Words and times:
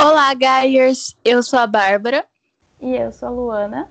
Olá, 0.00 0.32
Gaiers! 0.32 1.16
Eu 1.24 1.42
sou 1.42 1.58
a 1.58 1.66
Bárbara. 1.66 2.24
E 2.80 2.94
eu 2.94 3.10
sou 3.10 3.28
a 3.28 3.32
Luana. 3.32 3.90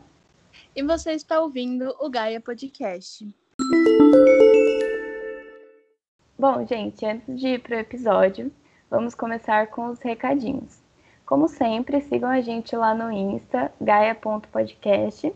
E 0.74 0.82
você 0.82 1.12
está 1.12 1.42
ouvindo 1.42 1.94
o 2.00 2.10
Gaia 2.10 2.40
Podcast. 2.40 3.28
Bom, 6.40 6.66
gente, 6.66 7.06
antes 7.06 7.38
de 7.38 7.50
ir 7.50 7.60
para 7.60 7.76
o 7.76 7.80
episódio, 7.80 8.50
vamos 8.90 9.14
começar 9.16 9.68
com 9.68 9.88
os 9.88 10.00
recadinhos. 10.00 10.80
Como 11.26 11.50
sempre, 11.50 12.00
sigam 12.00 12.30
a 12.30 12.40
gente 12.40 12.74
lá 12.74 12.96
no 12.96 13.12
Insta, 13.12 13.70
gaia.podcast. 13.82 15.34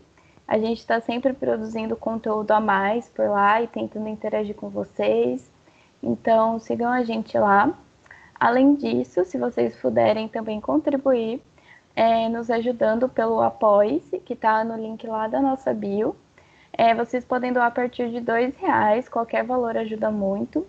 A 0.48 0.58
gente 0.58 0.78
está 0.78 1.02
sempre 1.02 1.34
produzindo 1.34 1.94
conteúdo 1.96 2.50
a 2.50 2.60
mais 2.60 3.10
por 3.10 3.28
lá 3.28 3.60
e 3.60 3.68
tentando 3.68 4.08
interagir 4.08 4.54
com 4.54 4.70
vocês. 4.70 5.50
Então, 6.02 6.58
sigam 6.58 6.90
a 6.90 7.04
gente 7.04 7.36
lá. 7.36 7.78
Além 8.42 8.74
disso, 8.74 9.24
se 9.24 9.38
vocês 9.38 9.76
puderem 9.76 10.26
também 10.26 10.60
contribuir, 10.60 11.40
é, 11.94 12.28
nos 12.28 12.50
ajudando 12.50 13.08
pelo 13.08 13.40
Apoie-se, 13.40 14.18
que 14.18 14.32
está 14.32 14.64
no 14.64 14.76
link 14.76 15.06
lá 15.06 15.28
da 15.28 15.40
nossa 15.40 15.72
bio. 15.72 16.16
É, 16.72 16.92
vocês 16.92 17.24
podem 17.24 17.52
doar 17.52 17.66
a 17.66 17.70
partir 17.70 18.10
de 18.10 18.20
dois 18.20 18.56
reais, 18.56 19.08
qualquer 19.08 19.44
valor 19.44 19.76
ajuda 19.76 20.10
muito. 20.10 20.66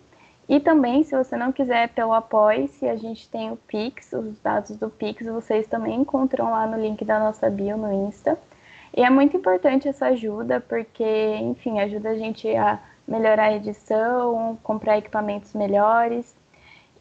E 0.48 0.59
também, 0.59 1.04
se 1.04 1.17
você 1.17 1.36
não 1.36 1.52
quiser 1.52 1.90
pelo 1.90 2.14
Apoie-se, 2.14 2.88
a 2.88 2.95
gente 2.95 3.28
tem 3.28 3.52
o 3.52 3.58
Pix, 3.58 4.14
os 4.14 4.40
dados 4.40 4.78
do 4.78 4.92
Pix 4.92 5.26
vocês 5.26 5.66
também 5.66 6.00
encontram 6.00 6.52
lá 6.52 6.67
no 6.67 6.80
link 6.80 7.03
da 7.03 7.17
nossa 7.17 7.50
bio 7.50 7.76
no 7.76 7.92
Insta. 8.08 8.38
E 8.95 9.02
é 9.02 9.09
muito 9.09 9.36
importante 9.36 9.88
essa 9.88 10.09
ajuda, 10.09 10.59
porque, 10.59 11.38
enfim, 11.38 11.80
ajuda 11.80 12.09
a 12.09 12.17
gente 12.20 12.55
a 12.55 12.80
melhorar 13.08 13.45
a 13.45 13.55
edição, 13.55 14.59
comprar 14.62 15.00
equipamentos 15.00 15.55
melhores. 15.55 16.43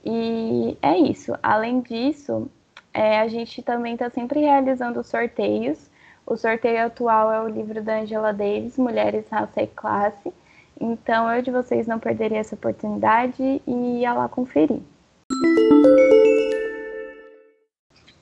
E 0.05 0.77
é 0.83 0.98
isso. 0.98 1.33
Além 1.42 1.80
disso, 1.80 2.51
é, 2.92 3.20
a 3.20 3.29
gente 3.29 3.62
também 3.62 3.95
está 3.95 4.11
sempre 4.11 4.41
realizando 4.41 5.02
sorteios. 5.05 5.91
O 6.27 6.37
sorteio 6.37 6.86
atual 6.86 7.33
é 7.33 7.41
o 7.41 7.48
livro 7.48 7.83
da 7.83 8.00
Angela 8.00 8.33
Davis, 8.33 8.77
Mulheres, 8.77 9.28
Raça 9.31 9.62
e 9.62 9.67
Classe. 9.67 10.33
Então, 10.81 11.33
eu 11.33 11.42
de 11.42 11.50
vocês 11.50 11.86
não 11.86 11.98
perderia 11.98 12.39
essa 12.39 12.55
oportunidade 12.55 13.62
e 13.67 14.00
ia 14.00 14.12
lá 14.12 14.28
conferir. 14.28 14.81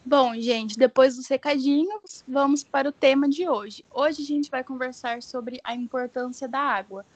Bom, 0.05 0.35
gente, 0.35 0.77
depois 0.77 1.17
dos 1.17 1.29
recadinhos, 1.29 2.25
vamos 2.27 2.65
para 2.65 2.89
o 2.89 2.93
tema 2.93 3.29
de 3.29 3.49
hoje. 3.49 3.85
Hoje 3.91 4.23
a 4.23 4.27
gente 4.27 4.51
vai 4.51 4.65
conversar 4.65 5.23
sobre 5.23 5.61
a 5.63 5.75
importância 5.75 6.49
da 6.49 6.59
água. 6.59 7.07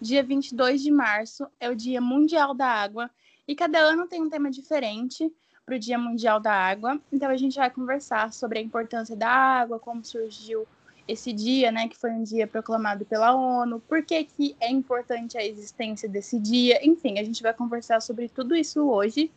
Dia 0.00 0.22
22 0.22 0.82
de 0.82 0.90
março 0.90 1.46
é 1.58 1.68
o 1.68 1.74
Dia 1.74 2.00
Mundial 2.00 2.54
da 2.54 2.68
Água 2.68 3.10
e 3.46 3.54
cada 3.54 3.78
ano 3.78 4.06
tem 4.06 4.22
um 4.22 4.28
tema 4.28 4.50
diferente 4.50 5.32
para 5.64 5.76
o 5.76 5.78
Dia 5.78 5.98
Mundial 5.98 6.38
da 6.38 6.52
Água. 6.52 7.00
Então 7.12 7.28
a 7.28 7.36
gente 7.36 7.56
vai 7.56 7.70
conversar 7.70 8.32
sobre 8.32 8.58
a 8.58 8.62
importância 8.62 9.16
da 9.16 9.28
água, 9.28 9.78
como 9.78 10.04
surgiu 10.04 10.66
esse 11.08 11.32
dia, 11.32 11.70
né, 11.70 11.88
que 11.88 11.96
foi 11.96 12.10
um 12.10 12.22
dia 12.22 12.46
proclamado 12.46 13.04
pela 13.04 13.32
ONU, 13.34 13.80
por 13.80 14.04
que, 14.04 14.24
que 14.24 14.56
é 14.60 14.70
importante 14.70 15.38
a 15.38 15.44
existência 15.44 16.08
desse 16.08 16.38
dia, 16.38 16.84
enfim, 16.84 17.18
a 17.18 17.24
gente 17.24 17.42
vai 17.42 17.54
conversar 17.54 18.00
sobre 18.02 18.28
tudo 18.28 18.56
isso 18.56 18.88
hoje. 18.88 19.30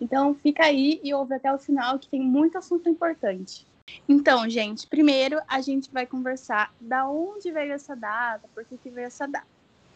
Então 0.00 0.34
fica 0.34 0.64
aí 0.64 0.98
e 1.04 1.12
ouve 1.12 1.34
até 1.34 1.52
o 1.52 1.58
final 1.58 1.98
que 1.98 2.08
tem 2.08 2.22
muito 2.22 2.56
assunto 2.56 2.88
importante. 2.88 3.66
Então, 4.08 4.48
gente, 4.48 4.86
primeiro 4.86 5.38
a 5.46 5.60
gente 5.60 5.90
vai 5.92 6.06
conversar 6.06 6.72
da 6.80 7.08
onde 7.08 7.50
veio 7.50 7.72
essa 7.72 7.94
data, 7.94 8.48
por 8.54 8.64
que, 8.64 8.78
que 8.78 8.88
veio 8.88 9.06
essa 9.06 9.26
data. 9.26 9.46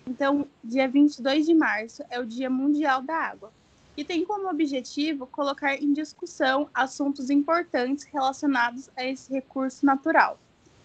Então, 0.07 0.47
dia 0.63 0.87
22 0.87 1.47
de 1.47 1.55
março 1.55 2.05
é 2.11 2.21
o 2.21 2.27
Dia 2.27 2.51
Mundial 2.51 3.03
da 3.03 3.17
Água 3.17 3.53
e 3.97 4.05
tem 4.05 4.25
como 4.25 4.49
objetivo 4.49 5.27
colocar 5.27 5.77
em 5.77 5.93
discussão 5.93 6.69
assuntos 6.75 7.31
importantes 7.31 8.05
relacionados 8.05 8.91
a 8.97 9.05
esse 9.05 9.33
recurso 9.33 9.87
natural. 9.87 10.39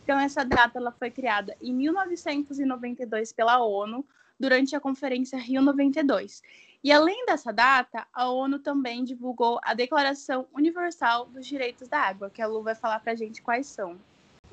Então, 0.04 0.20
essa 0.20 0.44
data 0.44 0.80
ela 0.80 0.92
foi 0.92 1.12
criada 1.12 1.56
em 1.62 1.74
1992 1.74 3.34
pela 3.34 3.64
ONU 3.64 4.06
durante 4.40 4.76
a 4.76 4.80
Conferência 4.80 5.38
Rio 5.38 5.62
92. 5.62 6.42
E 6.82 6.92
além 6.94 7.26
dessa 7.26 7.52
data, 7.52 8.08
a 8.14 8.30
ONU 8.30 8.60
também 8.60 9.04
divulgou 9.04 9.60
a 9.62 9.74
Declaração 9.74 10.48
Universal 10.54 11.26
dos 11.26 11.46
Direitos 11.46 11.90
da 11.90 12.00
Água, 12.00 12.30
que 12.30 12.42
a 12.42 12.48
Lu 12.48 12.64
vai 12.64 12.74
falar 12.74 13.02
para 13.02 13.12
a 13.12 13.16
gente 13.16 13.42
quais 13.42 13.68
são. 13.68 13.98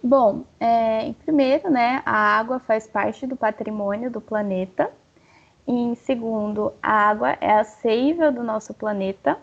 Bom, 0.06 0.44
é, 0.60 1.12
primeiro, 1.24 1.68
né, 1.68 2.00
a 2.06 2.38
água 2.38 2.60
faz 2.60 2.86
parte 2.86 3.26
do 3.26 3.34
patrimônio 3.34 4.08
do 4.08 4.20
planeta. 4.20 4.88
Em 5.66 5.96
segundo, 5.96 6.72
a 6.80 6.92
água 6.92 7.30
é 7.40 7.58
a 7.58 7.64
seiva 7.64 8.30
do 8.30 8.40
nosso 8.40 8.72
planeta. 8.72 9.36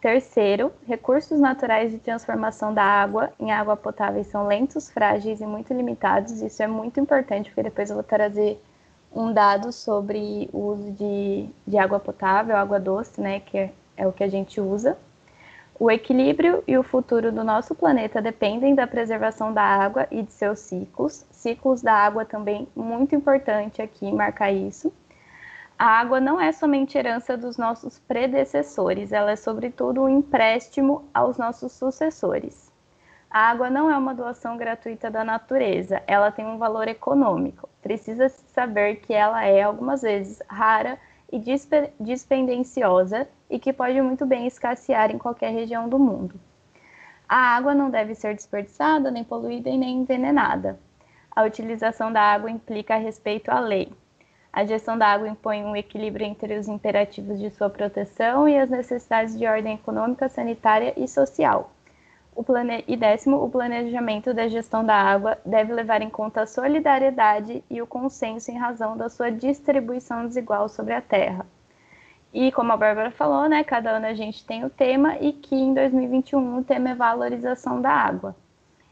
Terceiro, 0.00 0.72
recursos 0.84 1.38
naturais 1.38 1.92
de 1.92 1.98
transformação 2.00 2.74
da 2.74 2.82
água 2.82 3.32
em 3.38 3.52
água 3.52 3.76
potável 3.76 4.24
são 4.24 4.48
lentos, 4.48 4.90
frágeis 4.90 5.40
e 5.40 5.46
muito 5.46 5.72
limitados. 5.72 6.42
Isso 6.42 6.60
é 6.60 6.66
muito 6.66 6.98
importante, 6.98 7.50
porque 7.50 7.62
depois 7.62 7.88
eu 7.88 7.94
vou 7.94 8.02
trazer 8.02 8.60
um 9.14 9.32
dado 9.32 9.70
sobre 9.70 10.50
o 10.52 10.72
uso 10.72 10.90
de, 10.90 11.48
de 11.64 11.78
água 11.78 12.00
potável, 12.00 12.56
água 12.56 12.80
doce, 12.80 13.20
né, 13.20 13.38
que 13.38 13.56
é, 13.56 13.72
é 13.96 14.08
o 14.08 14.12
que 14.12 14.24
a 14.24 14.28
gente 14.28 14.60
usa. 14.60 14.98
O 15.78 15.90
equilíbrio 15.90 16.62
e 16.68 16.78
o 16.78 16.84
futuro 16.84 17.32
do 17.32 17.42
nosso 17.42 17.74
planeta 17.74 18.22
dependem 18.22 18.76
da 18.76 18.86
preservação 18.86 19.52
da 19.52 19.62
água 19.62 20.06
e 20.08 20.22
de 20.22 20.32
seus 20.32 20.60
ciclos. 20.60 21.26
Ciclos 21.32 21.82
da 21.82 21.92
água 21.92 22.24
também 22.24 22.68
muito 22.76 23.14
importante 23.14 23.82
aqui 23.82 24.12
marcar 24.12 24.52
isso. 24.52 24.92
A 25.76 25.86
água 25.86 26.20
não 26.20 26.40
é 26.40 26.52
somente 26.52 26.96
herança 26.96 27.36
dos 27.36 27.56
nossos 27.56 27.98
predecessores, 27.98 29.12
ela 29.12 29.32
é 29.32 29.36
sobretudo 29.36 30.02
um 30.02 30.08
empréstimo 30.08 31.04
aos 31.12 31.36
nossos 31.36 31.72
sucessores. 31.72 32.72
A 33.28 33.50
água 33.50 33.68
não 33.68 33.90
é 33.90 33.98
uma 33.98 34.14
doação 34.14 34.56
gratuita 34.56 35.10
da 35.10 35.24
natureza, 35.24 36.00
ela 36.06 36.30
tem 36.30 36.46
um 36.46 36.56
valor 36.56 36.86
econômico. 36.86 37.68
Precisa 37.82 38.28
se 38.28 38.44
saber 38.52 39.00
que 39.00 39.12
ela 39.12 39.44
é 39.44 39.62
algumas 39.62 40.02
vezes 40.02 40.40
rara 40.48 40.96
e 41.34 41.42
dispendenciosa 41.98 43.26
e 43.50 43.58
que 43.58 43.72
pode 43.72 44.00
muito 44.00 44.24
bem 44.24 44.46
escassear 44.46 45.10
em 45.10 45.18
qualquer 45.18 45.52
região 45.52 45.88
do 45.88 45.98
mundo. 45.98 46.38
A 47.28 47.56
água 47.56 47.74
não 47.74 47.90
deve 47.90 48.14
ser 48.14 48.36
desperdiçada, 48.36 49.10
nem 49.10 49.24
poluída 49.24 49.68
e 49.68 49.76
nem 49.76 49.96
envenenada. 49.96 50.78
A 51.34 51.42
utilização 51.42 52.12
da 52.12 52.20
água 52.20 52.48
implica 52.48 52.94
respeito 52.96 53.48
à 53.48 53.58
lei. 53.58 53.92
A 54.52 54.64
gestão 54.64 54.96
da 54.96 55.08
água 55.08 55.28
impõe 55.28 55.64
um 55.64 55.74
equilíbrio 55.74 56.24
entre 56.24 56.56
os 56.56 56.68
imperativos 56.68 57.40
de 57.40 57.50
sua 57.50 57.68
proteção 57.68 58.48
e 58.48 58.56
as 58.56 58.70
necessidades 58.70 59.36
de 59.36 59.44
ordem 59.44 59.74
econômica, 59.74 60.28
sanitária 60.28 60.94
e 60.96 61.08
social. 61.08 61.73
Plane... 62.42 62.84
E 62.88 62.96
décimo, 62.96 63.44
o 63.44 63.50
planejamento 63.50 64.34
da 64.34 64.48
gestão 64.48 64.84
da 64.84 64.96
água 64.96 65.38
deve 65.44 65.72
levar 65.72 66.02
em 66.02 66.10
conta 66.10 66.42
a 66.42 66.46
solidariedade 66.46 67.62
e 67.70 67.80
o 67.80 67.86
consenso 67.86 68.50
em 68.50 68.58
razão 68.58 68.96
da 68.96 69.08
sua 69.08 69.30
distribuição 69.30 70.26
desigual 70.26 70.68
sobre 70.68 70.94
a 70.94 71.00
terra. 71.00 71.46
E 72.32 72.50
como 72.50 72.72
a 72.72 72.76
Bárbara 72.76 73.12
falou, 73.12 73.48
né, 73.48 73.62
cada 73.62 73.90
ano 73.90 74.06
a 74.06 74.14
gente 74.14 74.44
tem 74.44 74.64
o 74.64 74.70
tema 74.70 75.16
e 75.20 75.32
que 75.32 75.54
em 75.54 75.72
2021 75.72 76.58
o 76.58 76.64
tema 76.64 76.90
é 76.90 76.94
valorização 76.94 77.80
da 77.80 77.90
água. 77.90 78.34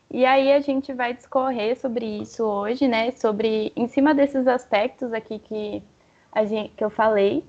E 0.08 0.24
aí 0.24 0.52
a 0.52 0.60
gente 0.60 0.92
vai 0.92 1.12
discorrer 1.12 1.76
sobre 1.76 2.04
isso 2.04 2.44
hoje, 2.44 2.86
né, 2.86 3.10
sobre 3.12 3.72
em 3.74 3.88
cima 3.88 4.14
desses 4.14 4.46
aspectos 4.46 5.12
aqui 5.12 5.40
que 5.40 5.82
a 6.30 6.44
gente, 6.44 6.70
que 6.76 6.84
eu 6.84 6.90
falei, 6.90 7.44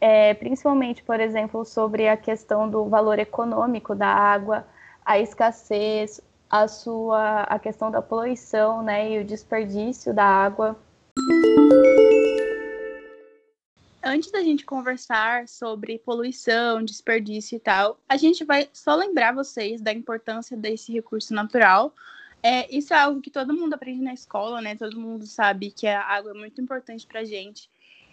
é, 0.00 0.34
principalmente, 0.34 1.02
por 1.02 1.18
exemplo, 1.18 1.64
sobre 1.64 2.08
a 2.08 2.16
questão 2.16 2.68
do 2.68 2.84
valor 2.84 3.18
econômico 3.18 3.94
da 3.94 4.08
água, 4.08 4.64
a 5.04 5.18
escassez, 5.18 6.20
a 6.48 6.68
sua 6.68 7.42
a 7.42 7.58
questão 7.58 7.90
da 7.90 8.02
poluição, 8.02 8.82
né, 8.82 9.12
e 9.12 9.20
o 9.20 9.24
desperdício 9.24 10.14
da 10.14 10.24
água. 10.24 10.78
Antes 14.04 14.30
da 14.32 14.42
gente 14.42 14.64
conversar 14.64 15.46
sobre 15.48 15.98
poluição, 15.98 16.84
desperdício 16.84 17.56
e 17.56 17.60
tal, 17.60 17.98
a 18.08 18.16
gente 18.16 18.44
vai 18.44 18.68
só 18.72 18.94
lembrar 18.96 19.32
vocês 19.32 19.80
da 19.80 19.92
importância 19.92 20.56
desse 20.56 20.92
recurso 20.92 21.32
natural. 21.32 21.94
É, 22.42 22.74
isso 22.74 22.92
é 22.92 22.98
algo 22.98 23.20
que 23.20 23.30
todo 23.30 23.54
mundo 23.54 23.74
aprende 23.74 24.02
na 24.02 24.12
escola, 24.12 24.60
né? 24.60 24.74
Todo 24.74 24.98
mundo 24.98 25.24
sabe 25.24 25.70
que 25.70 25.86
a 25.86 26.02
água 26.02 26.32
é 26.32 26.34
muito 26.34 26.60
importante 26.60 27.06
para 27.06 27.24
gente 27.24 27.70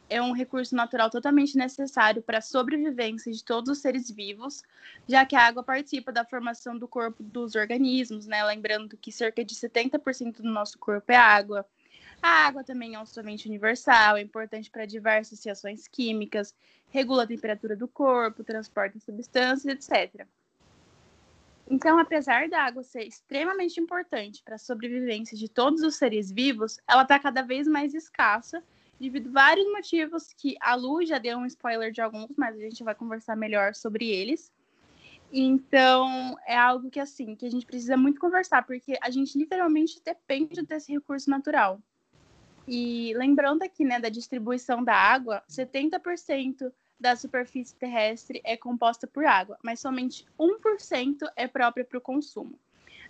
é 0.10 0.22
um 0.22 0.32
recurso 0.32 0.76
natural 0.76 1.10
totalmente 1.10 1.56
necessário 1.56 2.22
para 2.22 2.40
a 2.40 2.42
sobrevivência 2.42 3.32
de 3.32 3.44
todos 3.44 3.70
os 3.70 3.78
seres 3.78 4.10
vivos, 4.10 4.64
já 5.08 5.26
que 5.26 5.36
a 5.36 5.46
água 5.46 5.64
participa 5.64 6.12
da 6.12 6.26
formação 6.26 6.78
do 6.78 6.88
corpo 6.88 7.22
dos 7.22 7.56
organismos, 7.56 8.26
né? 8.26 8.44
Lembrando 8.44 8.98
que 8.98 9.12
cerca 9.12 9.46
de 9.46 9.54
70% 9.54 10.42
do 10.42 10.50
nosso 10.50 10.78
corpo 10.80 11.12
é 11.12 11.16
água. 11.16 11.66
A 12.22 12.48
água 12.48 12.64
também 12.64 12.96
é 12.96 13.00
um 13.00 13.06
solvente 13.06 13.48
universal, 13.48 14.18
é 14.18 14.22
importante 14.22 14.70
para 14.70 14.86
diversas 14.86 15.44
reações 15.44 15.88
químicas, 15.88 16.54
regula 16.90 17.24
a 17.24 17.28
temperatura 17.28 17.76
do 17.76 17.88
corpo, 17.88 18.44
transporta 18.44 19.00
substâncias, 19.00 19.66
etc. 19.92 20.28
Então, 21.70 22.00
apesar 22.00 22.50
da 22.50 22.64
água 22.64 22.82
ser 22.82 23.04
extremamente 23.04 23.80
importante 23.80 24.42
para 24.44 24.56
a 24.56 24.58
sobrevivência 24.60 25.38
de 25.38 25.48
todos 25.48 25.84
os 25.84 25.96
seres 25.96 26.32
vivos, 26.32 26.80
ela 26.88 27.04
está 27.04 27.20
cada 27.20 27.44
vez 27.44 27.68
mais 27.68 27.94
escassa 27.94 28.64
devido 29.00 29.30
a 29.30 29.32
vários 29.32 29.72
motivos 29.72 30.34
que 30.34 30.56
a 30.60 30.76
Lu 30.76 31.06
já 31.06 31.18
deu 31.18 31.38
um 31.38 31.46
spoiler 31.46 31.92
de 31.92 32.02
alguns, 32.02 32.36
mas 32.38 32.56
a 32.56 32.60
gente 32.60 32.84
vai 32.84 32.94
conversar 32.94 33.36
melhor 33.36 33.74
sobre 33.74 34.10
eles. 34.10 34.52
Então, 35.32 36.38
é 36.46 36.58
algo 36.58 36.90
que, 36.90 37.00
assim, 37.00 37.36
que 37.36 37.46
a 37.46 37.52
gente 37.52 37.66
precisa 37.66 37.96
muito 37.96 38.20
conversar, 38.20 38.66
porque 38.66 38.98
a 39.02 39.10
gente 39.10 39.38
literalmente 39.38 40.02
depende 40.04 40.62
desse 40.64 40.92
recurso 40.92 41.30
natural. 41.30 41.80
E 42.68 43.14
lembrando 43.16 43.64
aqui, 43.64 43.84
né, 43.84 44.00
da 44.00 44.10
distribuição 44.10 44.84
da 44.84 44.94
água, 44.94 45.44
70% 45.48 46.72
da 47.00 47.16
superfície 47.16 47.76
terrestre 47.76 48.42
é 48.44 48.58
composta 48.58 49.08
por 49.08 49.26
água, 49.26 49.58
mas 49.64 49.80
somente 49.80 50.26
1% 50.38 51.28
é 51.36 51.48
própria 51.48 51.86
para 51.86 51.98
o 51.98 52.02
consumo. 52.02 52.60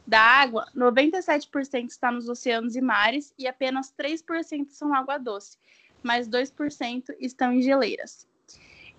Da 0.05 0.21
água, 0.21 0.65
97% 0.75 1.89
está 1.89 2.11
nos 2.11 2.27
oceanos 2.27 2.75
e 2.75 2.81
mares 2.81 3.33
e 3.37 3.47
apenas 3.47 3.93
3% 3.93 4.69
são 4.69 4.93
água 4.93 5.17
doce, 5.17 5.57
mais 6.01 6.27
2% 6.27 7.15
estão 7.19 7.53
em 7.53 7.61
geleiras 7.61 8.27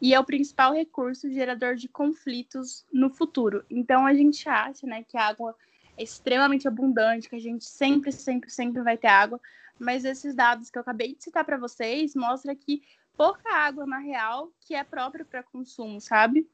e 0.00 0.14
é 0.14 0.20
o 0.20 0.24
principal 0.24 0.72
recurso 0.72 1.30
gerador 1.30 1.74
de 1.76 1.88
conflitos 1.88 2.86
no 2.92 3.10
futuro. 3.10 3.64
Então 3.68 4.06
a 4.06 4.14
gente 4.14 4.48
acha, 4.48 4.86
né, 4.86 5.04
que 5.04 5.16
a 5.16 5.28
água 5.28 5.54
é 5.96 6.02
extremamente 6.02 6.66
abundante, 6.66 7.28
que 7.28 7.36
a 7.36 7.40
gente 7.40 7.64
sempre, 7.64 8.10
sempre, 8.10 8.50
sempre 8.50 8.82
vai 8.82 8.96
ter 8.96 9.08
água, 9.08 9.40
mas 9.78 10.04
esses 10.04 10.34
dados 10.34 10.70
que 10.70 10.78
eu 10.78 10.82
acabei 10.82 11.14
de 11.14 11.22
citar 11.22 11.44
para 11.44 11.58
vocês 11.58 12.14
mostram 12.14 12.56
que 12.56 12.82
pouca 13.16 13.54
água 13.54 13.86
na 13.86 13.98
real 13.98 14.50
que 14.60 14.74
é 14.74 14.82
própria 14.82 15.24
para 15.24 15.42
consumo, 15.42 16.00
sabe? 16.00 16.48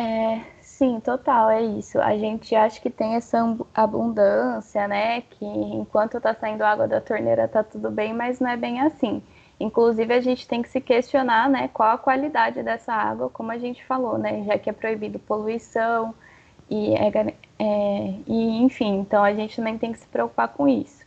É, 0.00 0.40
sim, 0.62 0.98
total, 0.98 1.50
é 1.50 1.62
isso. 1.62 2.00
A 2.00 2.16
gente 2.16 2.54
acha 2.54 2.80
que 2.80 2.88
tem 2.88 3.16
essa 3.16 3.38
abundância, 3.74 4.88
né? 4.88 5.20
Que 5.22 5.44
enquanto 5.44 6.18
tá 6.18 6.34
saindo 6.34 6.62
água 6.62 6.88
da 6.88 7.02
torneira 7.02 7.46
tá 7.46 7.62
tudo 7.62 7.90
bem, 7.90 8.14
mas 8.14 8.40
não 8.40 8.48
é 8.48 8.56
bem 8.56 8.80
assim. 8.80 9.22
Inclusive, 9.58 10.14
a 10.14 10.20
gente 10.22 10.48
tem 10.48 10.62
que 10.62 10.70
se 10.70 10.80
questionar 10.80 11.50
né, 11.50 11.68
qual 11.68 11.90
a 11.90 11.98
qualidade 11.98 12.62
dessa 12.62 12.94
água, 12.94 13.28
como 13.28 13.52
a 13.52 13.58
gente 13.58 13.84
falou, 13.84 14.16
né, 14.16 14.42
já 14.44 14.58
que 14.58 14.70
é 14.70 14.72
proibido 14.72 15.18
poluição 15.18 16.14
e, 16.70 16.94
é, 16.94 17.34
é, 17.58 18.14
e, 18.26 18.62
enfim, 18.62 19.00
então 19.00 19.22
a 19.22 19.34
gente 19.34 19.56
também 19.56 19.76
tem 19.76 19.92
que 19.92 19.98
se 19.98 20.06
preocupar 20.08 20.48
com 20.48 20.66
isso. 20.66 21.04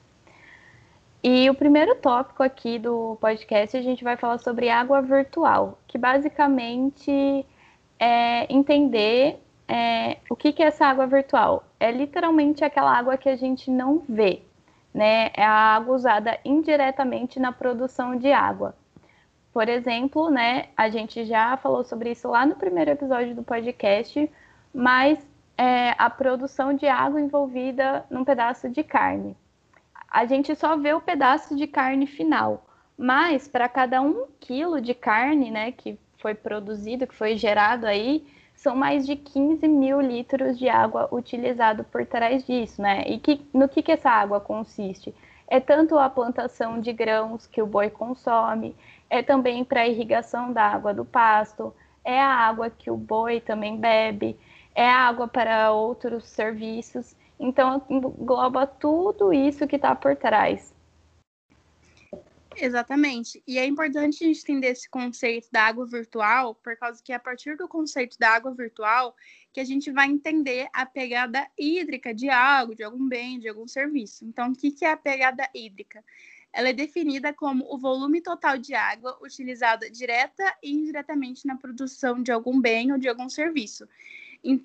E 1.23 1.49
o 1.49 1.55
primeiro 1.55 1.95
tópico 1.95 2.43
aqui 2.43 2.77
do 2.77 3.17
podcast 3.19 3.75
a 3.75 3.81
gente 3.81 4.03
vai 4.03 4.17
falar 4.17 4.37
sobre 4.37 4.69
água 4.69 5.01
virtual, 5.01 5.79
que 5.87 5.97
basicamente 5.97 7.43
é 7.99 8.51
entender 8.53 9.39
é, 9.67 10.17
o 10.29 10.35
que, 10.35 10.51
que 10.51 10.63
é 10.63 10.67
essa 10.67 10.85
água 10.85 11.07
virtual. 11.07 11.63
É 11.79 11.91
literalmente 11.91 12.63
aquela 12.63 12.95
água 12.95 13.17
que 13.17 13.29
a 13.29 13.35
gente 13.35 13.71
não 13.71 14.03
vê, 14.07 14.41
né, 14.93 15.31
é 15.33 15.43
a 15.43 15.75
água 15.75 15.95
usada 15.95 16.37
indiretamente 16.45 17.39
na 17.39 17.51
produção 17.51 18.15
de 18.15 18.31
água. 18.31 18.75
Por 19.51 19.69
exemplo, 19.69 20.29
né, 20.29 20.69
a 20.75 20.89
gente 20.89 21.25
já 21.25 21.55
falou 21.57 21.83
sobre 21.83 22.11
isso 22.11 22.27
lá 22.27 22.45
no 22.45 22.55
primeiro 22.55 22.91
episódio 22.91 23.35
do 23.35 23.43
podcast, 23.43 24.29
mas 24.73 25.19
é, 25.57 25.93
a 25.97 26.09
produção 26.09 26.73
de 26.73 26.87
água 26.87 27.21
envolvida 27.21 28.05
num 28.09 28.23
pedaço 28.23 28.69
de 28.69 28.83
carne. 28.83 29.37
A 30.09 30.25
gente 30.25 30.55
só 30.55 30.75
vê 30.77 30.93
o 30.93 31.01
pedaço 31.01 31.55
de 31.55 31.67
carne 31.67 32.07
final, 32.07 32.65
mas 32.97 33.47
para 33.47 33.69
cada 33.69 34.01
um 34.01 34.27
quilo 34.39 34.81
de 34.81 34.93
carne, 34.93 35.51
né, 35.51 35.71
que 35.71 35.99
foi 36.23 36.33
produzido, 36.33 37.05
que 37.05 37.13
foi 37.13 37.35
gerado 37.35 37.85
aí, 37.85 38.25
são 38.55 38.73
mais 38.77 39.05
de 39.05 39.17
15 39.17 39.67
mil 39.67 39.99
litros 39.99 40.57
de 40.57 40.69
água 40.69 41.09
utilizado 41.11 41.83
por 41.83 42.05
trás 42.05 42.47
disso, 42.47 42.81
né? 42.81 43.03
E 43.05 43.19
que, 43.19 43.45
no 43.53 43.67
que, 43.67 43.83
que 43.83 43.91
essa 43.91 44.09
água 44.09 44.39
consiste? 44.39 45.13
É 45.49 45.59
tanto 45.59 45.99
a 45.99 46.09
plantação 46.09 46.79
de 46.79 46.93
grãos 46.93 47.45
que 47.45 47.61
o 47.61 47.67
boi 47.67 47.89
consome, 47.89 48.73
é 49.09 49.21
também 49.21 49.65
para 49.65 49.81
a 49.81 49.87
irrigação 49.87 50.53
da 50.53 50.63
água 50.63 50.93
do 50.93 51.03
pasto, 51.03 51.73
é 52.05 52.17
a 52.19 52.29
água 52.29 52.69
que 52.69 52.89
o 52.89 52.95
boi 52.95 53.41
também 53.41 53.77
bebe, 53.77 54.39
é 54.73 54.89
água 54.89 55.27
para 55.27 55.73
outros 55.73 56.25
serviços. 56.25 57.17
Então, 57.37 57.81
engloba 57.89 58.65
tudo 58.65 59.33
isso 59.33 59.67
que 59.67 59.75
está 59.75 59.93
por 59.93 60.15
trás. 60.15 60.72
Exatamente. 62.55 63.43
E 63.47 63.57
é 63.57 63.65
importante 63.65 64.23
a 64.23 64.27
gente 64.27 64.41
entender 64.41 64.67
esse 64.67 64.89
conceito 64.89 65.47
da 65.51 65.63
água 65.63 65.85
virtual, 65.85 66.55
por 66.55 66.75
causa 66.77 67.01
que 67.03 67.11
é 67.11 67.15
a 67.15 67.19
partir 67.19 67.57
do 67.57 67.67
conceito 67.67 68.17
da 68.17 68.29
água 68.29 68.53
virtual 68.53 69.15
que 69.51 69.59
a 69.59 69.63
gente 69.63 69.91
vai 69.91 70.07
entender 70.07 70.67
a 70.73 70.85
pegada 70.85 71.47
hídrica 71.57 72.13
de 72.13 72.29
algo, 72.29 72.75
de 72.75 72.83
algum 72.83 73.07
bem, 73.07 73.39
de 73.39 73.47
algum 73.47 73.67
serviço. 73.67 74.25
Então, 74.25 74.51
o 74.51 74.55
que 74.55 74.73
é 74.83 74.91
a 74.91 74.97
pegada 74.97 75.47
hídrica? 75.53 76.03
Ela 76.51 76.69
é 76.69 76.73
definida 76.73 77.33
como 77.33 77.65
o 77.73 77.77
volume 77.77 78.21
total 78.21 78.57
de 78.57 78.75
água 78.75 79.17
utilizada 79.21 79.89
direta 79.89 80.43
e 80.61 80.71
indiretamente 80.71 81.47
na 81.47 81.55
produção 81.55 82.21
de 82.21 82.31
algum 82.31 82.61
bem 82.61 82.91
ou 82.91 82.97
de 82.97 83.09
algum 83.09 83.27
serviço. 83.27 83.87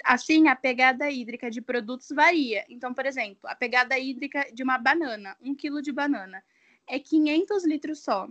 Assim, 0.04 0.48
a 0.48 0.56
pegada 0.56 1.10
hídrica 1.10 1.50
de 1.50 1.60
produtos 1.60 2.08
varia. 2.10 2.64
Então, 2.68 2.92
por 2.92 3.06
exemplo, 3.06 3.40
a 3.44 3.54
pegada 3.54 3.98
hídrica 3.98 4.46
de 4.52 4.62
uma 4.62 4.76
banana, 4.76 5.36
um 5.40 5.54
quilo 5.54 5.80
de 5.80 5.92
banana 5.92 6.42
é 6.88 6.98
500 6.98 7.64
litros 7.64 8.00
só. 8.00 8.28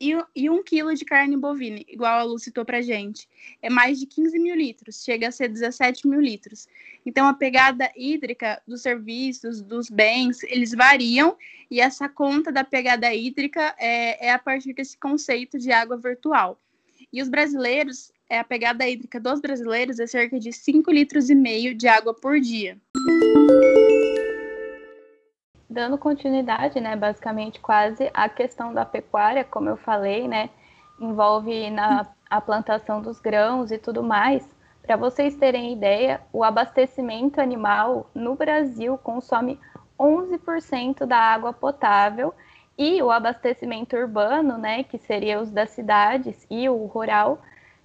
E, 0.00 0.10
e 0.34 0.50
um 0.50 0.64
quilo 0.64 0.92
de 0.92 1.04
carne 1.04 1.36
bovina, 1.36 1.78
igual 1.86 2.18
a 2.18 2.22
Lu 2.24 2.36
citou 2.36 2.64
pra 2.64 2.82
gente, 2.82 3.28
é 3.62 3.70
mais 3.70 4.00
de 4.00 4.06
15 4.06 4.36
mil 4.36 4.56
litros, 4.56 5.04
chega 5.04 5.28
a 5.28 5.30
ser 5.30 5.48
17 5.48 6.08
mil 6.08 6.20
litros. 6.20 6.66
Então, 7.06 7.28
a 7.28 7.34
pegada 7.34 7.88
hídrica 7.94 8.60
dos 8.66 8.82
serviços, 8.82 9.62
dos 9.62 9.88
bens, 9.88 10.42
eles 10.42 10.72
variam, 10.72 11.36
e 11.70 11.80
essa 11.80 12.08
conta 12.08 12.50
da 12.50 12.64
pegada 12.64 13.14
hídrica 13.14 13.76
é, 13.78 14.26
é 14.26 14.32
a 14.32 14.40
partir 14.40 14.72
desse 14.72 14.98
conceito 14.98 15.56
de 15.56 15.70
água 15.70 15.96
virtual. 15.96 16.60
E 17.12 17.22
os 17.22 17.28
brasileiros, 17.28 18.10
é 18.28 18.40
a 18.40 18.44
pegada 18.44 18.88
hídrica 18.88 19.20
dos 19.20 19.40
brasileiros 19.40 20.00
é 20.00 20.06
cerca 20.08 20.40
de 20.40 20.52
5 20.52 20.90
litros 20.90 21.30
e 21.30 21.34
meio 21.34 21.76
de 21.76 21.86
água 21.86 22.12
por 22.12 22.40
dia 22.40 22.76
dando 25.72 25.98
continuidade, 25.98 26.80
né, 26.80 26.94
basicamente 26.94 27.58
quase 27.60 28.10
a 28.14 28.28
questão 28.28 28.72
da 28.72 28.84
pecuária, 28.84 29.44
como 29.44 29.68
eu 29.68 29.76
falei, 29.76 30.28
né, 30.28 30.50
envolve 31.00 31.70
na 31.70 32.06
a 32.32 32.40
plantação 32.40 33.02
dos 33.02 33.20
grãos 33.20 33.70
e 33.70 33.76
tudo 33.76 34.02
mais. 34.02 34.48
Para 34.82 34.96
vocês 34.96 35.36
terem 35.36 35.72
ideia, 35.72 36.20
o 36.32 36.42
abastecimento 36.42 37.40
animal 37.40 38.10
no 38.14 38.34
Brasil 38.34 38.96
consome 38.96 39.60
11% 39.98 41.04
da 41.04 41.18
água 41.18 41.52
potável 41.52 42.34
e 42.76 43.02
o 43.02 43.10
abastecimento 43.10 43.94
urbano, 43.94 44.56
né, 44.56 44.82
que 44.82 44.96
seria 44.96 45.40
os 45.40 45.50
das 45.50 45.70
cidades 45.70 46.46
e 46.50 46.68
o 46.70 46.86
rural, 46.86 47.42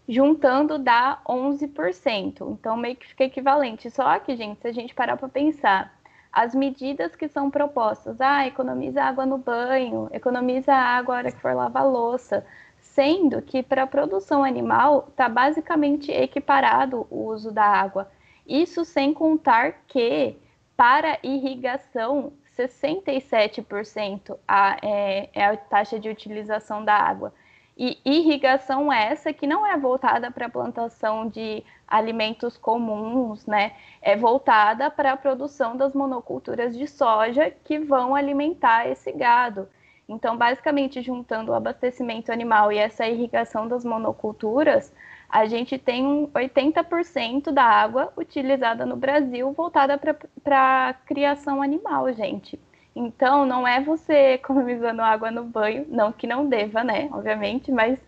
juntando 0.08 0.80
dá 0.80 1.20
11%. 1.28 2.50
Então 2.54 2.78
meio 2.78 2.96
que 2.96 3.08
fica 3.08 3.26
equivalente. 3.26 3.92
Só 3.92 4.18
que, 4.20 4.36
gente, 4.38 4.62
se 4.62 4.68
a 4.68 4.72
gente 4.72 4.96
parar 4.96 5.18
para 5.18 5.28
pensar, 5.28 5.94
as 6.38 6.54
medidas 6.54 7.16
que 7.16 7.28
são 7.28 7.50
propostas, 7.50 8.22
ah, 8.22 8.46
economiza 8.46 9.02
água 9.02 9.26
no 9.26 9.40
banho, 9.40 10.08
economiza 10.14 10.72
água 10.72 11.16
na 11.16 11.20
hora 11.22 11.32
que 11.32 11.42
for 11.42 11.56
lavar 11.56 11.84
louça, 11.84 12.46
sendo 12.80 13.42
que 13.42 13.64
para 13.64 13.82
a 13.82 13.88
produção 13.88 14.44
animal 14.44 15.08
está 15.10 15.28
basicamente 15.28 16.12
equiparado 16.12 17.08
o 17.10 17.26
uso 17.26 17.52
da 17.52 17.66
água. 17.66 18.08
Isso 18.46 18.86
sem 18.86 19.16
contar 19.16 19.82
que 19.88 20.38
para 20.76 21.18
irrigação 21.24 22.32
67% 22.56 24.38
a, 24.48 24.78
é, 24.84 25.30
é 25.34 25.44
a 25.44 25.58
taxa 25.58 26.00
de 26.00 26.08
utilização 26.08 26.86
da 26.86 26.94
água. 26.94 27.34
E 27.78 28.00
irrigação 28.04 28.92
essa 28.92 29.32
que 29.32 29.46
não 29.46 29.66
é 29.66 29.78
voltada 29.78 30.32
para 30.32 30.48
a 30.48 30.50
plantação 30.50 31.30
de 31.30 31.64
alimentos 31.88 32.58
comuns, 32.58 33.46
né? 33.46 33.74
É 34.02 34.16
voltada 34.16 34.90
para 34.90 35.14
a 35.14 35.18
produção 35.18 35.78
das 35.78 35.94
monoculturas 35.94 36.76
de 36.76 36.88
soja 36.88 37.52
que 37.64 37.78
vão 37.78 38.16
alimentar 38.16 38.88
esse 38.88 39.12
gado. 39.12 39.70
Então, 40.10 40.36
basicamente, 40.38 41.02
juntando 41.02 41.52
o 41.52 41.56
abastecimento 41.56 42.32
animal 42.32 42.72
e 42.72 42.78
essa 42.78 43.06
irrigação 43.06 43.68
das 43.68 43.86
monoculturas, 43.86 44.92
a 45.30 45.46
gente 45.46 45.78
tem 45.78 46.28
80% 46.34 47.52
da 47.52 47.64
água 47.64 48.12
utilizada 48.18 48.86
no 48.86 48.96
Brasil 48.96 49.52
voltada 49.52 50.00
para 50.44 50.90
a 50.90 50.94
criação 50.94 51.62
animal, 51.62 52.12
gente. 52.14 52.58
Então, 52.96 53.46
não 53.46 53.68
é 53.68 53.82
você 53.82 54.34
economizando 54.34 55.02
água 55.02 55.30
no 55.30 55.44
banho, 55.44 55.86
não 55.90 56.12
que 56.12 56.26
não 56.26 56.48
deva, 56.48 56.84
né? 56.84 57.10
Obviamente, 57.12 57.72
mas 57.72 58.00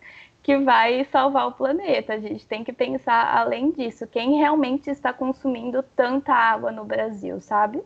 que 0.42 0.56
vai 0.58 1.04
salvar 1.12 1.48
o 1.48 1.52
planeta. 1.52 2.14
A 2.14 2.20
gente 2.20 2.46
tem 2.46 2.64
que 2.64 2.72
pensar 2.72 3.36
além 3.36 3.70
disso, 3.70 4.06
quem 4.06 4.38
realmente 4.38 4.90
está 4.90 5.12
consumindo 5.12 5.82
tanta 5.94 6.32
água 6.32 6.72
no 6.72 6.84
Brasil, 6.84 7.40
sabe? 7.40 7.82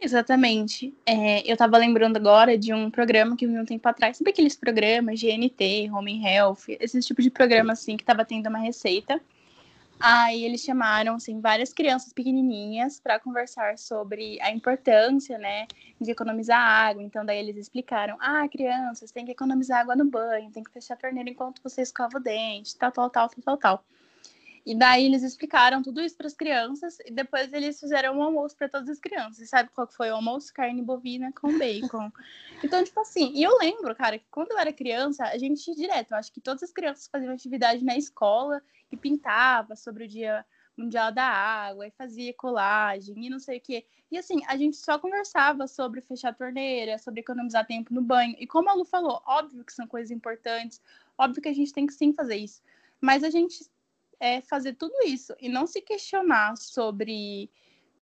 Exatamente. 0.00 0.96
É, 1.04 1.40
eu 1.40 1.54
estava 1.54 1.76
lembrando 1.76 2.16
agora 2.16 2.56
de 2.56 2.72
um 2.72 2.88
programa 2.88 3.36
que 3.36 3.44
eu 3.44 3.50
vi 3.50 3.58
um 3.58 3.64
tempo 3.64 3.88
atrás, 3.88 4.16
sabe 4.16 4.30
aqueles 4.30 4.54
programas 4.54 5.20
GNT, 5.20 5.90
Home 5.92 6.24
Health, 6.24 6.68
esse 6.68 7.00
tipo 7.00 7.20
de 7.20 7.30
programa 7.30 7.72
assim 7.72 7.96
que 7.96 8.04
estava 8.04 8.24
tendo 8.24 8.48
uma 8.48 8.60
receita 8.60 9.20
Aí 10.00 10.44
eles 10.44 10.60
chamaram 10.62 11.14
assim 11.16 11.40
várias 11.40 11.72
crianças 11.72 12.12
pequenininhas 12.12 13.00
para 13.00 13.18
conversar 13.18 13.76
sobre 13.78 14.40
a 14.40 14.50
importância, 14.52 15.36
né, 15.38 15.66
de 16.00 16.10
economizar 16.12 16.60
água. 16.60 17.02
Então 17.02 17.24
daí 17.24 17.38
eles 17.38 17.56
explicaram: 17.56 18.16
"Ah, 18.20 18.48
crianças, 18.48 19.10
tem 19.10 19.24
que 19.24 19.32
economizar 19.32 19.80
água 19.80 19.96
no 19.96 20.04
banho, 20.04 20.52
tem 20.52 20.62
que 20.62 20.70
fechar 20.70 20.94
a 20.94 20.96
torneira 20.96 21.28
enquanto 21.30 21.60
você 21.62 21.82
escova 21.82 22.18
o 22.18 22.20
dente, 22.20 22.76
tal, 22.76 22.92
tal, 22.92 23.10
tal, 23.10 23.28
tal, 23.28 23.42
tal, 23.44 23.56
tal". 23.56 23.84
E 24.68 24.74
daí 24.74 25.06
eles 25.06 25.22
explicaram 25.22 25.82
tudo 25.82 25.98
isso 25.98 26.14
para 26.14 26.26
as 26.26 26.34
crianças 26.34 26.98
e 27.06 27.10
depois 27.10 27.50
eles 27.54 27.80
fizeram 27.80 28.18
um 28.18 28.22
almoço 28.22 28.54
para 28.54 28.68
todas 28.68 28.90
as 28.90 28.98
crianças. 28.98 29.38
E 29.38 29.46
sabe 29.46 29.70
qual 29.74 29.86
foi 29.86 30.10
o 30.10 30.16
almoço? 30.16 30.52
Carne 30.52 30.82
bovina 30.82 31.32
com 31.32 31.58
bacon. 31.58 32.12
então, 32.62 32.84
tipo 32.84 33.00
assim, 33.00 33.32
e 33.34 33.42
eu 33.42 33.56
lembro, 33.56 33.96
cara, 33.96 34.18
que 34.18 34.26
quando 34.30 34.50
eu 34.50 34.58
era 34.58 34.70
criança, 34.70 35.24
a 35.24 35.38
gente 35.38 35.74
direto, 35.74 36.10
eu 36.10 36.18
acho 36.18 36.30
que 36.30 36.38
todas 36.38 36.62
as 36.62 36.70
crianças 36.70 37.08
faziam 37.08 37.32
atividade 37.32 37.82
na 37.82 37.96
escola 37.96 38.60
e 38.92 38.96
pintava 38.98 39.74
sobre 39.74 40.04
o 40.04 40.06
dia 40.06 40.44
mundial 40.76 41.10
da 41.10 41.24
água 41.24 41.86
e 41.86 41.90
fazia 41.92 42.34
colagem 42.34 43.24
e 43.24 43.30
não 43.30 43.38
sei 43.38 43.56
o 43.56 43.62
quê. 43.62 43.86
E 44.12 44.18
assim, 44.18 44.42
a 44.46 44.54
gente 44.58 44.76
só 44.76 44.98
conversava 44.98 45.66
sobre 45.66 46.02
fechar 46.02 46.28
a 46.28 46.34
torneira, 46.34 46.98
sobre 46.98 47.20
economizar 47.20 47.66
tempo 47.66 47.94
no 47.94 48.02
banho. 48.02 48.36
E 48.38 48.46
como 48.46 48.68
a 48.68 48.74
Lu 48.74 48.84
falou, 48.84 49.22
óbvio 49.26 49.64
que 49.64 49.72
são 49.72 49.86
coisas 49.86 50.10
importantes, 50.10 50.78
óbvio 51.16 51.40
que 51.40 51.48
a 51.48 51.54
gente 51.54 51.72
tem 51.72 51.86
que 51.86 51.94
sim 51.94 52.12
fazer 52.12 52.36
isso. 52.36 52.60
Mas 53.00 53.24
a 53.24 53.30
gente 53.30 53.64
é 54.20 54.40
fazer 54.40 54.74
tudo 54.74 54.94
isso 55.04 55.34
e 55.40 55.48
não 55.48 55.66
se 55.66 55.80
questionar 55.80 56.56
sobre 56.56 57.50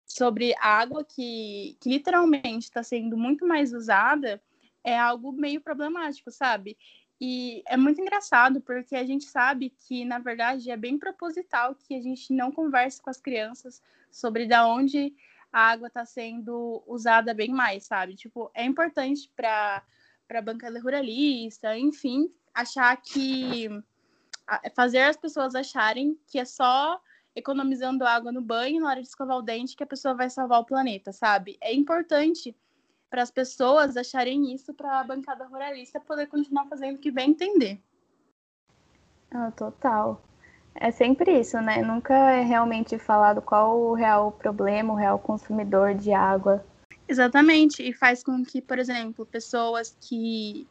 sobre 0.06 0.56
água 0.60 1.04
que, 1.04 1.78
que 1.80 1.90
literalmente 1.90 2.66
está 2.66 2.82
sendo 2.82 3.16
muito 3.16 3.46
mais 3.46 3.74
usada 3.74 4.42
é 4.84 4.98
algo 4.98 5.32
meio 5.32 5.62
problemático, 5.62 6.32
sabe? 6.32 6.78
E 7.22 7.62
é 7.68 7.76
muito 7.76 8.00
engraçado 8.02 8.62
porque 8.62 8.96
a 8.96 9.06
gente 9.06 9.26
sabe 9.26 9.70
que, 9.70 10.06
na 10.06 10.20
verdade, 10.20 10.72
é 10.72 10.78
bem 10.78 10.98
proposital 10.98 11.76
que 11.76 11.94
a 11.94 12.02
gente 12.02 12.34
não 12.34 12.52
converse 12.52 13.02
com 13.02 13.10
as 13.10 13.20
crianças 13.20 13.84
sobre 14.10 14.48
da 14.48 14.66
onde 14.66 15.14
a 15.52 15.72
água 15.72 15.88
está 15.88 16.06
sendo 16.06 16.82
usada 16.88 17.34
bem 17.34 17.50
mais, 17.50 17.86
sabe? 17.86 18.16
Tipo, 18.16 18.50
é 18.54 18.64
importante 18.64 19.30
para 19.36 19.84
a 20.30 20.42
bancada 20.42 20.80
ruralista, 20.80 21.78
enfim, 21.78 22.32
achar 22.54 22.96
que 23.02 23.68
fazer 24.76 25.00
as 25.00 25.18
pessoas 25.18 25.56
acharem 25.56 26.18
que 26.28 26.40
é 26.40 26.46
só 26.46 27.00
economizando 27.36 28.06
água 28.06 28.32
no 28.32 28.42
banho 28.42 28.82
na 28.82 28.90
hora 28.90 29.02
de 29.02 29.08
escovar 29.08 29.38
o 29.38 29.42
dente 29.42 29.76
que 29.76 29.84
a 29.84 29.88
pessoa 29.88 30.14
vai 30.14 30.30
salvar 30.30 30.60
o 30.60 30.66
planeta, 30.66 31.12
sabe? 31.14 31.58
É 31.62 31.74
importante 31.74 32.56
para 33.10 33.24
as 33.24 33.32
pessoas 33.32 33.98
acharem 33.98 34.54
isso 34.54 34.74
para 34.74 35.00
a 35.00 35.04
bancada 35.04 35.46
ruralista 35.46 36.00
poder 36.00 36.28
continuar 36.28 36.68
fazendo 36.68 36.96
o 36.96 37.00
que 37.00 37.12
bem 37.12 37.32
entender. 37.32 37.82
Ah, 39.32 39.52
total. 39.52 40.22
É 40.76 40.92
sempre 40.92 41.40
isso, 41.40 41.60
né? 41.60 41.82
Nunca 41.82 42.14
é 42.14 42.42
realmente 42.42 42.98
falado 42.98 43.42
qual 43.42 43.80
o 43.80 43.94
real 43.94 44.32
problema, 44.32 44.94
o 44.94 44.96
real 44.96 45.20
consumidor 45.20 45.94
de 45.96 46.14
água. 46.14 46.64
Exatamente, 47.08 47.82
e 47.82 47.92
faz 47.92 48.24
com 48.24 48.44
que, 48.44 48.62
por 48.62 48.78
exemplo, 48.78 49.26
pessoas 49.26 49.98
que 50.00 50.68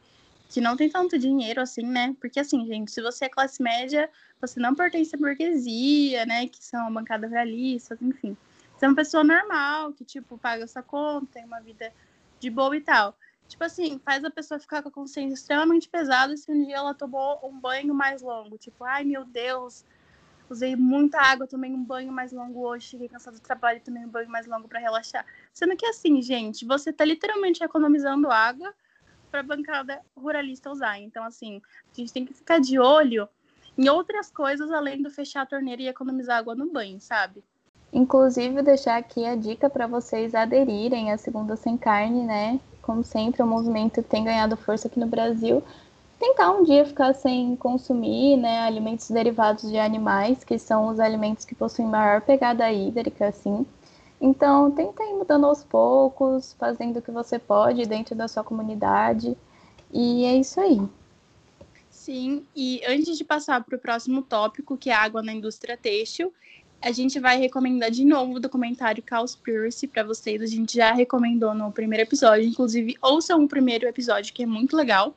que 0.49 0.59
não 0.59 0.75
tem 0.75 0.89
tanto 0.89 1.17
dinheiro 1.17 1.61
assim, 1.61 1.83
né? 1.83 2.15
Porque 2.19 2.39
assim, 2.39 2.65
gente, 2.65 2.91
se 2.91 3.01
você 3.01 3.25
é 3.25 3.29
classe 3.29 3.61
média, 3.61 4.09
você 4.41 4.59
não 4.59 4.73
pertence 4.73 5.15
à 5.15 5.19
burguesia, 5.19 6.25
né? 6.25 6.47
Que 6.47 6.65
são 6.65 6.91
bancadas 6.91 7.29
realistas, 7.29 8.01
enfim. 8.01 8.35
Você 8.75 8.85
é 8.85 8.87
uma 8.87 8.95
pessoa 8.95 9.23
normal, 9.23 9.93
que, 9.93 10.03
tipo, 10.03 10.37
paga 10.39 10.65
sua 10.65 10.81
conta, 10.81 11.33
tem 11.33 11.45
uma 11.45 11.59
vida 11.59 11.93
de 12.39 12.49
boa 12.49 12.75
e 12.75 12.81
tal. 12.81 13.15
Tipo 13.47 13.63
assim, 13.63 13.99
faz 14.03 14.23
a 14.23 14.31
pessoa 14.31 14.59
ficar 14.59 14.81
com 14.81 14.89
a 14.89 14.91
consciência 14.91 15.35
extremamente 15.35 15.87
pesada 15.87 16.35
se 16.35 16.51
um 16.51 16.65
dia 16.65 16.77
ela 16.77 16.93
tomou 16.93 17.39
um 17.43 17.59
banho 17.59 17.93
mais 17.93 18.21
longo. 18.21 18.57
Tipo, 18.57 18.83
ai 18.85 19.03
meu 19.03 19.25
Deus, 19.25 19.85
usei 20.49 20.75
muita 20.75 21.19
água, 21.19 21.45
tomei 21.45 21.71
um 21.71 21.83
banho 21.83 22.11
mais 22.11 22.31
longo 22.31 22.61
hoje, 22.61 22.87
cheguei 22.87 23.07
cansado 23.07 23.35
do 23.35 23.41
trabalho 23.41 23.81
tomei 23.83 24.03
um 24.03 24.09
banho 24.09 24.29
mais 24.29 24.47
longo 24.47 24.67
para 24.67 24.79
relaxar. 24.79 25.25
Sendo 25.53 25.75
que 25.75 25.85
assim, 25.85 26.21
gente, 26.21 26.65
você 26.65 26.93
tá 26.93 27.05
literalmente 27.05 27.63
economizando 27.63 28.31
água 28.31 28.73
para 29.29 29.41
a 29.41 29.43
bancada 29.43 30.01
ruralista 30.15 30.69
usar. 30.69 30.99
Então, 30.99 31.23
assim, 31.23 31.61
a 31.91 31.95
gente 31.95 32.13
tem 32.13 32.25
que 32.25 32.33
ficar 32.33 32.59
de 32.59 32.79
olho 32.79 33.27
em 33.77 33.87
outras 33.89 34.29
coisas 34.29 34.71
além 34.71 35.01
do 35.01 35.09
fechar 35.09 35.41
a 35.41 35.45
torneira 35.45 35.81
e 35.81 35.87
economizar 35.87 36.37
água 36.37 36.55
no 36.55 36.71
banho, 36.71 36.99
sabe? 36.99 37.43
Inclusive, 37.91 38.61
deixar 38.61 38.97
aqui 38.97 39.25
a 39.25 39.35
dica 39.35 39.69
para 39.69 39.87
vocês 39.87 40.35
aderirem 40.35 41.11
à 41.11 41.17
Segunda 41.17 41.55
Sem 41.55 41.75
Carne, 41.75 42.23
né? 42.23 42.59
Como 42.81 43.03
sempre, 43.03 43.41
o 43.41 43.47
movimento 43.47 44.03
tem 44.03 44.23
ganhado 44.23 44.55
força 44.57 44.87
aqui 44.87 44.99
no 44.99 45.07
Brasil. 45.07 45.63
Tentar 46.19 46.51
um 46.51 46.63
dia 46.63 46.85
ficar 46.85 47.13
sem 47.13 47.55
consumir 47.55 48.35
né, 48.35 48.59
alimentos 48.61 49.09
derivados 49.09 49.69
de 49.69 49.77
animais, 49.77 50.43
que 50.43 50.59
são 50.59 50.87
os 50.87 50.99
alimentos 50.99 51.45
que 51.45 51.55
possuem 51.55 51.87
maior 51.87 52.21
pegada 52.21 52.71
hídrica, 52.71 53.27
assim. 53.27 53.65
Então, 54.21 54.71
tenta 54.71 55.03
ir 55.03 55.13
mudando 55.13 55.45
aos 55.45 55.63
poucos, 55.63 56.53
fazendo 56.59 56.97
o 56.97 57.01
que 57.01 57.11
você 57.11 57.39
pode 57.39 57.85
dentro 57.85 58.15
da 58.15 58.27
sua 58.27 58.43
comunidade. 58.43 59.37
E 59.91 60.25
é 60.25 60.35
isso 60.35 60.59
aí. 60.59 60.81
Sim, 61.89 62.45
e 62.55 62.81
antes 62.87 63.17
de 63.17 63.23
passar 63.23 63.63
para 63.63 63.75
o 63.75 63.79
próximo 63.79 64.21
tópico, 64.21 64.77
que 64.77 64.89
é 64.89 64.93
água 64.93 65.21
na 65.21 65.33
indústria 65.33 65.77
têxtil, 65.77 66.33
a 66.81 66.91
gente 66.91 67.19
vai 67.19 67.37
recomendar 67.37 67.91
de 67.91 68.05
novo 68.05 68.35
o 68.35 68.39
documentário 68.39 69.03
Cowspiracy 69.07 69.87
para 69.87 70.03
vocês. 70.03 70.41
A 70.41 70.45
gente 70.45 70.75
já 70.75 70.93
recomendou 70.93 71.53
no 71.53 71.71
primeiro 71.71 72.03
episódio, 72.03 72.47
inclusive 72.47 72.97
ouçam 73.01 73.43
o 73.43 73.47
primeiro 73.47 73.87
episódio, 73.87 74.33
que 74.33 74.43
é 74.43 74.45
muito 74.45 74.75
legal. 74.75 75.13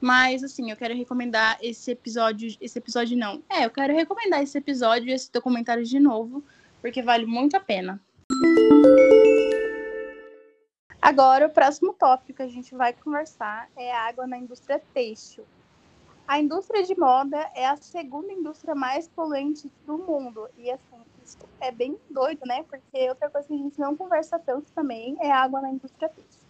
Mas, 0.00 0.42
assim, 0.42 0.70
eu 0.70 0.76
quero 0.76 0.94
recomendar 0.94 1.58
esse 1.60 1.90
episódio. 1.90 2.56
Esse 2.60 2.78
episódio 2.78 3.16
não. 3.16 3.42
É, 3.48 3.64
eu 3.64 3.70
quero 3.70 3.92
recomendar 3.92 4.42
esse 4.42 4.58
episódio 4.58 5.12
esse 5.12 5.30
documentário 5.30 5.84
de 5.84 6.00
novo, 6.00 6.42
porque 6.80 7.02
vale 7.02 7.26
muito 7.26 7.56
a 7.56 7.60
pena. 7.60 8.00
Agora, 11.00 11.46
o 11.46 11.50
próximo 11.50 11.92
tópico 11.92 12.38
que 12.38 12.42
a 12.42 12.48
gente 12.48 12.74
vai 12.74 12.92
conversar 12.92 13.68
é 13.76 13.92
a 13.92 14.08
água 14.08 14.26
na 14.26 14.38
indústria 14.38 14.80
têxtil. 14.94 15.44
A 16.26 16.40
indústria 16.40 16.82
de 16.84 16.98
moda 16.98 17.50
é 17.54 17.66
a 17.66 17.76
segunda 17.76 18.32
indústria 18.32 18.74
mais 18.74 19.08
poluente 19.08 19.70
do 19.84 19.98
mundo. 19.98 20.48
E, 20.56 20.70
assim, 20.70 21.02
isso 21.22 21.38
é 21.60 21.70
bem 21.70 21.98
doido, 22.08 22.46
né? 22.46 22.62
Porque 22.62 23.08
outra 23.08 23.28
coisa 23.28 23.46
que 23.46 23.52
a 23.52 23.58
gente 23.58 23.78
não 23.78 23.96
conversa 23.96 24.38
tanto 24.38 24.72
também 24.72 25.16
é 25.20 25.30
a 25.30 25.42
água 25.42 25.60
na 25.60 25.70
indústria 25.70 26.08
têxtil. 26.08 26.48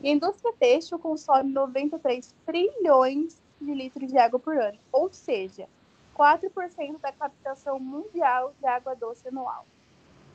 E 0.00 0.08
a 0.08 0.12
indústria 0.12 0.52
têxtil 0.58 0.98
consome 0.98 1.52
93 1.52 2.34
trilhões 2.44 3.40
de 3.60 3.72
litros 3.72 4.10
de 4.10 4.18
água 4.18 4.38
por 4.38 4.58
ano, 4.58 4.78
ou 4.92 5.10
seja, 5.10 5.66
4% 6.14 7.00
da 7.00 7.12
captação 7.12 7.78
mundial 7.80 8.52
de 8.60 8.66
água 8.66 8.94
doce 8.94 9.28
anual. 9.28 9.64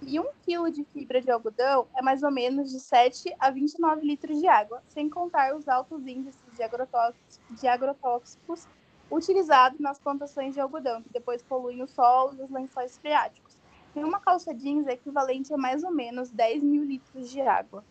E 0.01 0.19
um 0.19 0.29
quilo 0.43 0.71
de 0.71 0.83
fibra 0.85 1.21
de 1.21 1.29
algodão 1.29 1.87
é 1.95 2.01
mais 2.01 2.23
ou 2.23 2.31
menos 2.31 2.71
de 2.71 2.79
7 2.79 3.35
a 3.39 3.51
29 3.51 4.05
litros 4.05 4.39
de 4.39 4.47
água, 4.47 4.81
sem 4.89 5.09
contar 5.09 5.55
os 5.55 5.67
altos 5.67 6.05
índices 6.07 6.41
de 6.55 6.63
agrotóxicos, 6.63 7.39
de 7.49 7.67
agrotóxicos 7.67 8.67
utilizados 9.11 9.79
nas 9.79 9.99
plantações 9.99 10.53
de 10.53 10.59
algodão, 10.59 11.01
que 11.01 11.13
depois 11.13 11.43
poluem 11.43 11.83
o 11.83 11.87
solo 11.87 12.35
e 12.39 12.41
os 12.41 12.49
lençóis 12.49 12.97
freáticos. 12.97 13.57
E 13.95 14.03
uma 14.03 14.19
calça 14.19 14.53
jeans 14.53 14.87
é 14.87 14.93
equivalente 14.93 15.53
a 15.53 15.57
mais 15.57 15.83
ou 15.83 15.91
menos 15.91 16.31
10 16.31 16.63
mil 16.63 16.83
litros 16.83 17.29
de 17.29 17.41
água. 17.41 17.83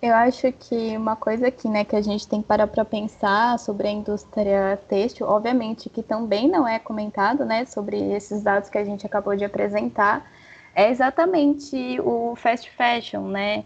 Eu 0.00 0.14
acho 0.14 0.52
que 0.52 0.96
uma 0.96 1.16
coisa 1.16 1.48
aqui, 1.48 1.68
né, 1.68 1.84
que 1.84 1.96
a 1.96 2.02
gente 2.02 2.28
tem 2.28 2.42
que 2.42 2.48
parar 2.48 2.66
para 2.66 2.84
pensar 2.84 3.58
sobre 3.58 3.88
a 3.88 3.90
indústria 3.90 4.78
têxtil, 4.88 5.26
obviamente 5.26 5.88
que 5.88 6.02
também 6.02 6.48
não 6.48 6.68
é 6.68 6.78
comentado, 6.78 7.44
né, 7.44 7.64
sobre 7.64 8.12
esses 8.12 8.42
dados 8.42 8.68
que 8.68 8.76
a 8.76 8.84
gente 8.84 9.06
acabou 9.06 9.34
de 9.34 9.44
apresentar, 9.44 10.30
é 10.76 10.90
exatamente 10.90 11.98
o 12.00 12.36
fast 12.36 12.70
fashion, 12.70 13.28
né? 13.28 13.64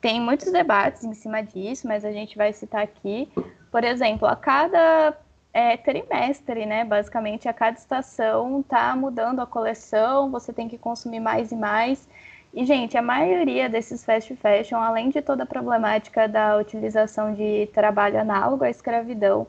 Tem 0.00 0.18
muitos 0.18 0.50
debates 0.50 1.04
em 1.04 1.12
cima 1.12 1.42
disso, 1.42 1.86
mas 1.86 2.06
a 2.06 2.10
gente 2.10 2.38
vai 2.38 2.54
citar 2.54 2.82
aqui. 2.82 3.28
Por 3.70 3.84
exemplo, 3.84 4.26
a 4.26 4.34
cada 4.34 5.14
é, 5.52 5.76
trimestre, 5.76 6.64
né? 6.64 6.86
Basicamente, 6.86 7.48
a 7.48 7.52
cada 7.52 7.76
estação 7.76 8.62
tá 8.62 8.96
mudando 8.96 9.40
a 9.40 9.46
coleção, 9.46 10.30
você 10.30 10.50
tem 10.50 10.68
que 10.68 10.78
consumir 10.78 11.20
mais 11.20 11.52
e 11.52 11.56
mais. 11.56 12.08
E, 12.54 12.64
gente, 12.64 12.96
a 12.96 13.02
maioria 13.02 13.68
desses 13.68 14.02
fast 14.02 14.34
fashion, 14.36 14.78
além 14.78 15.10
de 15.10 15.20
toda 15.20 15.42
a 15.42 15.46
problemática 15.46 16.26
da 16.26 16.56
utilização 16.56 17.34
de 17.34 17.68
trabalho 17.74 18.18
análogo 18.18 18.64
à 18.64 18.70
escravidão, 18.70 19.46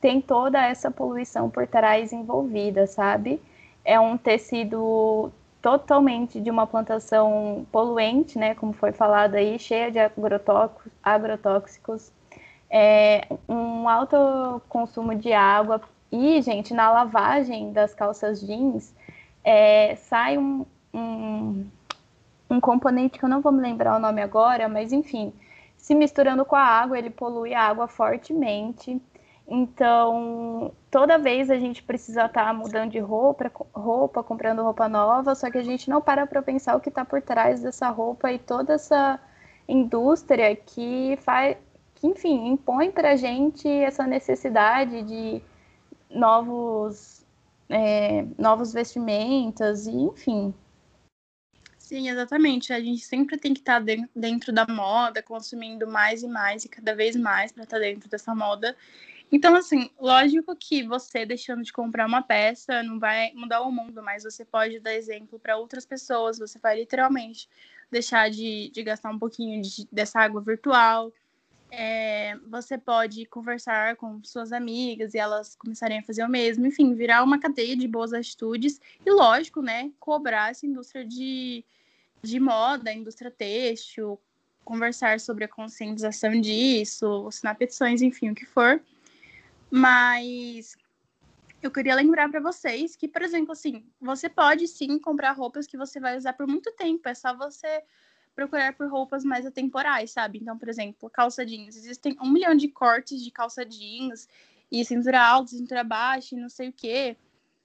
tem 0.00 0.20
toda 0.20 0.66
essa 0.66 0.90
poluição 0.90 1.48
por 1.48 1.68
trás 1.68 2.12
envolvida, 2.12 2.88
sabe? 2.88 3.40
É 3.84 4.00
um 4.00 4.18
tecido 4.18 5.30
totalmente 5.60 6.40
de 6.40 6.50
uma 6.50 6.66
plantação 6.66 7.66
poluente, 7.70 8.38
né, 8.38 8.54
como 8.54 8.72
foi 8.72 8.92
falado 8.92 9.34
aí, 9.34 9.58
cheia 9.58 9.90
de 9.90 9.98
agrotóxicos, 11.02 12.10
é, 12.70 13.26
um 13.48 13.88
alto 13.88 14.62
consumo 14.68 15.14
de 15.14 15.32
água. 15.32 15.80
E, 16.10 16.40
gente, 16.42 16.72
na 16.72 16.90
lavagem 16.90 17.72
das 17.72 17.94
calças 17.94 18.40
jeans 18.40 18.94
é, 19.44 19.96
sai 19.96 20.38
um, 20.38 20.64
um, 20.92 21.66
um 22.48 22.60
componente 22.60 23.18
que 23.18 23.24
eu 23.24 23.28
não 23.28 23.40
vou 23.40 23.52
me 23.52 23.60
lembrar 23.60 23.96
o 23.96 24.00
nome 24.00 24.22
agora, 24.22 24.68
mas 24.68 24.92
enfim, 24.92 25.32
se 25.76 25.94
misturando 25.94 26.44
com 26.44 26.56
a 26.56 26.62
água, 26.62 26.98
ele 26.98 27.10
polui 27.10 27.54
a 27.54 27.62
água 27.62 27.86
fortemente 27.86 29.00
então, 29.52 30.72
toda 30.92 31.18
vez 31.18 31.50
a 31.50 31.58
gente 31.58 31.82
precisa 31.82 32.26
estar 32.26 32.46
tá 32.46 32.52
mudando 32.52 32.92
de 32.92 33.00
roupa, 33.00 33.50
roupa, 33.74 34.22
comprando 34.22 34.62
roupa 34.62 34.88
nova, 34.88 35.34
só 35.34 35.50
que 35.50 35.58
a 35.58 35.62
gente 35.64 35.90
não 35.90 36.00
para 36.00 36.24
para 36.24 36.40
pensar 36.40 36.76
o 36.76 36.80
que 36.80 36.88
está 36.88 37.04
por 37.04 37.20
trás 37.20 37.60
dessa 37.60 37.90
roupa 37.90 38.30
e 38.30 38.38
toda 38.38 38.74
essa 38.74 39.18
indústria 39.68 40.54
que 40.54 41.18
faz, 41.22 41.56
que 41.96 42.06
enfim, 42.06 42.46
impõe 42.46 42.92
para 42.92 43.10
a 43.12 43.16
gente 43.16 43.68
essa 43.68 44.06
necessidade 44.06 45.02
de 45.02 45.42
novos 46.08 47.26
é, 47.68 48.24
novos 48.38 48.72
vestimentas, 48.72 49.88
e 49.88 49.90
enfim. 49.90 50.54
Sim, 51.76 52.08
exatamente. 52.08 52.72
A 52.72 52.78
gente 52.78 53.04
sempre 53.04 53.36
tem 53.36 53.52
que 53.52 53.60
estar 53.60 53.84
tá 53.84 53.96
dentro 54.14 54.52
da 54.52 54.64
moda, 54.64 55.20
consumindo 55.24 55.88
mais 55.88 56.22
e 56.22 56.28
mais 56.28 56.64
e 56.64 56.68
cada 56.68 56.94
vez 56.94 57.16
mais 57.16 57.50
para 57.50 57.64
estar 57.64 57.78
tá 57.78 57.82
dentro 57.82 58.08
dessa 58.08 58.32
moda. 58.32 58.76
Então, 59.32 59.54
assim, 59.54 59.88
lógico 59.98 60.56
que 60.56 60.82
você 60.82 61.24
deixando 61.24 61.62
de 61.62 61.72
comprar 61.72 62.06
uma 62.06 62.20
peça 62.20 62.82
não 62.82 62.98
vai 62.98 63.32
mudar 63.32 63.62
o 63.62 63.70
mundo, 63.70 64.02
mas 64.02 64.24
você 64.24 64.44
pode 64.44 64.80
dar 64.80 64.94
exemplo 64.94 65.38
para 65.38 65.56
outras 65.56 65.86
pessoas. 65.86 66.38
Você 66.38 66.58
vai 66.58 66.80
literalmente 66.80 67.48
deixar 67.90 68.28
de, 68.28 68.70
de 68.70 68.82
gastar 68.82 69.10
um 69.10 69.18
pouquinho 69.18 69.62
de, 69.62 69.86
dessa 69.92 70.18
água 70.18 70.40
virtual. 70.40 71.12
É, 71.70 72.36
você 72.48 72.76
pode 72.76 73.24
conversar 73.26 73.94
com 73.94 74.20
suas 74.24 74.52
amigas 74.52 75.14
e 75.14 75.18
elas 75.18 75.54
começarem 75.54 76.00
a 76.00 76.02
fazer 76.02 76.24
o 76.24 76.28
mesmo. 76.28 76.66
Enfim, 76.66 76.92
virar 76.94 77.22
uma 77.22 77.38
cadeia 77.38 77.76
de 77.76 77.86
boas 77.86 78.12
atitudes. 78.12 78.80
E, 79.06 79.10
lógico, 79.12 79.62
né, 79.62 79.92
cobrar 80.00 80.50
essa 80.50 80.66
indústria 80.66 81.04
de, 81.04 81.64
de 82.20 82.40
moda, 82.40 82.92
indústria 82.92 83.30
têxtil, 83.30 84.20
conversar 84.64 85.20
sobre 85.20 85.44
a 85.44 85.48
conscientização 85.48 86.40
disso, 86.40 87.28
assinar 87.28 87.54
petições, 87.54 88.02
enfim, 88.02 88.30
o 88.30 88.34
que 88.34 88.44
for 88.44 88.82
mas 89.70 90.76
eu 91.62 91.70
queria 91.70 91.94
lembrar 91.94 92.28
para 92.30 92.40
vocês 92.40 92.96
que, 92.96 93.06
por 93.06 93.22
exemplo, 93.22 93.52
assim, 93.52 93.84
você 94.00 94.28
pode 94.28 94.66
sim 94.66 94.98
comprar 94.98 95.32
roupas 95.32 95.66
que 95.66 95.76
você 95.76 96.00
vai 96.00 96.16
usar 96.16 96.32
por 96.32 96.46
muito 96.46 96.72
tempo. 96.72 97.08
É 97.08 97.14
só 97.14 97.36
você 97.36 97.82
procurar 98.34 98.72
por 98.74 98.88
roupas 98.88 99.24
mais 99.24 99.44
atemporais, 99.44 100.10
sabe? 100.10 100.38
Então, 100.38 100.56
por 100.56 100.68
exemplo, 100.68 101.10
calça 101.10 101.44
jeans. 101.44 101.76
Existem 101.76 102.16
um 102.20 102.30
milhão 102.30 102.54
de 102.54 102.68
cortes 102.68 103.22
de 103.22 103.30
calça 103.30 103.64
jeans 103.64 104.26
e 104.72 104.84
cintura 104.84 105.20
alta, 105.20 105.50
cintura 105.50 105.84
baixa 105.84 106.34
e 106.34 106.40
não 106.40 106.48
sei 106.48 106.70
o 106.70 106.72
quê. 106.72 107.16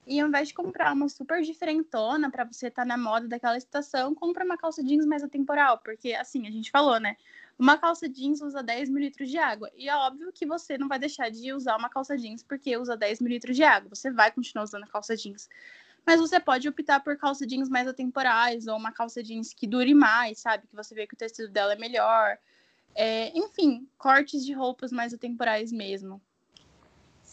E 0.05 0.19
ao 0.19 0.27
invés 0.27 0.49
de 0.49 0.53
comprar 0.53 0.93
uma 0.93 1.07
super 1.07 1.41
diferentona 1.41 2.29
para 2.29 2.43
você 2.43 2.67
estar 2.67 2.83
tá 2.83 2.85
na 2.87 2.97
moda 2.97 3.27
daquela 3.27 3.57
estação, 3.57 4.13
compra 4.13 4.43
uma 4.43 4.57
calça 4.57 4.83
jeans 4.83 5.05
mais 5.05 5.23
atemporal. 5.23 5.79
Porque, 5.79 6.13
assim, 6.13 6.45
a 6.45 6.51
gente 6.51 6.69
falou, 6.69 6.99
né? 6.99 7.15
Uma 7.57 7.77
calça 7.77 8.09
jeans 8.09 8.41
usa 8.41 8.61
10 8.61 8.89
mil 8.89 9.01
litros 9.01 9.29
de 9.29 9.37
água. 9.37 9.71
E 9.75 9.87
é 9.87 9.95
óbvio 9.95 10.31
que 10.33 10.45
você 10.45 10.77
não 10.77 10.87
vai 10.87 10.99
deixar 10.99 11.29
de 11.29 11.53
usar 11.53 11.77
uma 11.77 11.89
calça 11.89 12.17
jeans 12.17 12.43
porque 12.43 12.75
usa 12.77 12.97
10 12.97 13.21
mil 13.21 13.29
litros 13.29 13.55
de 13.55 13.63
água. 13.63 13.89
Você 13.93 14.11
vai 14.11 14.31
continuar 14.31 14.63
usando 14.63 14.83
a 14.83 14.87
calça 14.87 15.15
jeans. 15.15 15.47
Mas 16.05 16.19
você 16.19 16.39
pode 16.39 16.67
optar 16.67 16.99
por 16.99 17.17
calça 17.17 17.47
jeans 17.47 17.69
mais 17.69 17.87
atemporais 17.87 18.67
ou 18.67 18.77
uma 18.77 18.91
calça 18.91 19.23
jeans 19.23 19.53
que 19.53 19.65
dure 19.65 19.93
mais, 19.93 20.39
sabe? 20.39 20.67
Que 20.67 20.75
você 20.75 20.93
vê 20.93 21.07
que 21.07 21.15
o 21.15 21.17
tecido 21.17 21.49
dela 21.49 21.73
é 21.73 21.77
melhor. 21.77 22.37
É, 22.93 23.37
enfim, 23.37 23.87
cortes 23.97 24.45
de 24.45 24.53
roupas 24.53 24.91
mais 24.91 25.13
atemporais 25.13 25.71
mesmo. 25.71 26.21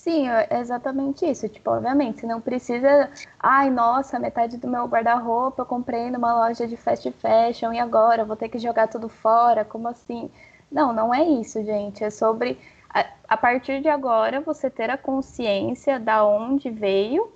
Sim, 0.04 0.28
é 0.28 0.48
exatamente 0.58 1.24
isso. 1.24 1.48
Tipo, 1.48 1.70
obviamente, 1.70 2.20
você 2.20 2.26
não 2.26 2.40
precisa. 2.40 3.08
Ai, 3.38 3.70
nossa, 3.70 4.18
metade 4.18 4.56
do 4.56 4.66
meu 4.68 4.84
guarda-roupa 4.86 5.62
eu 5.62 5.66
comprei 5.66 6.10
numa 6.10 6.34
loja 6.34 6.66
de 6.66 6.76
fast 6.76 7.08
fashion 7.12 7.72
e 7.72 7.78
agora 7.78 8.22
eu 8.22 8.26
vou 8.26 8.34
ter 8.36 8.48
que 8.48 8.58
jogar 8.58 8.88
tudo 8.88 9.08
fora. 9.08 9.64
Como 9.64 9.86
assim? 9.88 10.28
Não, 10.70 10.92
não 10.92 11.14
é 11.14 11.22
isso, 11.22 11.62
gente. 11.64 12.02
É 12.02 12.10
sobre 12.10 12.58
a, 13.28 13.36
partir 13.36 13.80
de 13.80 13.88
agora 13.88 14.40
você 14.40 14.68
ter 14.68 14.90
a 14.90 14.98
consciência 14.98 16.00
da 16.00 16.24
onde 16.26 16.68
veio 16.68 17.32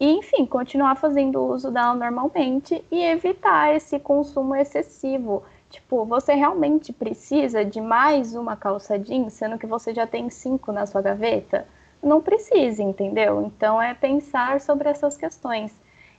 e, 0.00 0.10
enfim, 0.12 0.44
continuar 0.46 0.96
fazendo 0.96 1.42
uso 1.42 1.70
dela 1.70 1.94
normalmente 1.94 2.84
e 2.90 3.02
evitar 3.04 3.74
esse 3.74 3.98
consumo 4.00 4.54
excessivo. 4.56 5.42
Tipo, 5.70 6.04
você 6.04 6.34
realmente 6.34 6.92
precisa 6.92 7.64
de 7.64 7.80
mais 7.80 8.34
uma 8.34 8.56
calça 8.56 8.98
jeans, 8.98 9.32
sendo 9.34 9.58
que 9.58 9.66
você 9.66 9.94
já 9.94 10.06
tem 10.06 10.28
cinco 10.30 10.72
na 10.72 10.86
sua 10.86 11.00
gaveta? 11.02 11.66
Não 12.02 12.20
precise, 12.20 12.82
entendeu? 12.82 13.42
Então 13.46 13.80
é 13.80 13.94
pensar 13.94 14.60
sobre 14.60 14.88
essas 14.88 15.16
questões. 15.16 15.72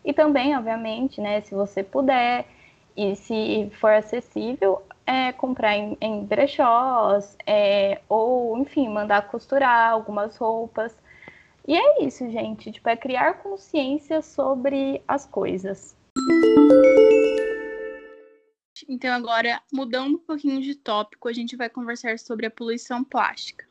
E 0.06 0.14
também, 0.14 0.56
obviamente, 0.56 1.20
né, 1.20 1.42
se 1.42 1.54
você 1.54 1.84
puder 1.84 2.46
e 2.96 3.16
se 3.16 3.72
for 3.80 3.92
acessível, 3.92 4.82
é 5.06 5.32
comprar 5.32 5.76
em, 5.76 5.98
em 6.00 6.24
brechós, 6.24 7.38
é, 7.46 8.02
ou, 8.08 8.58
enfim, 8.58 8.88
mandar 8.88 9.28
costurar 9.28 9.92
algumas 9.92 10.38
roupas. 10.38 10.96
E 11.68 11.76
é 11.76 12.04
isso, 12.04 12.30
gente, 12.30 12.72
tipo, 12.72 12.88
é 12.90 12.96
criar 12.96 13.36
consciência 13.36 14.22
sobre 14.22 15.02
as 15.08 15.26
coisas. 15.26 15.96
Então, 18.88 19.14
agora, 19.14 19.62
mudando 19.72 20.16
um 20.16 20.20
pouquinho 20.20 20.62
de 20.62 20.76
tópico, 20.76 21.30
a 21.30 21.34
gente 21.34 21.56
vai 21.56 21.70
conversar 21.70 22.20
sobre 22.20 22.46
a 22.46 22.52
poluição 22.52 23.04
plástica. 23.04 23.66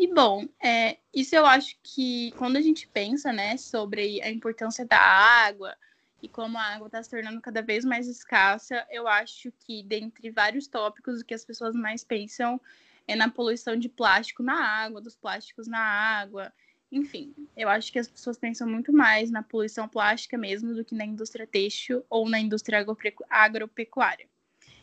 E 0.00 0.06
bom, 0.06 0.48
é, 0.58 0.96
isso 1.12 1.36
eu 1.36 1.44
acho 1.44 1.76
que 1.82 2.32
quando 2.38 2.56
a 2.56 2.62
gente 2.62 2.88
pensa, 2.88 3.34
né, 3.34 3.58
sobre 3.58 4.18
a 4.22 4.30
importância 4.30 4.86
da 4.86 4.98
água 4.98 5.76
e 6.22 6.28
como 6.28 6.56
a 6.56 6.62
água 6.62 6.86
está 6.86 7.02
se 7.02 7.10
tornando 7.10 7.38
cada 7.38 7.60
vez 7.60 7.84
mais 7.84 8.08
escassa, 8.08 8.86
eu 8.90 9.06
acho 9.06 9.52
que 9.58 9.82
dentre 9.82 10.30
vários 10.30 10.66
tópicos 10.66 11.20
o 11.20 11.24
que 11.24 11.34
as 11.34 11.44
pessoas 11.44 11.74
mais 11.74 12.02
pensam 12.02 12.58
é 13.06 13.14
na 13.14 13.28
poluição 13.28 13.76
de 13.76 13.90
plástico 13.90 14.42
na 14.42 14.54
água, 14.54 15.02
dos 15.02 15.16
plásticos 15.16 15.66
na 15.66 15.78
água, 15.78 16.50
enfim, 16.90 17.34
eu 17.54 17.68
acho 17.68 17.92
que 17.92 17.98
as 17.98 18.08
pessoas 18.08 18.38
pensam 18.38 18.66
muito 18.66 18.94
mais 18.94 19.30
na 19.30 19.42
poluição 19.42 19.86
plástica 19.86 20.38
mesmo 20.38 20.72
do 20.72 20.82
que 20.82 20.94
na 20.94 21.04
indústria 21.04 21.46
têxtil 21.46 22.02
ou 22.08 22.26
na 22.26 22.40
indústria 22.40 22.82
agropecuária. 23.28 24.26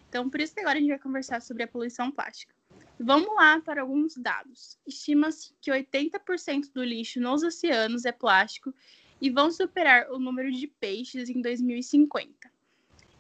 Então, 0.07 0.29
por 0.29 0.39
isso 0.39 0.53
que 0.53 0.59
agora 0.59 0.77
a 0.77 0.79
gente 0.79 0.91
vai 0.91 0.99
conversar 0.99 1.41
sobre 1.41 1.63
a 1.63 1.67
poluição 1.67 2.11
plástica. 2.11 2.56
Vamos 2.99 3.35
lá 3.35 3.61
para 3.61 3.81
alguns 3.81 4.15
dados. 4.15 4.77
Estima-se 4.85 5.53
que 5.61 5.71
80% 5.71 6.71
do 6.73 6.83
lixo 6.83 7.19
nos 7.19 7.43
oceanos 7.43 8.05
é 8.05 8.11
plástico 8.11 8.73
e 9.21 9.29
vão 9.29 9.51
superar 9.51 10.11
o 10.11 10.19
número 10.19 10.51
de 10.51 10.67
peixes 10.67 11.29
em 11.29 11.41
2050. 11.41 12.29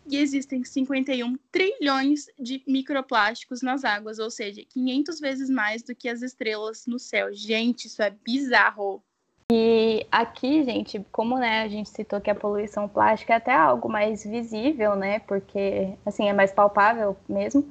E 0.09 0.17
existem 0.17 0.63
51 0.63 1.35
trilhões 1.51 2.27
de 2.39 2.63
microplásticos 2.65 3.61
nas 3.61 3.83
águas, 3.83 4.19
ou 4.19 4.31
seja, 4.31 4.63
500 4.63 5.19
vezes 5.19 5.49
mais 5.49 5.83
do 5.83 5.93
que 5.93 6.07
as 6.07 6.21
estrelas 6.21 6.85
no 6.87 6.97
céu. 6.97 7.33
Gente, 7.33 7.87
isso 7.87 8.01
é 8.01 8.09
bizarro. 8.09 9.03
E 9.51 10.05
aqui, 10.11 10.63
gente, 10.63 11.05
como 11.11 11.37
né, 11.37 11.61
a 11.61 11.67
gente 11.67 11.89
citou 11.89 12.21
que 12.21 12.29
a 12.29 12.35
poluição 12.35 12.87
plástica 12.87 13.33
é 13.33 13.35
até 13.37 13.53
algo 13.53 13.89
mais 13.89 14.23
visível, 14.23 14.95
né? 14.95 15.19
Porque 15.19 15.93
assim 16.05 16.29
é 16.29 16.33
mais 16.33 16.51
palpável 16.51 17.17
mesmo. 17.27 17.65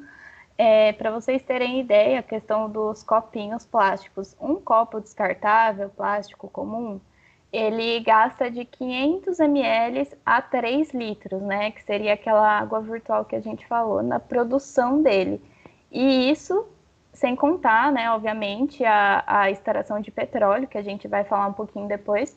É, 0.59 0.93
Para 0.93 1.11
vocês 1.11 1.43
terem 1.43 1.81
ideia, 1.81 2.21
a 2.21 2.23
questão 2.23 2.71
dos 2.71 3.03
copinhos 3.03 3.67
plásticos. 3.67 4.37
Um 4.41 4.57
copo 4.57 5.01
descartável, 5.01 5.91
plástico 5.91 6.49
comum, 6.49 7.01
ele 7.53 8.01
gasta 8.01 8.51
de 8.51 8.65
500 8.65 9.39
ml 9.41 10.09
a 10.25 10.43
3 10.43 10.93
litros, 10.93 11.43
né? 11.43 11.71
Que 11.71 11.83
seria 11.85 12.15
aquela 12.15 12.59
água 12.59 12.81
virtual 12.81 13.25
que 13.25 13.37
a 13.37 13.41
gente 13.41 13.67
falou, 13.67 14.03
na 14.03 14.19
produção 14.19 15.03
dele. 15.03 15.41
E 15.91 16.31
isso 16.31 16.67
sem 17.17 17.35
contar, 17.35 17.91
né, 17.93 18.11
obviamente, 18.11 18.85
a, 18.85 19.25
a 19.27 19.51
extração 19.51 20.01
de 20.01 20.11
petróleo, 20.11 20.69
que 20.69 20.77
a 20.77 20.83
gente 20.83 21.09
vai 21.09 21.25
falar 21.25 21.47
um 21.47 21.53
pouquinho 21.53 21.89
depois. 21.89 22.37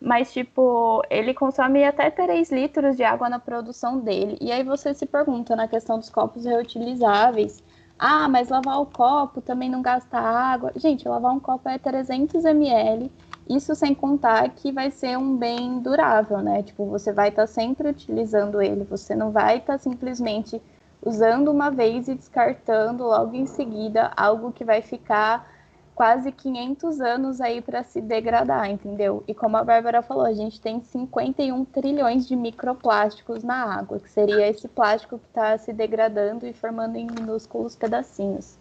Mas, 0.00 0.32
tipo, 0.32 1.02
ele 1.10 1.34
consome 1.34 1.84
até 1.84 2.10
3 2.10 2.52
litros 2.52 2.96
de 2.96 3.02
água 3.02 3.28
na 3.28 3.38
produção 3.38 3.98
dele. 3.98 4.38
E 4.40 4.52
aí 4.52 4.62
você 4.62 4.94
se 4.94 5.06
pergunta 5.06 5.56
na 5.56 5.66
questão 5.66 5.98
dos 5.98 6.08
copos 6.08 6.44
reutilizáveis. 6.44 7.62
Ah, 7.98 8.28
mas 8.28 8.48
lavar 8.48 8.80
o 8.80 8.86
copo 8.86 9.40
também 9.40 9.68
não 9.68 9.82
gasta 9.82 10.18
água. 10.18 10.72
Gente, 10.76 11.08
lavar 11.08 11.32
um 11.32 11.40
copo 11.40 11.68
é 11.68 11.78
300 11.78 12.44
ml. 12.44 13.10
Isso 13.48 13.74
sem 13.74 13.92
contar 13.94 14.48
que 14.50 14.70
vai 14.70 14.90
ser 14.90 15.18
um 15.18 15.36
bem 15.36 15.80
durável, 15.80 16.38
né? 16.38 16.62
Tipo, 16.62 16.86
você 16.86 17.12
vai 17.12 17.30
estar 17.30 17.42
tá 17.42 17.46
sempre 17.46 17.88
utilizando 17.88 18.62
ele. 18.62 18.84
Você 18.84 19.16
não 19.16 19.32
vai 19.32 19.58
estar 19.58 19.72
tá 19.74 19.78
simplesmente 19.78 20.62
usando 21.04 21.50
uma 21.50 21.70
vez 21.70 22.06
e 22.08 22.14
descartando 22.14 23.04
logo 23.04 23.34
em 23.34 23.46
seguida 23.46 24.12
algo 24.16 24.52
que 24.52 24.64
vai 24.64 24.82
ficar 24.82 25.57
quase 25.98 26.30
500 26.30 27.00
anos 27.00 27.40
aí 27.40 27.60
para 27.60 27.82
se 27.82 28.00
degradar, 28.00 28.70
entendeu? 28.70 29.24
E 29.26 29.34
como 29.34 29.56
a 29.56 29.64
Bárbara 29.64 30.00
falou, 30.00 30.24
a 30.24 30.32
gente 30.32 30.60
tem 30.60 30.80
51 30.80 31.64
trilhões 31.64 32.28
de 32.28 32.36
microplásticos 32.36 33.42
na 33.42 33.64
água, 33.76 33.98
que 33.98 34.08
seria 34.08 34.46
esse 34.46 34.68
plástico 34.68 35.18
que 35.18 35.26
está 35.26 35.58
se 35.58 35.72
degradando 35.72 36.46
e 36.46 36.52
formando 36.52 36.94
em 36.94 37.04
minúsculos 37.04 37.74
pedacinhos. 37.74 38.57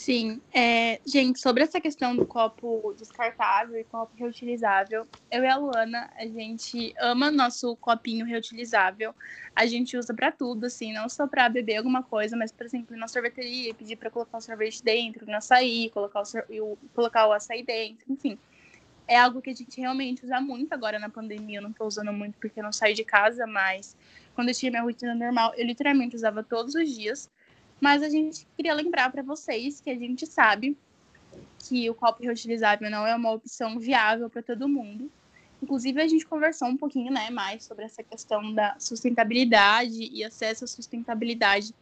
Sim, 0.00 0.40
é, 0.50 0.98
gente, 1.04 1.38
sobre 1.38 1.62
essa 1.62 1.78
questão 1.78 2.16
do 2.16 2.24
copo 2.24 2.94
descartável 2.96 3.78
e 3.78 3.84
copo 3.84 4.10
reutilizável, 4.16 5.06
eu 5.30 5.44
e 5.44 5.46
a 5.46 5.56
Luana, 5.58 6.10
a 6.16 6.26
gente 6.26 6.94
ama 6.98 7.30
nosso 7.30 7.76
copinho 7.76 8.24
reutilizável. 8.24 9.14
A 9.54 9.66
gente 9.66 9.98
usa 9.98 10.14
para 10.14 10.32
tudo, 10.32 10.64
assim, 10.64 10.90
não 10.94 11.06
só 11.06 11.26
para 11.26 11.50
beber 11.50 11.76
alguma 11.76 12.02
coisa, 12.02 12.34
mas, 12.34 12.50
por 12.50 12.64
exemplo, 12.64 12.96
na 12.96 13.08
sorveteria, 13.08 13.74
pedir 13.74 13.96
para 13.96 14.08
colocar 14.08 14.38
o 14.38 14.40
sorvete 14.40 14.82
dentro, 14.82 15.26
no 15.26 15.36
açaí, 15.36 15.90
colocar 15.90 16.22
o, 16.22 16.78
colocar 16.94 17.26
o 17.26 17.32
açaí 17.32 17.62
dentro, 17.62 18.10
enfim. 18.10 18.38
É 19.06 19.18
algo 19.18 19.42
que 19.42 19.50
a 19.50 19.54
gente 19.54 19.78
realmente 19.78 20.24
usa 20.24 20.40
muito 20.40 20.72
agora 20.72 20.98
na 20.98 21.10
pandemia. 21.10 21.58
Eu 21.58 21.62
não 21.62 21.72
estou 21.72 21.86
usando 21.86 22.10
muito 22.10 22.38
porque 22.38 22.58
eu 22.58 22.64
não 22.64 22.72
saio 22.72 22.94
de 22.94 23.04
casa, 23.04 23.46
mas 23.46 23.94
quando 24.34 24.48
eu 24.48 24.54
tinha 24.54 24.70
minha 24.70 24.82
rotina 24.82 25.14
normal, 25.14 25.52
eu 25.58 25.66
literalmente 25.66 26.16
usava 26.16 26.42
todos 26.42 26.74
os 26.74 26.88
dias 26.88 27.28
mas 27.80 28.02
a 28.02 28.08
gente 28.08 28.46
queria 28.56 28.74
lembrar 28.74 29.10
para 29.10 29.22
vocês 29.22 29.80
que 29.80 29.90
a 29.90 29.96
gente 29.96 30.26
sabe 30.26 30.76
que 31.58 31.88
o 31.88 31.94
copo 31.94 32.22
reutilizável 32.22 32.90
não 32.90 33.06
é 33.06 33.14
uma 33.14 33.32
opção 33.32 33.78
viável 33.78 34.28
para 34.28 34.42
todo 34.42 34.68
mundo. 34.68 35.10
Inclusive, 35.62 36.00
a 36.00 36.08
gente 36.08 36.24
conversou 36.26 36.68
um 36.68 36.76
pouquinho 36.76 37.12
né, 37.12 37.30
mais 37.30 37.64
sobre 37.64 37.84
essa 37.84 38.02
questão 38.02 38.52
da 38.54 38.76
sustentabilidade 38.78 40.10
e 40.12 40.24
acesso 40.24 40.64
à 40.64 40.66
sustentabilidade 40.66 41.74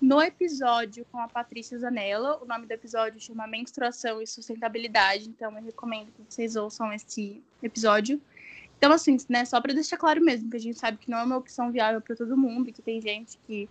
no 0.00 0.20
episódio 0.22 1.06
com 1.12 1.18
a 1.18 1.28
Patrícia 1.28 1.78
Zanella. 1.78 2.42
O 2.42 2.46
nome 2.46 2.66
do 2.66 2.72
episódio 2.72 3.20
chama 3.20 3.46
Menstruação 3.46 4.22
e 4.22 4.26
Sustentabilidade, 4.26 5.28
então 5.28 5.54
eu 5.56 5.62
recomendo 5.62 6.10
que 6.12 6.22
vocês 6.26 6.56
ouçam 6.56 6.90
esse 6.92 7.42
episódio. 7.62 8.20
Então, 8.78 8.90
assim, 8.90 9.18
né, 9.28 9.44
só 9.44 9.60
para 9.60 9.74
deixar 9.74 9.98
claro 9.98 10.22
mesmo, 10.22 10.50
que 10.50 10.56
a 10.56 10.60
gente 10.60 10.78
sabe 10.78 10.96
que 10.96 11.10
não 11.10 11.18
é 11.18 11.24
uma 11.24 11.36
opção 11.36 11.70
viável 11.70 12.00
para 12.00 12.16
todo 12.16 12.34
mundo, 12.34 12.72
que 12.72 12.80
tem 12.80 12.98
gente 12.98 13.38
que, 13.46 13.68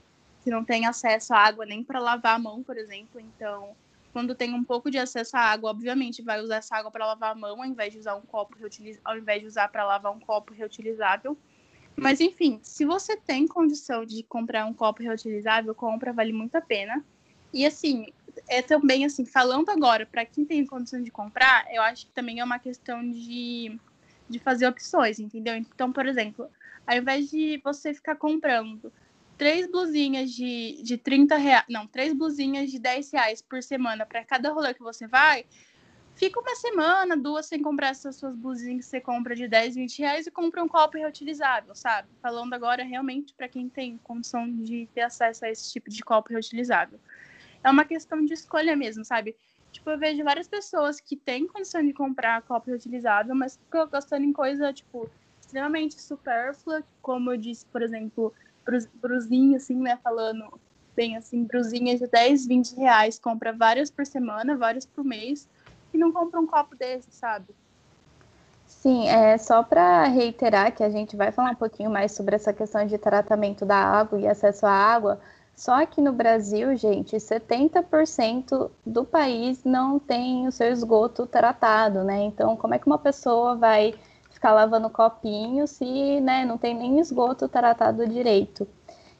que 0.49 0.55
não 0.55 0.65
tem 0.65 0.87
acesso 0.87 1.31
à 1.31 1.37
água 1.37 1.63
nem 1.63 1.83
para 1.83 1.99
lavar 1.99 2.35
a 2.35 2.39
mão, 2.39 2.63
por 2.63 2.75
exemplo. 2.75 3.21
Então, 3.21 3.75
quando 4.11 4.33
tem 4.33 4.51
um 4.51 4.63
pouco 4.63 4.89
de 4.89 4.97
acesso 4.97 5.37
à 5.37 5.41
água, 5.41 5.69
obviamente 5.69 6.23
vai 6.23 6.41
usar 6.41 6.55
essa 6.55 6.75
água 6.75 6.89
para 6.89 7.05
lavar 7.05 7.33
a 7.33 7.35
mão, 7.35 7.61
ao 7.61 7.65
invés 7.65 7.93
de 7.93 7.99
usar 7.99 8.15
um 8.15 8.21
copo 8.21 8.57
reutilizável, 8.57 9.01
ao 9.05 9.15
invés 9.15 9.41
de 9.41 9.47
usar 9.47 9.67
para 9.67 9.85
lavar 9.85 10.11
um 10.11 10.19
copo 10.19 10.51
reutilizável. 10.51 11.37
Mas 11.95 12.19
enfim, 12.19 12.59
se 12.63 12.83
você 12.83 13.15
tem 13.15 13.45
condição 13.45 14.03
de 14.03 14.23
comprar 14.23 14.65
um 14.65 14.73
copo 14.73 15.03
reutilizável, 15.03 15.75
compra, 15.75 16.11
vale 16.11 16.33
muito 16.33 16.55
a 16.55 16.61
pena. 16.61 17.05
E 17.53 17.63
assim, 17.63 18.07
é 18.47 18.63
também 18.63 19.05
assim, 19.05 19.25
falando 19.25 19.69
agora 19.69 20.03
para 20.03 20.25
quem 20.25 20.45
tem 20.45 20.65
condição 20.65 21.03
de 21.03 21.11
comprar, 21.11 21.67
eu 21.71 21.83
acho 21.83 22.07
que 22.07 22.11
também 22.11 22.39
é 22.39 22.43
uma 22.43 22.57
questão 22.57 23.07
de, 23.07 23.79
de 24.27 24.39
fazer 24.39 24.67
opções, 24.67 25.19
entendeu? 25.19 25.55
Então, 25.55 25.91
por 25.91 26.07
exemplo, 26.07 26.49
ao 26.87 26.97
invés 26.97 27.29
de 27.29 27.61
você 27.63 27.93
ficar 27.93 28.15
comprando 28.15 28.91
três 29.39 29.71
blusinhas 29.71 30.31
de, 30.31 30.83
de 30.83 30.97
30 30.97 31.37
reais, 31.37 31.63
não, 31.69 31.87
três 31.87 32.13
blusinhas 32.13 32.69
de 32.69 32.77
10 32.77 33.09
reais 33.13 33.41
por 33.41 33.63
semana 33.63 34.05
para 34.05 34.23
cada 34.25 34.51
rolê 34.51 34.73
que 34.73 34.81
você 34.81 35.07
vai, 35.07 35.45
fica 36.13 36.41
uma 36.41 36.55
semana, 36.57 37.15
duas 37.15 37.45
sem 37.45 37.61
comprar 37.61 37.87
essas 37.87 38.17
suas 38.17 38.35
blusinhas 38.35 38.83
que 38.83 38.91
você 38.91 38.99
compra 38.99 39.33
de 39.33 39.47
10, 39.47 39.75
20 39.75 39.99
reais 39.99 40.27
e 40.27 40.31
compra 40.31 40.61
um 40.61 40.67
copo 40.67 40.97
reutilizável, 40.97 41.73
sabe? 41.73 42.09
Falando 42.21 42.53
agora 42.53 42.83
realmente 42.83 43.33
para 43.33 43.47
quem 43.47 43.69
tem 43.69 43.97
condição 44.03 44.45
de 44.53 44.89
ter 44.93 45.01
acesso 45.01 45.45
a 45.45 45.49
esse 45.49 45.71
tipo 45.71 45.89
de 45.89 46.03
copo 46.03 46.33
reutilizável. 46.33 46.99
É 47.63 47.69
uma 47.71 47.85
questão 47.85 48.23
de 48.25 48.33
escolha 48.33 48.75
mesmo, 48.75 49.05
sabe? 49.05 49.37
Tipo, 49.71 49.91
eu 49.91 49.97
vejo 49.97 50.21
várias 50.21 50.49
pessoas 50.49 50.99
que 50.99 51.15
têm 51.15 51.47
condição 51.47 51.81
de 51.85 51.93
comprar 51.93 52.41
copo 52.41 52.69
reutilizável, 52.69 53.33
mas 53.33 53.55
ficam 53.55 53.87
gastando 53.87 54.25
em 54.25 54.33
coisa, 54.33 54.73
tipo, 54.73 55.09
extremamente 55.39 56.01
supérflua, 56.01 56.83
como 57.01 57.31
eu 57.31 57.37
disse, 57.37 57.65
por 57.67 57.81
exemplo, 57.81 58.33
brusinha, 59.01 59.57
assim, 59.57 59.75
né? 59.75 59.97
Falando 60.03 60.59
bem 60.95 61.15
assim, 61.15 61.45
brusinhas 61.45 61.99
de 61.99 62.07
10, 62.07 62.45
20 62.45 62.75
reais, 62.75 63.17
compra 63.17 63.53
várias 63.53 63.89
por 63.89 64.05
semana, 64.05 64.57
várias 64.57 64.85
por 64.85 65.03
mês 65.03 65.47
que 65.91 65.97
não 65.97 66.11
compra 66.11 66.39
um 66.39 66.45
copo 66.45 66.75
desse, 66.75 67.07
sabe? 67.11 67.47
Sim, 68.65 69.07
é 69.07 69.37
só 69.37 69.63
para 69.63 70.03
reiterar 70.05 70.73
que 70.73 70.83
a 70.83 70.89
gente 70.89 71.15
vai 71.15 71.31
falar 71.31 71.51
um 71.51 71.55
pouquinho 71.55 71.89
mais 71.89 72.11
sobre 72.11 72.35
essa 72.35 72.53
questão 72.53 72.85
de 72.85 72.97
tratamento 72.97 73.65
da 73.65 73.75
água 73.75 74.19
e 74.19 74.27
acesso 74.27 74.65
à 74.65 74.71
água. 74.71 75.19
Só 75.55 75.85
que 75.85 75.99
no 75.99 76.13
Brasil, 76.13 76.75
gente, 76.77 77.17
70% 77.17 78.69
do 78.85 79.03
país 79.03 79.63
não 79.65 79.99
tem 79.99 80.47
o 80.47 80.51
seu 80.51 80.71
esgoto 80.71 81.25
tratado, 81.25 82.03
né? 82.03 82.21
Então, 82.21 82.55
como 82.55 82.73
é 82.73 82.79
que 82.79 82.87
uma 82.87 82.99
pessoa 82.99 83.55
vai 83.55 83.93
ficar 84.39 84.53
lavando 84.53 84.89
copinho 84.89 85.67
se 85.67 86.21
né, 86.21 86.45
não 86.45 86.57
tem 86.57 86.73
nem 86.73 86.97
esgoto 86.97 87.49
tratado 87.49 88.07
direito? 88.07 88.65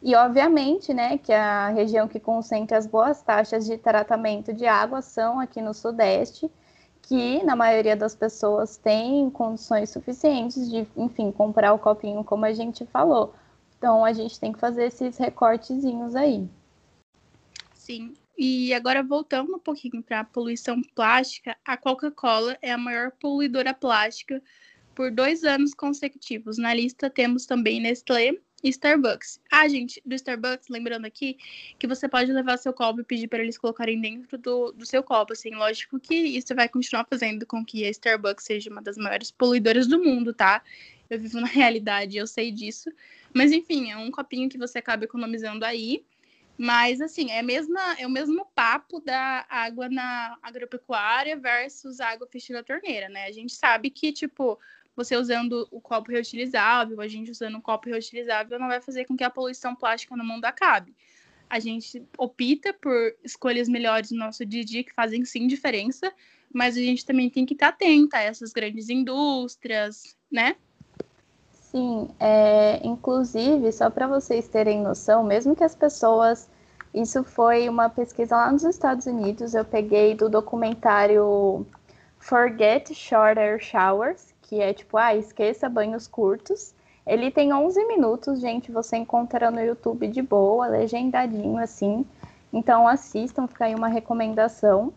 E, 0.01 0.15
obviamente, 0.15 0.93
né, 0.93 1.17
que 1.17 1.33
a 1.33 1.67
região 1.67 2.07
que 2.07 2.21
concentra 2.21 2.77
as 2.77 2.87
boas 2.87 3.21
taxas 3.21 3.65
de 3.65 3.77
tratamento 3.77 4.53
de 4.53 4.65
água 4.65 5.01
são 5.01 5.41
aqui 5.41 5.61
no 5.61 5.73
Sudeste, 5.73 6.49
que 7.01 7.43
na 7.43 7.53
maioria 7.53 7.97
das 7.97 8.15
pessoas 8.15 8.77
tem 8.77 9.29
condições 9.29 9.89
suficientes 9.89 10.71
de, 10.71 10.87
enfim, 10.95 11.33
comprar 11.33 11.73
o 11.73 11.79
copinho, 11.79 12.23
como 12.23 12.45
a 12.45 12.53
gente 12.53 12.85
falou. 12.85 13.33
Então, 13.77 14.05
a 14.05 14.13
gente 14.13 14.39
tem 14.39 14.53
que 14.53 14.59
fazer 14.59 14.85
esses 14.85 15.17
recortezinhos 15.17 16.15
aí. 16.15 16.47
Sim. 17.73 18.13
E 18.37 18.73
agora, 18.73 19.03
voltando 19.03 19.53
um 19.53 19.59
pouquinho 19.59 20.01
para 20.01 20.21
a 20.21 20.23
poluição 20.23 20.81
plástica, 20.95 21.57
a 21.65 21.75
Coca-Cola 21.75 22.57
é 22.61 22.71
a 22.71 22.77
maior 22.77 23.11
poluidora 23.19 23.73
plástica 23.73 24.41
por 24.99 25.11
dois 25.11 25.45
anos 25.45 25.73
consecutivos. 25.73 26.57
Na 26.57 26.73
lista 26.73 27.09
temos 27.09 27.45
também 27.45 27.79
Nestlé, 27.79 28.33
Starbucks. 28.61 29.39
Ah, 29.49 29.65
gente, 29.65 30.01
do 30.05 30.13
Starbucks, 30.13 30.67
lembrando 30.67 31.05
aqui 31.05 31.37
que 31.79 31.87
você 31.87 32.05
pode 32.09 32.33
levar 32.33 32.57
seu 32.57 32.73
copo 32.73 32.99
e 32.99 33.05
pedir 33.05 33.29
para 33.29 33.41
eles 33.41 33.57
colocarem 33.57 34.01
dentro 34.01 34.37
do, 34.37 34.73
do 34.73 34.85
seu 34.85 35.01
copo. 35.01 35.31
Assim, 35.31 35.51
lógico 35.51 36.01
que 36.01 36.13
isso 36.13 36.53
vai 36.53 36.67
continuar 36.67 37.05
fazendo 37.09 37.45
com 37.45 37.63
que 37.63 37.85
a 37.85 37.89
Starbucks 37.89 38.43
seja 38.43 38.69
uma 38.69 38.81
das 38.81 38.97
maiores 38.97 39.31
poluidoras 39.31 39.87
do 39.87 40.03
mundo, 40.03 40.33
tá? 40.33 40.61
Eu 41.09 41.17
vivo 41.17 41.39
na 41.39 41.47
realidade, 41.47 42.17
eu 42.17 42.27
sei 42.27 42.51
disso. 42.51 42.91
Mas 43.33 43.53
enfim, 43.53 43.91
é 43.91 43.95
um 43.95 44.11
copinho 44.11 44.49
que 44.49 44.57
você 44.57 44.79
acaba 44.79 45.05
economizando 45.05 45.63
aí. 45.63 46.03
Mas 46.57 46.99
assim, 46.99 47.31
é, 47.31 47.41
mesma, 47.41 47.95
é 47.97 48.05
o 48.05 48.09
mesmo 48.09 48.45
papo 48.53 48.99
da 48.99 49.45
água 49.47 49.87
na 49.87 50.37
agropecuária 50.43 51.37
versus 51.37 52.01
água 52.01 52.27
fechada 52.27 52.59
na 52.59 52.65
torneira, 52.65 53.07
né? 53.07 53.27
A 53.27 53.31
gente 53.31 53.53
sabe 53.53 53.89
que, 53.89 54.11
tipo, 54.11 54.59
você 54.99 55.15
usando 55.15 55.65
o 55.71 55.79
copo 55.79 56.11
reutilizável, 56.11 56.99
a 56.99 57.07
gente 57.07 57.31
usando 57.31 57.55
o 57.55 57.61
copo 57.61 57.87
reutilizável, 57.87 58.59
não 58.59 58.67
vai 58.67 58.81
fazer 58.81 59.05
com 59.05 59.15
que 59.15 59.23
a 59.23 59.29
poluição 59.29 59.73
plástica 59.73 60.13
no 60.17 60.25
mundo 60.25 60.43
acabe. 60.43 60.93
A 61.49 61.57
gente 61.57 62.03
opta 62.17 62.73
por 62.73 63.15
escolhas 63.23 63.69
melhores 63.69 64.11
no 64.11 64.17
nosso 64.17 64.45
dia 64.45 64.61
a 64.61 64.65
dia, 64.65 64.83
que 64.83 64.93
fazem 64.93 65.23
sim 65.23 65.47
diferença, 65.47 66.11
mas 66.53 66.75
a 66.75 66.81
gente 66.81 67.05
também 67.05 67.29
tem 67.29 67.45
que 67.45 67.53
estar 67.53 67.69
atenta 67.69 68.17
a 68.17 68.23
essas 68.23 68.51
grandes 68.51 68.89
indústrias, 68.89 70.17
né? 70.29 70.57
Sim, 71.49 72.09
é, 72.19 72.85
inclusive, 72.85 73.71
só 73.71 73.89
para 73.89 74.05
vocês 74.05 74.49
terem 74.49 74.81
noção, 74.81 75.23
mesmo 75.23 75.55
que 75.55 75.63
as 75.63 75.75
pessoas. 75.75 76.49
Isso 76.93 77.23
foi 77.23 77.69
uma 77.69 77.87
pesquisa 77.87 78.35
lá 78.35 78.51
nos 78.51 78.63
Estados 78.63 79.05
Unidos, 79.05 79.53
eu 79.53 79.63
peguei 79.63 80.13
do 80.13 80.27
documentário 80.27 81.65
Forget 82.19 82.93
Shorter 82.93 83.59
Showers, 83.59 84.28
que 84.49 84.59
é 84.59 84.73
tipo, 84.73 84.97
ah, 84.97 85.15
esqueça 85.15 85.69
banhos 85.69 86.07
curtos. 86.07 86.73
Ele 87.05 87.29
tem 87.29 87.53
11 87.53 87.85
minutos, 87.85 88.39
gente, 88.39 88.71
você 88.71 88.97
encontra 88.97 89.51
no 89.51 89.61
YouTube 89.61 90.07
de 90.07 90.23
boa, 90.23 90.65
legendadinho 90.65 91.59
assim. 91.59 92.03
Então 92.51 92.87
assistam, 92.87 93.47
fica 93.47 93.65
aí 93.65 93.75
uma 93.75 93.87
recomendação. 93.87 94.91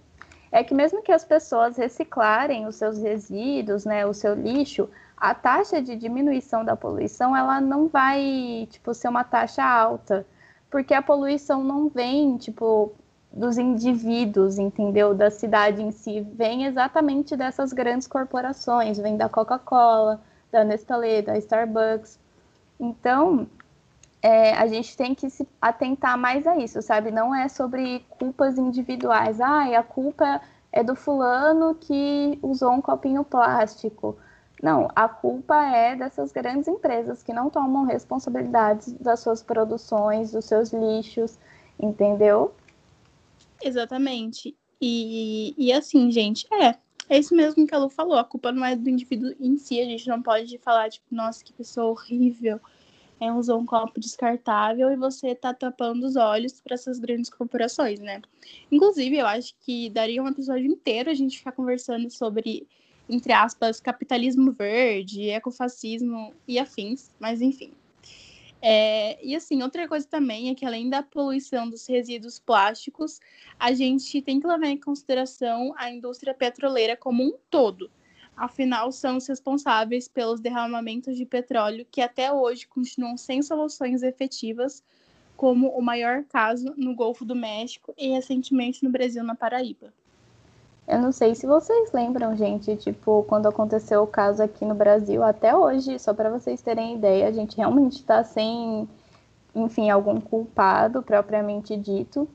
É 0.50 0.64
que 0.64 0.72
mesmo 0.72 1.02
que 1.02 1.12
as 1.12 1.22
pessoas 1.22 1.76
reciclarem 1.76 2.66
os 2.66 2.76
seus 2.76 2.96
resíduos, 2.96 3.84
né, 3.84 4.06
o 4.06 4.14
seu 4.14 4.34
lixo, 4.34 4.88
a 5.18 5.34
taxa 5.34 5.82
de 5.82 5.96
diminuição 5.96 6.64
da 6.64 6.74
poluição, 6.74 7.36
ela 7.36 7.60
não 7.60 7.88
vai, 7.88 8.66
tipo, 8.70 8.94
ser 8.94 9.08
uma 9.08 9.22
taxa 9.22 9.62
alta, 9.62 10.26
porque 10.70 10.94
a 10.94 11.02
poluição 11.02 11.62
não 11.62 11.90
vem, 11.90 12.38
tipo, 12.38 12.94
dos 13.32 13.56
indivíduos, 13.56 14.58
entendeu? 14.58 15.14
Da 15.14 15.30
cidade 15.30 15.82
em 15.82 15.90
si, 15.90 16.20
vem 16.20 16.66
exatamente 16.66 17.36
dessas 17.36 17.72
grandes 17.72 18.06
corporações, 18.06 18.98
vem 18.98 19.16
da 19.16 19.28
Coca-Cola, 19.28 20.20
da 20.50 20.62
Nestlé, 20.64 21.22
da 21.22 21.38
Starbucks. 21.38 22.18
Então, 22.78 23.46
é, 24.20 24.52
a 24.54 24.66
gente 24.66 24.96
tem 24.96 25.14
que 25.14 25.30
se 25.30 25.48
atentar 25.60 26.18
mais 26.18 26.46
a 26.46 26.56
isso, 26.58 26.82
sabe? 26.82 27.10
Não 27.10 27.34
é 27.34 27.48
sobre 27.48 28.04
culpas 28.10 28.58
individuais. 28.58 29.40
Ah, 29.40 29.78
a 29.78 29.82
culpa 29.82 30.40
é 30.70 30.82
do 30.84 30.94
fulano 30.94 31.74
que 31.74 32.38
usou 32.42 32.72
um 32.72 32.80
copinho 32.82 33.24
plástico. 33.24 34.16
Não, 34.62 34.88
a 34.94 35.08
culpa 35.08 35.56
é 35.74 35.96
dessas 35.96 36.30
grandes 36.30 36.68
empresas 36.68 37.22
que 37.22 37.32
não 37.32 37.50
tomam 37.50 37.84
responsabilidades 37.84 38.92
das 38.92 39.20
suas 39.20 39.42
produções, 39.42 40.30
dos 40.30 40.44
seus 40.44 40.72
lixos, 40.72 41.36
entendeu? 41.80 42.54
Exatamente. 43.62 44.56
E, 44.80 45.54
e 45.56 45.72
assim, 45.72 46.10
gente, 46.10 46.46
é. 46.52 46.76
É 47.08 47.18
isso 47.18 47.34
mesmo 47.34 47.66
que 47.66 47.74
a 47.74 47.78
Lu 47.78 47.88
falou. 47.88 48.16
A 48.16 48.24
culpa 48.24 48.50
não 48.50 48.64
é 48.64 48.74
do 48.74 48.88
indivíduo 48.88 49.34
em 49.38 49.56
si. 49.56 49.80
A 49.80 49.84
gente 49.84 50.08
não 50.08 50.22
pode 50.22 50.56
falar, 50.58 50.88
tipo, 50.90 51.06
nossa, 51.10 51.44
que 51.44 51.52
pessoa 51.52 51.90
horrível. 51.90 52.60
É, 53.20 53.30
usou 53.30 53.60
um 53.60 53.66
copo 53.66 54.00
descartável 54.00 54.90
e 54.90 54.96
você 54.96 55.32
tá 55.32 55.54
tapando 55.54 56.04
os 56.04 56.16
olhos 56.16 56.60
para 56.60 56.74
essas 56.74 56.98
grandes 56.98 57.30
corporações, 57.30 58.00
né? 58.00 58.20
Inclusive, 58.70 59.16
eu 59.16 59.26
acho 59.26 59.54
que 59.60 59.88
daria 59.90 60.20
um 60.20 60.26
episódio 60.26 60.66
inteiro 60.66 61.08
a 61.08 61.14
gente 61.14 61.38
ficar 61.38 61.52
conversando 61.52 62.10
sobre, 62.10 62.66
entre 63.08 63.32
aspas, 63.32 63.78
capitalismo 63.78 64.50
verde, 64.50 65.28
ecofascismo 65.28 66.34
e 66.48 66.58
afins, 66.58 67.12
mas 67.20 67.40
enfim. 67.40 67.72
É, 68.64 69.18
e 69.26 69.34
assim, 69.34 69.60
outra 69.60 69.88
coisa 69.88 70.06
também 70.06 70.48
é 70.48 70.54
que 70.54 70.64
além 70.64 70.88
da 70.88 71.02
poluição 71.02 71.68
dos 71.68 71.84
resíduos 71.88 72.38
plásticos, 72.38 73.18
a 73.58 73.72
gente 73.72 74.22
tem 74.22 74.38
que 74.38 74.46
levar 74.46 74.68
em 74.68 74.78
consideração 74.78 75.74
a 75.76 75.90
indústria 75.90 76.32
petroleira 76.32 76.96
como 76.96 77.24
um 77.24 77.32
todo. 77.50 77.90
Afinal, 78.36 78.92
são 78.92 79.16
os 79.16 79.26
responsáveis 79.26 80.06
pelos 80.06 80.40
derramamentos 80.40 81.16
de 81.16 81.26
petróleo 81.26 81.84
que 81.90 82.00
até 82.00 82.32
hoje 82.32 82.68
continuam 82.68 83.16
sem 83.16 83.42
soluções 83.42 84.04
efetivas, 84.04 84.82
como 85.36 85.68
o 85.70 85.82
maior 85.82 86.22
caso 86.24 86.72
no 86.76 86.94
Golfo 86.94 87.24
do 87.24 87.34
México 87.34 87.92
e 87.98 88.10
recentemente 88.10 88.84
no 88.84 88.90
Brasil, 88.90 89.24
na 89.24 89.34
Paraíba. 89.34 89.92
Eu 90.86 90.98
não 90.98 91.12
sei 91.12 91.34
se 91.34 91.46
vocês 91.46 91.92
lembram, 91.92 92.36
gente, 92.36 92.76
tipo, 92.76 93.24
quando 93.28 93.48
aconteceu 93.48 94.02
o 94.02 94.06
caso 94.06 94.42
aqui 94.42 94.64
no 94.64 94.74
Brasil, 94.74 95.22
até 95.22 95.56
hoje, 95.56 95.98
só 95.98 96.12
para 96.12 96.28
vocês 96.30 96.60
terem 96.60 96.96
ideia, 96.96 97.28
a 97.28 97.32
gente 97.32 97.56
realmente 97.56 97.98
está 97.98 98.24
sem, 98.24 98.88
enfim, 99.54 99.90
algum 99.90 100.20
culpado 100.20 101.02
propriamente 101.02 101.76
dito. 101.76 102.28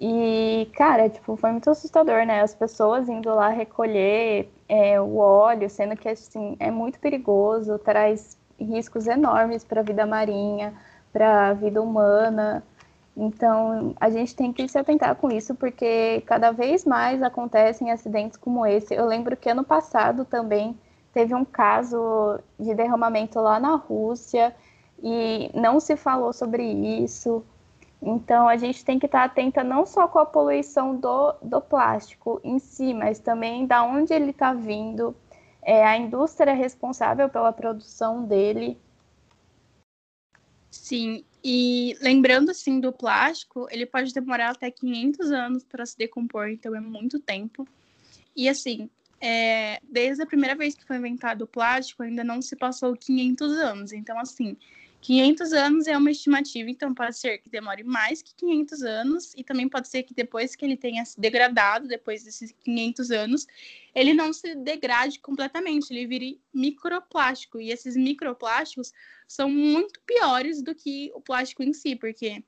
E, 0.00 0.70
cara, 0.76 1.08
tipo, 1.08 1.34
foi 1.36 1.50
muito 1.50 1.70
assustador, 1.70 2.24
né? 2.24 2.42
As 2.42 2.54
pessoas 2.54 3.08
indo 3.08 3.34
lá 3.34 3.48
recolher 3.48 4.48
é, 4.68 5.00
o 5.00 5.16
óleo, 5.16 5.68
sendo 5.68 5.96
que, 5.96 6.08
assim, 6.08 6.56
é 6.60 6.70
muito 6.70 7.00
perigoso, 7.00 7.78
traz 7.78 8.38
riscos 8.60 9.06
enormes 9.06 9.64
para 9.64 9.80
a 9.80 9.84
vida 9.84 10.06
marinha, 10.06 10.74
para 11.12 11.48
a 11.48 11.52
vida 11.54 11.82
humana. 11.82 12.62
Então, 13.20 13.96
a 13.98 14.08
gente 14.10 14.36
tem 14.36 14.52
que 14.52 14.68
se 14.68 14.78
atentar 14.78 15.16
com 15.16 15.28
isso, 15.28 15.52
porque 15.56 16.22
cada 16.24 16.52
vez 16.52 16.84
mais 16.84 17.20
acontecem 17.20 17.90
acidentes 17.90 18.36
como 18.36 18.64
esse. 18.64 18.94
Eu 18.94 19.06
lembro 19.06 19.36
que 19.36 19.50
ano 19.50 19.64
passado 19.64 20.24
também 20.24 20.78
teve 21.12 21.34
um 21.34 21.44
caso 21.44 22.38
de 22.60 22.72
derramamento 22.76 23.40
lá 23.40 23.58
na 23.58 23.74
Rússia 23.74 24.54
e 25.02 25.50
não 25.52 25.80
se 25.80 25.96
falou 25.96 26.32
sobre 26.32 26.62
isso. 26.62 27.44
Então, 28.00 28.46
a 28.46 28.56
gente 28.56 28.84
tem 28.84 29.00
que 29.00 29.06
estar 29.06 29.24
atenta 29.24 29.64
não 29.64 29.84
só 29.84 30.06
com 30.06 30.20
a 30.20 30.26
poluição 30.26 30.94
do, 30.94 31.34
do 31.42 31.60
plástico 31.60 32.40
em 32.44 32.60
si, 32.60 32.94
mas 32.94 33.18
também 33.18 33.66
da 33.66 33.82
onde 33.82 34.14
ele 34.14 34.30
está 34.30 34.54
vindo, 34.54 35.12
é, 35.60 35.84
a 35.84 35.96
indústria 35.96 36.54
responsável 36.54 37.28
pela 37.28 37.52
produção 37.52 38.24
dele. 38.24 38.80
Sim, 40.70 41.24
e 41.42 41.96
lembrando 42.00 42.50
assim 42.50 42.80
do 42.80 42.92
plástico, 42.92 43.68
ele 43.70 43.86
pode 43.86 44.12
demorar 44.12 44.50
até 44.50 44.70
500 44.70 45.30
anos 45.30 45.64
para 45.64 45.86
se 45.86 45.96
decompor, 45.96 46.48
então 46.48 46.74
é 46.74 46.80
muito 46.80 47.18
tempo. 47.20 47.66
E 48.34 48.48
assim, 48.48 48.90
é, 49.20 49.80
desde 49.82 50.22
a 50.22 50.26
primeira 50.26 50.54
vez 50.54 50.74
que 50.74 50.84
foi 50.84 50.96
inventado 50.96 51.42
o 51.42 51.46
plástico, 51.46 52.02
ainda 52.02 52.22
não 52.22 52.40
se 52.40 52.56
passou 52.56 52.96
500 52.96 53.52
anos. 53.52 53.92
Então, 53.92 54.18
assim, 54.18 54.56
500 55.08 55.54
anos 55.54 55.86
é 55.86 55.96
uma 55.96 56.10
estimativa, 56.10 56.68
então 56.68 56.92
pode 56.92 57.16
ser 57.16 57.38
que 57.38 57.48
demore 57.48 57.82
mais 57.82 58.20
que 58.20 58.34
500 58.34 58.82
anos, 58.82 59.32
e 59.34 59.42
também 59.42 59.66
pode 59.66 59.88
ser 59.88 60.02
que 60.02 60.12
depois 60.12 60.54
que 60.54 60.62
ele 60.62 60.76
tenha 60.76 61.02
se 61.02 61.18
degradado, 61.18 61.88
depois 61.88 62.24
desses 62.24 62.52
500 62.52 63.10
anos, 63.10 63.46
ele 63.94 64.12
não 64.12 64.34
se 64.34 64.54
degrade 64.54 65.18
completamente, 65.18 65.90
ele 65.90 66.06
vire 66.06 66.38
microplástico. 66.52 67.58
E 67.58 67.70
esses 67.70 67.96
microplásticos 67.96 68.92
são 69.26 69.48
muito 69.48 69.98
piores 70.00 70.60
do 70.60 70.74
que 70.74 71.10
o 71.14 71.22
plástico 71.22 71.62
em 71.62 71.72
si, 71.72 71.96
porque 71.96 72.44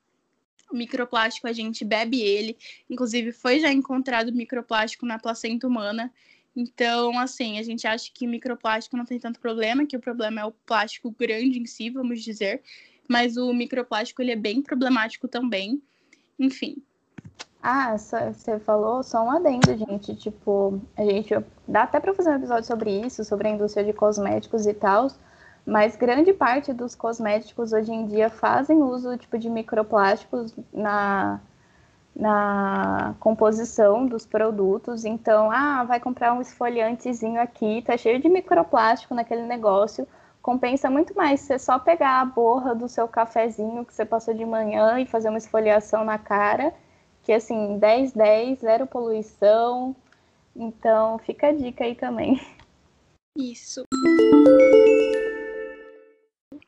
o 0.70 0.76
microplástico 0.76 1.46
a 1.48 1.52
gente 1.54 1.82
bebe 1.82 2.20
ele, 2.20 2.58
inclusive 2.90 3.32
foi 3.32 3.60
já 3.60 3.72
encontrado 3.72 4.34
microplástico 4.34 5.06
na 5.06 5.18
placenta 5.18 5.66
humana. 5.66 6.12
Então, 6.60 7.18
assim, 7.18 7.58
a 7.58 7.62
gente 7.62 7.86
acha 7.86 8.10
que 8.12 8.26
microplástico 8.26 8.96
não 8.96 9.06
tem 9.06 9.18
tanto 9.18 9.40
problema, 9.40 9.86
que 9.86 9.96
o 9.96 10.00
problema 10.00 10.42
é 10.42 10.44
o 10.44 10.52
plástico 10.52 11.10
grande 11.10 11.58
em 11.58 11.64
si, 11.64 11.88
vamos 11.88 12.20
dizer, 12.22 12.62
mas 13.08 13.38
o 13.38 13.50
microplástico 13.54 14.20
ele 14.20 14.32
é 14.32 14.36
bem 14.36 14.60
problemático 14.60 15.26
também. 15.26 15.82
Enfim. 16.38 16.76
Ah, 17.62 17.96
você 17.96 18.58
falou 18.60 19.02
só 19.02 19.24
um 19.24 19.30
adendo, 19.30 19.74
gente. 19.76 20.14
Tipo, 20.14 20.80
a 20.96 21.04
gente 21.04 21.34
dá 21.66 21.84
até 21.84 21.98
para 21.98 22.14
fazer 22.14 22.30
um 22.30 22.36
episódio 22.36 22.66
sobre 22.66 22.90
isso, 23.00 23.24
sobre 23.24 23.48
a 23.48 23.50
indústria 23.50 23.84
de 23.84 23.92
cosméticos 23.94 24.66
e 24.66 24.74
tal, 24.74 25.08
mas 25.64 25.96
grande 25.96 26.32
parte 26.32 26.72
dos 26.74 26.94
cosméticos 26.94 27.72
hoje 27.72 27.92
em 27.92 28.06
dia 28.06 28.28
fazem 28.28 28.82
uso 28.82 29.16
tipo 29.16 29.38
de 29.38 29.48
microplásticos 29.48 30.54
na 30.72 31.40
na 32.14 33.14
composição 33.20 34.06
dos 34.06 34.26
produtos. 34.26 35.04
Então, 35.04 35.50
ah, 35.50 35.84
vai 35.84 36.00
comprar 36.00 36.32
um 36.32 36.40
esfoliantezinho 36.40 37.40
aqui, 37.40 37.82
tá 37.82 37.96
cheio 37.96 38.20
de 38.20 38.28
microplástico 38.28 39.14
naquele 39.14 39.42
negócio. 39.42 40.06
Compensa 40.42 40.90
muito 40.90 41.14
mais 41.14 41.40
você 41.40 41.58
só 41.58 41.78
pegar 41.78 42.20
a 42.20 42.24
borra 42.24 42.74
do 42.74 42.88
seu 42.88 43.06
cafezinho 43.06 43.84
que 43.84 43.94
você 43.94 44.04
passou 44.04 44.32
de 44.34 44.44
manhã 44.44 44.98
e 44.98 45.06
fazer 45.06 45.28
uma 45.28 45.38
esfoliação 45.38 46.04
na 46.04 46.18
cara, 46.18 46.72
que 47.22 47.32
assim, 47.32 47.78
10 47.78 48.12
10, 48.12 48.60
zero 48.60 48.86
poluição. 48.86 49.94
Então, 50.56 51.18
fica 51.18 51.48
a 51.48 51.52
dica 51.52 51.84
aí 51.84 51.94
também. 51.94 52.40
Isso. 53.36 53.84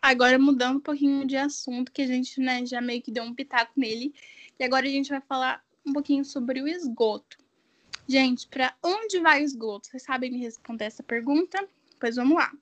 Agora 0.02 0.36
mudando 0.36 0.78
um 0.78 0.80
pouquinho 0.80 1.24
de 1.24 1.36
assunto, 1.36 1.92
que 1.92 2.02
a 2.02 2.06
gente 2.08 2.40
né, 2.40 2.66
já 2.66 2.80
meio 2.80 3.00
que 3.00 3.12
deu 3.12 3.22
um 3.22 3.32
pitaco 3.32 3.72
nele, 3.76 4.12
e 4.58 4.64
agora 4.64 4.84
a 4.84 4.90
gente 4.90 5.08
vai 5.10 5.20
falar 5.20 5.64
um 5.86 5.92
pouquinho 5.92 6.24
sobre 6.24 6.60
o 6.60 6.66
esgoto. 6.66 7.38
Gente, 8.08 8.48
para 8.48 8.74
onde 8.82 9.20
vai 9.20 9.42
o 9.42 9.44
esgoto? 9.44 9.86
Vocês 9.86 10.02
sabem 10.02 10.32
me 10.32 10.38
responder 10.38 10.86
essa 10.86 11.04
pergunta? 11.04 11.64
Pois 12.00 12.16
vamos 12.16 12.36
lá. 12.36 12.52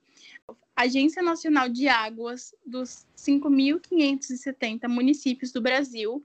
Agência 0.75 1.23
Nacional 1.23 1.67
de 1.67 1.87
Águas 1.87 2.53
dos 2.63 3.07
5.570 3.17 4.87
municípios 4.87 5.51
do 5.51 5.59
Brasil 5.59 6.23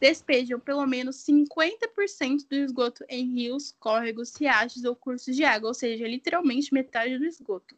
despejam 0.00 0.58
pelo 0.58 0.86
menos 0.86 1.24
50% 1.24 2.48
do 2.48 2.56
esgoto 2.56 3.04
em 3.08 3.34
rios, 3.34 3.74
córregos, 3.78 4.34
riachos 4.34 4.84
ou 4.84 4.96
cursos 4.96 5.36
de 5.36 5.44
água, 5.44 5.68
ou 5.68 5.74
seja, 5.74 6.08
literalmente 6.08 6.72
metade 6.72 7.18
do 7.18 7.24
esgoto. 7.24 7.76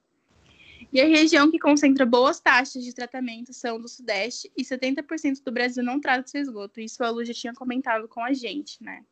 E 0.97 1.01
a 1.03 1.05
região 1.05 1.51
que 1.51 1.59
concentra 1.59 2.07
boas 2.07 2.41
taxas 2.41 2.83
de 2.83 2.95
tratamento 2.95 3.53
são 3.53 3.79
do 3.79 3.87
Sudeste 3.87 4.51
e 4.57 4.65
70% 4.65 5.45
do 5.45 5.53
Brasil 5.53 5.85
não 5.85 6.01
trata 6.01 6.27
seu 6.27 6.41
esgoto. 6.41 6.81
Isso 6.81 7.05
a 7.05 7.11
Lu 7.11 7.23
já 7.23 7.35
tinha 7.35 7.53
comentado 7.53 8.09
com 8.09 8.25
a 8.25 8.33
gente, 8.33 8.83
né? 8.83 9.03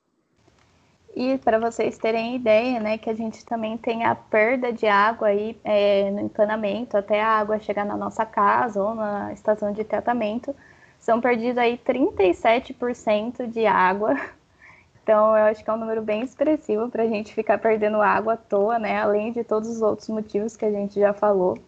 E 1.14 1.36
para 1.36 1.58
vocês 1.58 1.98
terem 1.98 2.36
ideia, 2.36 2.80
né, 2.80 2.96
que 2.96 3.10
a 3.10 3.14
gente 3.14 3.44
também 3.44 3.76
tem 3.76 4.02
a 4.02 4.14
perda 4.14 4.72
de 4.72 4.86
água 4.86 5.28
aí 5.28 5.58
é, 5.62 6.10
no 6.10 6.20
encanamento 6.20 6.96
até 6.96 7.20
a 7.20 7.28
água 7.28 7.60
chegar 7.60 7.84
na 7.84 7.98
nossa 7.98 8.24
casa 8.24 8.82
ou 8.82 8.94
na 8.94 9.34
estação 9.34 9.70
de 9.70 9.84
tratamento, 9.84 10.56
são 10.98 11.20
perdidos 11.20 11.58
aí 11.58 11.76
37% 11.76 13.46
de 13.46 13.66
água. 13.66 14.18
Então, 15.02 15.36
eu 15.36 15.44
acho 15.44 15.62
que 15.62 15.68
é 15.68 15.72
um 15.74 15.76
número 15.76 16.00
bem 16.00 16.22
expressivo 16.22 16.88
para 16.88 17.02
a 17.02 17.06
gente 17.06 17.34
ficar 17.34 17.58
perdendo 17.58 18.00
água 18.00 18.32
à 18.32 18.36
toa, 18.38 18.78
né? 18.78 19.02
Além 19.02 19.32
de 19.32 19.44
todos 19.44 19.68
os 19.68 19.82
outros 19.82 20.08
motivos 20.08 20.56
que 20.56 20.64
a 20.64 20.70
gente 20.70 20.98
já 20.98 21.12
falou. 21.12 21.58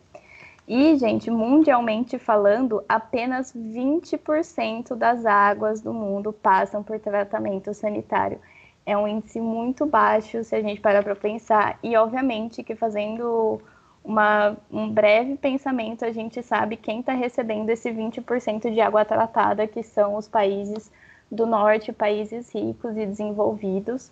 E, 0.68 0.96
gente, 0.96 1.30
mundialmente 1.30 2.18
falando, 2.18 2.82
apenas 2.88 3.52
20% 3.54 4.96
das 4.96 5.24
águas 5.24 5.80
do 5.80 5.94
mundo 5.94 6.32
passam 6.32 6.82
por 6.82 6.98
tratamento 6.98 7.72
sanitário. 7.72 8.40
É 8.84 8.96
um 8.96 9.06
índice 9.06 9.40
muito 9.40 9.86
baixo 9.86 10.42
se 10.42 10.56
a 10.56 10.60
gente 10.60 10.80
parar 10.80 11.04
para 11.04 11.14
pensar. 11.14 11.78
E, 11.82 11.96
obviamente, 11.96 12.64
que 12.64 12.74
fazendo 12.74 13.60
uma, 14.04 14.56
um 14.70 14.88
breve 14.88 15.36
pensamento, 15.36 16.04
a 16.04 16.10
gente 16.10 16.42
sabe 16.42 16.76
quem 16.76 16.98
está 17.00 17.12
recebendo 17.12 17.70
esse 17.70 17.90
20% 17.90 18.72
de 18.72 18.80
água 18.80 19.04
tratada, 19.04 19.68
que 19.68 19.84
são 19.84 20.16
os 20.16 20.26
países 20.26 20.90
do 21.30 21.46
norte, 21.46 21.92
países 21.92 22.52
ricos 22.52 22.96
e 22.96 23.06
desenvolvidos. 23.06 24.10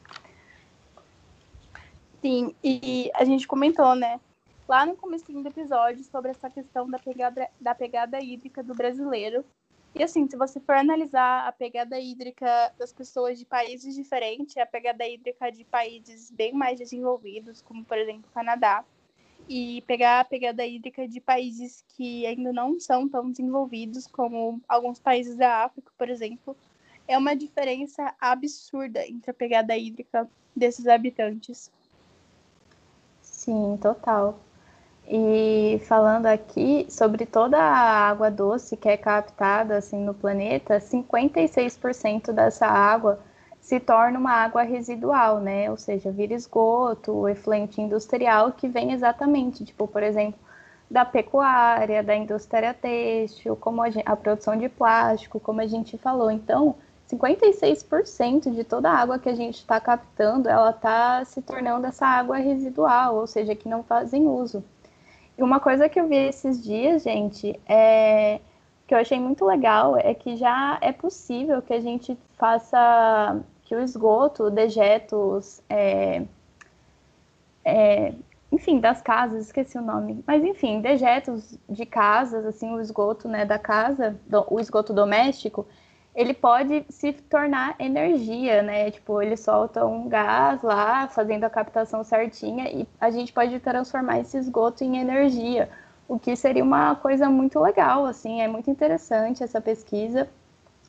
Sim, 2.22 2.54
e 2.62 3.10
a 3.14 3.24
gente 3.24 3.46
comentou, 3.46 3.94
né, 3.94 4.18
lá 4.68 4.86
no 4.86 4.96
começo 4.96 5.24
do 5.30 5.46
episódio 5.46 6.02
sobre 6.04 6.30
essa 6.30 6.48
questão 6.50 6.88
da 6.88 6.98
pegada, 6.98 7.48
da 7.60 7.74
pegada 7.74 8.20
hídrica 8.20 8.62
do 8.62 8.74
brasileiro. 8.74 9.44
E 9.94 10.02
assim, 10.02 10.28
se 10.28 10.36
você 10.36 10.58
for 10.58 10.74
analisar 10.74 11.46
a 11.46 11.52
pegada 11.52 11.98
hídrica 12.00 12.72
das 12.78 12.92
pessoas 12.92 13.38
de 13.38 13.44
países 13.44 13.94
diferentes, 13.94 14.56
a 14.56 14.66
pegada 14.66 15.06
hídrica 15.06 15.52
de 15.52 15.64
países 15.64 16.30
bem 16.30 16.52
mais 16.52 16.78
desenvolvidos, 16.78 17.62
como 17.62 17.84
por 17.84 17.96
exemplo 17.96 18.28
o 18.28 18.34
Canadá, 18.34 18.84
e 19.48 19.82
pegar 19.82 20.20
a 20.20 20.24
pegada 20.24 20.66
hídrica 20.66 21.06
de 21.06 21.20
países 21.20 21.84
que 21.88 22.26
ainda 22.26 22.52
não 22.52 22.80
são 22.80 23.08
tão 23.08 23.30
desenvolvidos, 23.30 24.06
como 24.06 24.60
alguns 24.68 24.98
países 24.98 25.36
da 25.36 25.64
África, 25.64 25.92
por 25.96 26.08
exemplo, 26.08 26.56
é 27.06 27.16
uma 27.16 27.36
diferença 27.36 28.14
absurda 28.18 29.06
entre 29.06 29.30
a 29.30 29.34
pegada 29.34 29.76
hídrica 29.76 30.28
desses 30.56 30.88
habitantes. 30.88 31.70
Sim, 33.20 33.78
total. 33.80 34.38
E 35.06 35.80
falando 35.86 36.26
aqui 36.26 36.86
sobre 36.88 37.26
toda 37.26 37.58
a 37.58 38.08
água 38.08 38.30
doce 38.30 38.76
que 38.76 38.88
é 38.88 38.96
captada 38.96 39.76
assim 39.76 40.02
no 40.02 40.14
planeta, 40.14 40.80
56% 40.80 42.32
dessa 42.32 42.66
água 42.66 43.20
se 43.60 43.78
torna 43.80 44.18
uma 44.18 44.32
água 44.32 44.62
residual, 44.62 45.40
né? 45.40 45.70
Ou 45.70 45.76
seja, 45.76 46.10
vira 46.10 46.34
esgoto, 46.34 47.28
efluente 47.28 47.80
industrial 47.80 48.52
que 48.52 48.68
vem 48.68 48.92
exatamente, 48.92 49.64
tipo, 49.64 49.86
por 49.88 50.02
exemplo, 50.02 50.38
da 50.90 51.04
pecuária, 51.04 52.02
da 52.02 52.14
indústria 52.14 52.74
têxtil, 52.74 53.56
como 53.56 53.82
a, 53.82 53.86
a 54.04 54.16
produção 54.16 54.56
de 54.56 54.68
plástico, 54.68 55.40
como 55.40 55.60
a 55.60 55.66
gente 55.66 55.98
falou. 55.98 56.30
Então, 56.30 56.76
56% 57.10 58.52
de 58.52 58.64
toda 58.64 58.90
a 58.90 58.98
água 58.98 59.18
que 59.18 59.28
a 59.28 59.34
gente 59.34 59.56
está 59.56 59.80
captando, 59.80 60.48
ela 60.48 60.70
está 60.70 61.24
se 61.24 61.42
tornando 61.42 61.86
essa 61.86 62.06
água 62.06 62.36
residual, 62.38 63.16
ou 63.16 63.26
seja, 63.26 63.54
que 63.54 63.68
não 63.68 63.82
fazem 63.82 64.26
uso. 64.26 64.64
Uma 65.36 65.60
coisa 65.60 65.88
que 65.88 65.98
eu 65.98 66.08
vi 66.08 66.16
esses 66.16 66.62
dias, 66.62 67.02
gente, 67.02 67.58
é 67.66 68.40
que 68.86 68.94
eu 68.94 68.98
achei 68.98 69.18
muito 69.18 69.44
legal 69.44 69.96
é 69.96 70.14
que 70.14 70.36
já 70.36 70.78
é 70.80 70.92
possível 70.92 71.62
que 71.62 71.72
a 71.72 71.80
gente 71.80 72.18
faça 72.36 73.40
que 73.64 73.74
o 73.74 73.80
esgoto, 73.80 74.50
dejetos 74.50 75.62
é, 75.70 76.22
é, 77.64 78.12
enfim, 78.52 78.78
das 78.78 79.00
casas, 79.00 79.46
esqueci 79.46 79.78
o 79.78 79.82
nome, 79.82 80.22
mas 80.26 80.44
enfim, 80.44 80.80
dejetos 80.80 81.58
de 81.68 81.86
casas, 81.86 82.44
assim, 82.44 82.72
o 82.72 82.80
esgoto, 82.80 83.26
né, 83.26 83.44
da 83.44 83.58
casa, 83.58 84.16
do, 84.26 84.46
o 84.50 84.60
esgoto 84.60 84.92
doméstico, 84.92 85.66
ele 86.14 86.32
pode 86.32 86.84
se 86.88 87.12
tornar 87.12 87.74
energia, 87.78 88.62
né? 88.62 88.90
Tipo, 88.90 89.20
ele 89.20 89.36
solta 89.36 89.84
um 89.84 90.08
gás 90.08 90.62
lá, 90.62 91.08
fazendo 91.08 91.44
a 91.44 91.50
captação 91.50 92.04
certinha, 92.04 92.68
e 92.70 92.86
a 93.00 93.10
gente 93.10 93.32
pode 93.32 93.58
transformar 93.60 94.20
esse 94.20 94.38
esgoto 94.38 94.84
em 94.84 94.98
energia, 94.98 95.68
o 96.06 96.18
que 96.18 96.36
seria 96.36 96.62
uma 96.62 96.94
coisa 96.94 97.28
muito 97.28 97.58
legal, 97.58 98.06
assim, 98.06 98.40
é 98.40 98.46
muito 98.46 98.70
interessante 98.70 99.42
essa 99.42 99.60
pesquisa. 99.60 100.28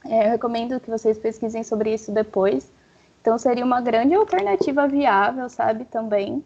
É, 0.06 0.28
eu 0.28 0.32
recomendo 0.32 0.80
que 0.80 0.90
vocês 0.90 1.18
pesquisem 1.18 1.64
sobre 1.64 1.94
isso 1.94 2.12
depois. 2.12 2.72
Então, 3.22 3.38
seria 3.40 3.66
uma 3.66 3.82
grande 3.82 4.14
alternativa 4.14 4.88
viável, 4.88 5.50
sabe, 5.50 5.86
também. 5.86 6.44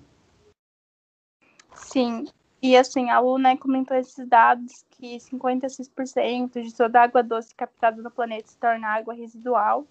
Sim, 1.73 2.25
e 2.61 2.75
assim, 2.75 3.09
a 3.09 3.21
UNE 3.21 3.57
comentou 3.57 3.95
esses 3.95 4.27
dados 4.27 4.85
que 4.91 5.17
56% 5.17 6.61
de 6.61 6.75
toda 6.75 6.99
a 6.99 7.03
água 7.03 7.23
doce 7.23 7.55
captada 7.55 8.01
no 8.01 8.11
planeta 8.11 8.49
se 8.49 8.57
torna 8.57 8.87
água 8.87 9.13
residual, 9.13 9.87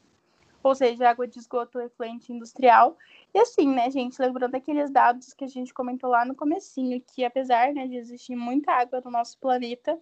ou 0.62 0.74
seja, 0.74 1.08
água 1.08 1.26
de 1.26 1.38
esgoto 1.38 1.80
efluente 1.80 2.30
industrial. 2.30 2.96
E 3.32 3.38
assim, 3.38 3.68
né, 3.68 3.90
gente, 3.90 4.20
lembrando 4.20 4.54
aqueles 4.54 4.90
dados 4.90 5.32
que 5.32 5.44
a 5.44 5.48
gente 5.48 5.72
comentou 5.72 6.10
lá 6.10 6.26
no 6.26 6.34
comecinho, 6.34 7.00
que 7.00 7.24
apesar 7.24 7.72
né, 7.72 7.86
de 7.86 7.96
existir 7.96 8.36
muita 8.36 8.72
água 8.72 9.00
no 9.02 9.10
nosso 9.10 9.38
planeta, 9.38 9.98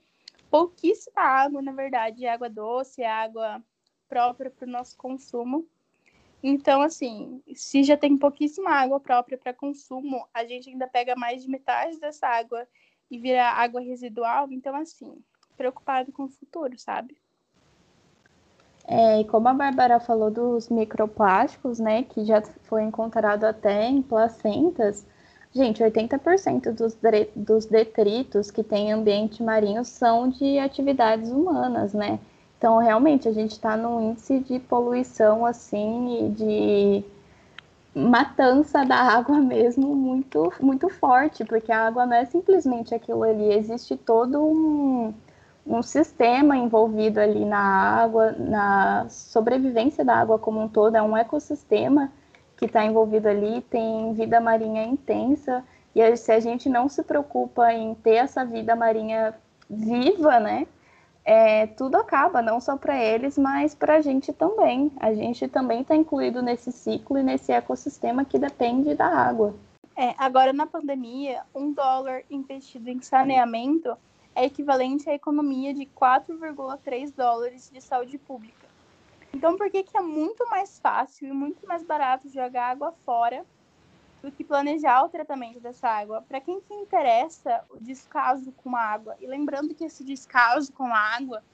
pouquíssima 0.50 1.20
água, 1.20 1.62
na 1.62 1.72
verdade, 1.72 2.24
é 2.24 2.32
água 2.32 2.50
doce, 2.50 3.00
é 3.00 3.10
água 3.10 3.62
própria 4.08 4.50
para 4.50 4.66
o 4.66 4.70
nosso 4.70 4.96
consumo. 4.96 5.66
Então, 6.42 6.82
assim, 6.82 7.42
se 7.54 7.82
já 7.82 7.96
tem 7.96 8.16
pouquíssima 8.16 8.70
água 8.70 9.00
própria 9.00 9.38
para 9.38 9.52
consumo, 9.52 10.26
a 10.32 10.44
gente 10.44 10.68
ainda 10.68 10.86
pega 10.86 11.16
mais 11.16 11.42
de 11.42 11.48
metade 11.48 11.98
dessa 11.98 12.26
água 12.26 12.66
e 13.10 13.18
vira 13.18 13.44
água 13.50 13.80
residual. 13.80 14.48
Então, 14.50 14.74
assim, 14.76 15.18
preocupado 15.56 16.12
com 16.12 16.24
o 16.24 16.28
futuro, 16.28 16.78
sabe? 16.78 17.16
É, 18.86 19.20
e 19.20 19.24
como 19.24 19.48
a 19.48 19.54
Bárbara 19.54 19.98
falou 19.98 20.30
dos 20.30 20.68
microplásticos, 20.68 21.80
né, 21.80 22.04
que 22.04 22.24
já 22.24 22.40
foi 22.40 22.84
encontrado 22.84 23.42
até 23.44 23.88
em 23.88 24.00
placentas, 24.00 25.04
gente, 25.52 25.82
80% 25.82 26.72
dos, 26.72 26.96
dos 27.34 27.66
detritos 27.66 28.50
que 28.50 28.62
tem 28.62 28.90
em 28.90 28.92
ambiente 28.92 29.42
marinho 29.42 29.84
são 29.84 30.28
de 30.28 30.58
atividades 30.58 31.30
humanas, 31.30 31.92
né? 31.94 32.20
Então, 32.58 32.78
realmente, 32.78 33.28
a 33.28 33.32
gente 33.32 33.52
está 33.52 33.76
num 33.76 34.10
índice 34.10 34.40
de 34.40 34.58
poluição, 34.58 35.44
assim, 35.44 36.32
de 36.34 37.04
matança 37.94 38.84
da 38.84 38.96
água 39.16 39.38
mesmo 39.38 39.94
muito, 39.94 40.52
muito 40.60 40.88
forte, 40.88 41.44
porque 41.44 41.72
a 41.72 41.86
água 41.86 42.06
não 42.06 42.14
é 42.14 42.24
simplesmente 42.26 42.94
aquilo 42.94 43.22
ali, 43.22 43.52
existe 43.52 43.96
todo 43.96 44.42
um, 44.42 45.14
um 45.66 45.82
sistema 45.82 46.56
envolvido 46.56 47.20
ali 47.20 47.44
na 47.44 47.58
água, 47.58 48.32
na 48.32 49.06
sobrevivência 49.08 50.04
da 50.04 50.16
água 50.16 50.38
como 50.38 50.60
um 50.60 50.68
todo, 50.68 50.96
é 50.96 51.02
um 51.02 51.16
ecossistema 51.16 52.12
que 52.56 52.66
está 52.66 52.84
envolvido 52.84 53.28
ali, 53.28 53.60
tem 53.62 54.14
vida 54.14 54.40
marinha 54.40 54.84
intensa, 54.84 55.62
e 55.94 56.16
se 56.16 56.32
a 56.32 56.40
gente 56.40 56.68
não 56.68 56.88
se 56.88 57.02
preocupa 57.02 57.72
em 57.72 57.94
ter 57.94 58.16
essa 58.16 58.44
vida 58.44 58.74
marinha 58.76 59.34
viva, 59.68 60.38
né, 60.40 60.66
é, 61.26 61.66
tudo 61.66 61.96
acaba, 61.96 62.40
não 62.40 62.60
só 62.60 62.76
para 62.76 62.96
eles, 62.96 63.36
mas 63.36 63.74
para 63.74 63.96
a 63.96 64.00
gente 64.00 64.32
também. 64.32 64.92
A 65.00 65.12
gente 65.12 65.48
também 65.48 65.80
está 65.80 65.96
incluído 65.96 66.40
nesse 66.40 66.70
ciclo 66.70 67.18
e 67.18 67.22
nesse 67.24 67.50
ecossistema 67.50 68.24
que 68.24 68.38
depende 68.38 68.94
da 68.94 69.08
água. 69.08 69.52
É, 69.96 70.14
agora, 70.16 70.52
na 70.52 70.66
pandemia, 70.66 71.42
um 71.52 71.72
dólar 71.72 72.22
investido 72.30 72.88
em 72.88 73.02
saneamento 73.02 73.96
é 74.36 74.44
equivalente 74.44 75.10
à 75.10 75.14
economia 75.14 75.74
de 75.74 75.86
4,3 75.86 77.12
dólares 77.12 77.70
de 77.72 77.80
saúde 77.80 78.18
pública. 78.18 78.66
Então, 79.34 79.56
por 79.56 79.68
que, 79.68 79.82
que 79.82 79.96
é 79.96 80.00
muito 80.00 80.48
mais 80.48 80.78
fácil 80.78 81.26
e 81.28 81.32
muito 81.32 81.66
mais 81.66 81.82
barato 81.82 82.28
jogar 82.28 82.70
água 82.70 82.92
fora 83.04 83.44
do 84.26 84.32
que 84.32 84.42
planejar 84.42 85.04
o 85.04 85.08
tratamento 85.08 85.60
dessa 85.60 85.88
água. 85.88 86.20
Para 86.20 86.40
quem 86.40 86.60
se 86.60 86.74
interessa 86.74 87.62
o 87.70 87.78
descaso 87.78 88.50
com 88.56 88.74
a 88.74 88.80
água, 88.80 89.16
e 89.20 89.26
lembrando 89.26 89.72
que 89.72 89.84
esse 89.84 90.02
descaso 90.02 90.72
com 90.72 90.92
a 90.92 90.98
água 90.98 91.44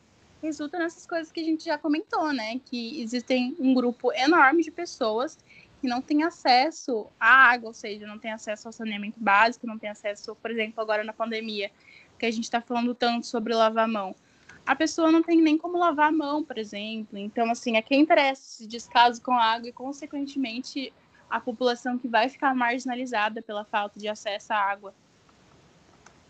resulta 0.43 0.79
nessas 0.79 1.07
coisas 1.07 1.31
que 1.31 1.41
a 1.41 1.45
gente 1.45 1.67
já 1.67 1.77
comentou, 1.77 2.33
né? 2.33 2.59
Que 2.65 3.03
existem 3.03 3.55
um 3.61 3.75
grupo 3.75 4.11
enorme 4.15 4.63
de 4.63 4.71
pessoas 4.71 5.37
que 5.83 5.87
não 5.87 6.01
tem 6.01 6.23
acesso 6.23 7.07
à 7.21 7.51
água, 7.51 7.69
ou 7.69 7.75
seja, 7.75 8.07
não 8.07 8.19
tem 8.19 8.33
acesso 8.33 8.69
ao 8.69 8.73
saneamento 8.73 9.21
básico, 9.21 9.67
não 9.67 9.79
tem 9.79 9.91
acesso, 9.91 10.35
por 10.37 10.51
exemplo, 10.51 10.81
agora 10.81 11.05
na 11.05 11.13
pandemia, 11.13 11.71
que 12.19 12.25
a 12.25 12.31
gente 12.31 12.45
está 12.45 12.63
falando 12.63 12.95
tanto 12.95 13.27
sobre 13.27 13.55
lavar 13.55 13.85
a 13.85 13.89
mão. 13.89 14.17
A 14.65 14.75
pessoa 14.75 15.13
não 15.13 15.23
tem 15.23 15.43
nem 15.43 15.59
como 15.59 15.77
lavar 15.77 16.09
a 16.09 16.13
mão, 16.13 16.43
por 16.43 16.57
exemplo. 16.57 17.19
Então, 17.19 17.51
assim, 17.51 17.77
a 17.77 17.83
quem 17.83 18.01
interessa 18.01 18.41
esse 18.41 18.67
descaso 18.67 19.21
com 19.21 19.33
a 19.33 19.45
água 19.45 19.69
e, 19.69 19.73
consequentemente, 19.73 20.91
a 21.33 21.40
população 21.40 21.99
que 21.99 22.07
vai 22.07 22.29
ficar 22.29 22.55
marginalizada 22.55 23.40
pela 23.40 23.64
falta 23.64 23.99
de 23.99 24.07
acesso 24.07 24.53
à 24.53 24.57
água. 24.57 24.92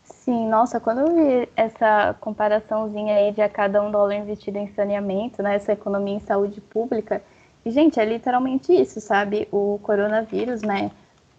Sim, 0.05 0.49
nossa, 0.49 0.79
quando 0.79 1.01
eu 1.01 1.15
vi 1.15 1.49
essa 1.57 2.15
comparaçãozinha 2.21 3.17
aí 3.17 3.33
de 3.33 3.43
a 3.43 3.49
cada 3.49 3.83
um 3.83 3.91
dólar 3.91 4.15
investido 4.15 4.59
em 4.59 4.69
saneamento, 4.69 5.43
né, 5.43 5.57
essa 5.57 5.73
economia 5.73 6.15
em 6.15 6.21
saúde 6.21 6.61
pública, 6.61 7.21
e, 7.65 7.71
gente, 7.71 7.99
é 7.99 8.05
literalmente 8.05 8.73
isso, 8.73 9.01
sabe? 9.01 9.49
O 9.53 9.81
coronavírus, 9.83 10.63
né, 10.63 10.91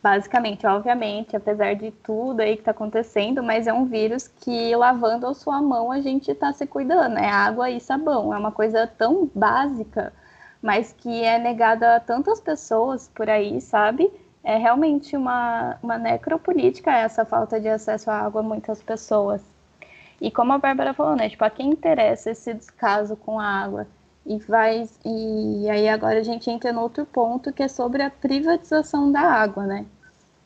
basicamente, 0.01 0.67
obviamente, 0.67 1.35
apesar 1.35 1.75
de 1.75 1.91
tudo 1.91 2.41
aí 2.41 2.55
que 2.55 2.61
está 2.61 2.71
acontecendo, 2.71 3.41
mas 3.41 3.67
é 3.67 3.73
um 3.73 3.85
vírus 3.85 4.27
que 4.27 4.75
lavando 4.75 5.27
a 5.27 5.33
sua 5.33 5.61
mão 5.61 5.89
a 5.89 6.01
gente 6.01 6.29
está 6.31 6.51
se 6.51 6.67
cuidando, 6.67 7.17
é 7.17 7.29
água 7.29 7.69
e 7.69 7.79
sabão, 7.79 8.33
é 8.33 8.37
uma 8.37 8.51
coisa 8.51 8.85
tão 8.85 9.29
básica, 9.33 10.11
mas 10.63 10.93
que 10.93 11.21
é 11.21 11.37
negada 11.37 11.97
a 11.97 11.99
tantas 11.99 12.39
pessoas 12.39 13.09
por 13.13 13.29
aí, 13.29 13.59
sabe? 13.59 14.09
É 14.41 14.55
realmente 14.55 15.15
uma, 15.17 15.77
uma 15.83 15.97
necropolítica 15.97 16.89
essa 16.89 17.25
falta 17.25 17.59
de 17.59 17.67
acesso 17.67 18.09
à 18.09 18.21
água 18.21 18.39
a 18.39 18.43
muitas 18.43 18.81
pessoas. 18.81 19.43
E 20.21 20.31
como 20.31 20.53
a 20.53 20.57
Bárbara 20.57 20.93
falou, 20.93 21.17
né? 21.17 21.29
Tipo, 21.29 21.43
a 21.43 21.49
quem 21.49 21.71
interessa 21.71 22.31
esse 22.31 22.53
descaso 22.53 23.17
com 23.17 23.41
a 23.41 23.45
água? 23.45 23.85
E 24.25 24.37
vai 24.37 24.87
e 25.03 25.69
aí 25.69 25.89
agora 25.89 26.19
a 26.19 26.23
gente 26.23 26.49
entra 26.49 26.71
no 26.71 26.79
outro 26.79 27.05
ponto 27.05 27.51
que 27.51 27.61
é 27.61 27.67
sobre 27.67 28.01
a 28.01 28.09
privatização 28.09 29.11
da 29.11 29.19
água, 29.19 29.65
né? 29.65 29.85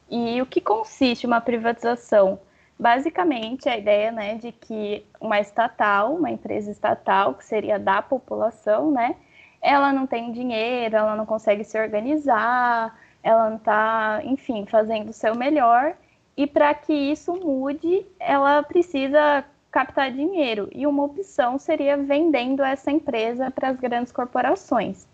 E 0.09 0.41
o 0.41 0.47
que 0.47 0.59
consiste 0.59 1.27
uma 1.27 1.39
privatização? 1.39 2.39
Basicamente, 2.79 3.69
a 3.69 3.77
ideia, 3.77 4.11
né, 4.11 4.35
de 4.35 4.51
que 4.51 5.05
uma 5.21 5.39
estatal, 5.39 6.15
uma 6.15 6.31
empresa 6.31 6.71
estatal, 6.71 7.35
que 7.35 7.45
seria 7.45 7.77
da 7.77 8.01
população, 8.01 8.91
né, 8.91 9.15
ela 9.61 9.91
não 9.91 10.05
tem 10.07 10.31
dinheiro, 10.31 10.95
ela 10.95 11.15
não 11.15 11.25
consegue 11.25 11.63
se 11.63 11.79
organizar, 11.79 12.97
ela 13.23 13.49
não 13.49 13.57
está, 13.57 14.21
enfim, 14.23 14.65
fazendo 14.65 15.09
o 15.09 15.13
seu 15.13 15.35
melhor. 15.35 15.95
E 16.35 16.45
para 16.45 16.73
que 16.73 16.93
isso 16.93 17.33
mude, 17.33 18.05
ela 18.19 18.61
precisa 18.63 19.43
captar 19.71 20.11
dinheiro. 20.11 20.69
E 20.71 20.85
uma 20.85 21.03
opção 21.03 21.57
seria 21.57 21.97
vendendo 21.97 22.63
essa 22.63 22.91
empresa 22.91 23.51
para 23.51 23.69
as 23.69 23.79
grandes 23.79 24.11
corporações. 24.11 25.07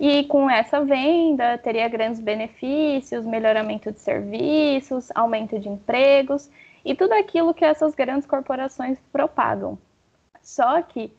E 0.00 0.24
com 0.24 0.48
essa 0.48 0.82
venda, 0.82 1.58
teria 1.58 1.86
grandes 1.88 2.20
benefícios, 2.20 3.26
melhoramento 3.26 3.92
de 3.92 4.00
serviços, 4.00 5.10
aumento 5.14 5.58
de 5.58 5.68
empregos 5.68 6.50
e 6.84 6.94
tudo 6.94 7.12
aquilo 7.12 7.52
que 7.52 7.64
essas 7.64 7.94
grandes 7.94 8.26
corporações 8.26 8.98
propagam. 9.12 9.78
Só 10.40 10.80
que 10.80 11.12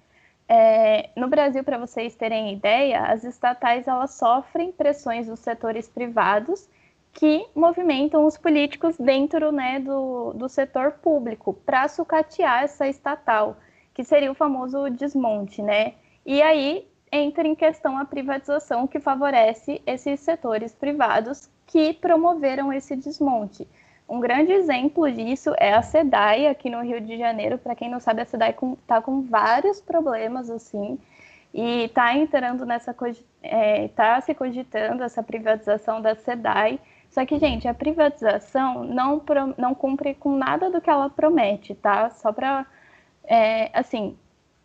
é, 0.54 1.12
no 1.16 1.30
Brasil, 1.30 1.64
para 1.64 1.78
vocês 1.78 2.14
terem 2.14 2.52
ideia, 2.52 3.06
as 3.06 3.24
estatais 3.24 3.88
elas 3.88 4.16
sofrem 4.16 4.70
pressões 4.70 5.28
dos 5.28 5.40
setores 5.40 5.88
privados 5.88 6.68
que 7.14 7.46
movimentam 7.56 8.26
os 8.26 8.38
políticos 8.38 8.98
dentro 8.98 9.54
né, 9.54 9.80
do, 9.80 10.34
do 10.34 10.50
setor 10.50 10.92
público 11.02 11.54
para 11.54 11.88
sucatear 11.88 12.64
essa 12.64 12.86
estatal, 12.86 13.56
que 13.94 14.04
seria 14.04 14.30
o 14.30 14.36
famoso 14.36 14.90
desmonte, 14.90 15.62
né? 15.62 15.94
E 16.26 16.42
aí 16.42 16.86
entra 17.10 17.48
em 17.48 17.56
questão 17.56 17.98
a 17.98 18.04
privatização 18.04 18.86
que 18.88 19.00
favorece 19.00 19.82
esses 19.88 20.20
setores 20.20 20.76
privados 20.76 21.50
que 21.66 21.94
promoveram 21.94 22.74
esse 22.74 22.94
desmonte. 22.98 23.66
Um 24.12 24.20
grande 24.20 24.52
exemplo 24.52 25.10
disso 25.10 25.56
é 25.58 25.74
a 25.74 25.82
SEDAI 25.82 26.48
aqui 26.48 26.70
no 26.70 26.82
Rio 26.82 27.00
de 27.00 27.18
Janeiro. 27.18 27.58
Para 27.58 27.74
quem 27.74 27.90
não 27.90 28.02
sabe, 28.02 28.22
a 28.22 28.26
SEDAI 28.26 28.54
está 28.82 29.02
com 29.02 29.22
vários 29.22 29.80
problemas 29.80 30.50
assim 30.50 31.00
e 31.54 31.86
está 31.86 32.14
entrando 32.14 32.66
nessa 32.66 32.92
está 32.92 33.24
é, 33.42 33.88
tá 33.88 34.20
se 34.20 34.34
cogitando 34.34 35.02
essa 35.02 35.24
privatização 35.24 36.02
da 36.02 36.14
SEDAI. 36.14 36.78
Só 37.10 37.26
que, 37.26 37.40
gente, 37.40 37.70
a 37.70 37.74
privatização 37.74 38.84
não, 38.84 39.24
não 39.58 39.74
cumpre 39.74 40.14
com 40.14 40.36
nada 40.36 40.70
do 40.70 40.82
que 40.82 40.90
ela 40.90 41.10
promete, 41.10 41.74
tá? 41.74 42.10
Só 42.10 42.34
para, 42.34 42.66
é, 43.24 43.70
assim, 43.74 44.18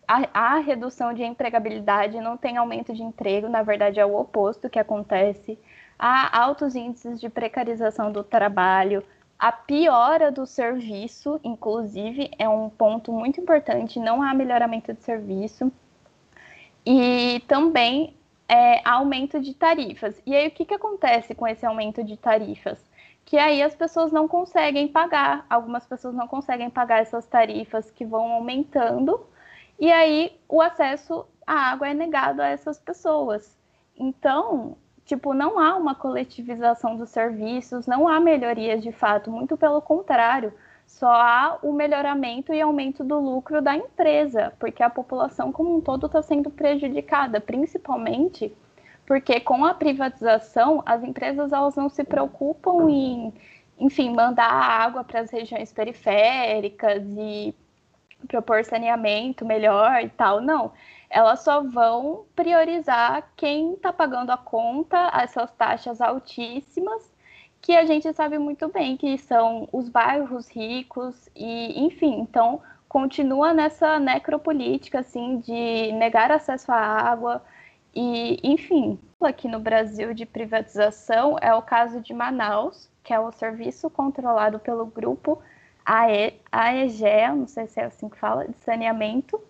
a, 0.08 0.56
a, 0.56 0.58
redução 0.58 1.14
de 1.14 1.22
empregabilidade 1.22 2.20
não 2.20 2.36
tem 2.36 2.56
aumento 2.56 2.92
de 2.92 3.02
emprego, 3.04 3.48
na 3.48 3.62
verdade 3.62 4.00
é 4.00 4.04
o 4.04 4.18
oposto 4.18 4.68
que 4.68 4.78
acontece 4.80 5.56
há 5.98 6.36
altos 6.42 6.74
índices 6.74 7.20
de 7.20 7.28
precarização 7.28 8.12
do 8.12 8.22
trabalho, 8.22 9.02
a 9.38 9.52
piora 9.52 10.32
do 10.32 10.46
serviço, 10.46 11.38
inclusive, 11.44 12.30
é 12.38 12.48
um 12.48 12.70
ponto 12.70 13.12
muito 13.12 13.40
importante, 13.40 14.00
não 14.00 14.22
há 14.22 14.32
melhoramento 14.32 14.94
de 14.94 15.02
serviço. 15.02 15.70
E 16.84 17.42
também 17.46 18.16
é, 18.48 18.80
aumento 18.88 19.40
de 19.40 19.52
tarifas. 19.54 20.20
E 20.24 20.34
aí, 20.34 20.48
o 20.48 20.50
que, 20.50 20.64
que 20.64 20.74
acontece 20.74 21.34
com 21.34 21.46
esse 21.46 21.66
aumento 21.66 22.02
de 22.02 22.16
tarifas? 22.16 22.78
Que 23.24 23.36
aí 23.38 23.62
as 23.62 23.74
pessoas 23.74 24.12
não 24.12 24.28
conseguem 24.28 24.88
pagar, 24.88 25.44
algumas 25.50 25.84
pessoas 25.86 26.14
não 26.14 26.28
conseguem 26.28 26.70
pagar 26.70 27.00
essas 27.00 27.26
tarifas 27.26 27.90
que 27.90 28.04
vão 28.04 28.32
aumentando, 28.32 29.26
e 29.78 29.90
aí 29.90 30.38
o 30.48 30.62
acesso 30.62 31.26
à 31.46 31.72
água 31.72 31.88
é 31.88 31.94
negado 31.94 32.40
a 32.40 32.46
essas 32.46 32.78
pessoas. 32.78 33.58
Então, 33.96 34.76
tipo, 35.06 35.32
não 35.32 35.58
há 35.58 35.76
uma 35.76 35.94
coletivização 35.94 36.96
dos 36.96 37.10
serviços, 37.10 37.86
não 37.86 38.08
há 38.08 38.20
melhorias 38.20 38.82
de 38.82 38.90
fato, 38.90 39.30
muito 39.30 39.56
pelo 39.56 39.80
contrário, 39.80 40.52
só 40.86 41.10
há 41.10 41.58
o 41.62 41.72
melhoramento 41.72 42.52
e 42.52 42.60
aumento 42.60 43.04
do 43.04 43.18
lucro 43.18 43.62
da 43.62 43.74
empresa, 43.74 44.52
porque 44.58 44.82
a 44.82 44.90
população 44.90 45.52
como 45.52 45.76
um 45.76 45.80
todo 45.80 46.06
está 46.06 46.20
sendo 46.22 46.50
prejudicada, 46.50 47.40
principalmente 47.40 48.52
porque 49.06 49.38
com 49.38 49.64
a 49.64 49.72
privatização 49.72 50.82
as 50.84 51.02
empresas 51.04 51.52
elas 51.52 51.76
não 51.76 51.88
se 51.88 52.02
preocupam 52.02 52.90
em, 52.90 53.32
enfim, 53.78 54.10
mandar 54.10 54.50
água 54.50 55.04
para 55.04 55.20
as 55.20 55.30
regiões 55.30 55.72
periféricas 55.72 57.02
e 57.16 57.54
propor 58.26 58.64
saneamento 58.64 59.44
melhor 59.44 60.02
e 60.02 60.08
tal, 60.08 60.40
não 60.40 60.72
elas 61.10 61.40
só 61.40 61.62
vão 61.62 62.24
priorizar 62.34 63.30
quem 63.36 63.74
está 63.74 63.92
pagando 63.92 64.30
a 64.30 64.36
conta, 64.36 65.10
essas 65.14 65.50
taxas 65.52 66.00
altíssimas, 66.00 67.14
que 67.60 67.76
a 67.76 67.84
gente 67.84 68.12
sabe 68.12 68.38
muito 68.38 68.68
bem 68.68 68.96
que 68.96 69.18
são 69.18 69.68
os 69.72 69.88
bairros 69.88 70.48
ricos 70.48 71.28
e, 71.34 71.84
enfim, 71.84 72.20
então 72.20 72.60
continua 72.88 73.52
nessa 73.52 73.98
necropolítica 73.98 75.00
assim 75.00 75.38
de 75.40 75.92
negar 75.92 76.30
acesso 76.30 76.70
à 76.70 76.76
água 76.76 77.42
e, 77.94 78.38
enfim, 78.44 78.98
aqui 79.20 79.48
no 79.48 79.58
Brasil 79.58 80.12
de 80.12 80.26
privatização 80.26 81.38
é 81.40 81.54
o 81.54 81.62
caso 81.62 82.00
de 82.00 82.12
Manaus, 82.12 82.90
que 83.02 83.12
é 83.12 83.18
o 83.18 83.32
serviço 83.32 83.88
controlado 83.88 84.58
pelo 84.58 84.84
grupo 84.84 85.42
AE, 85.84 86.38
AEGEA, 86.52 87.34
não 87.34 87.46
sei 87.46 87.66
se 87.66 87.80
é 87.80 87.84
assim 87.84 88.08
que 88.08 88.18
fala, 88.18 88.46
de 88.46 88.56
saneamento, 88.58 89.40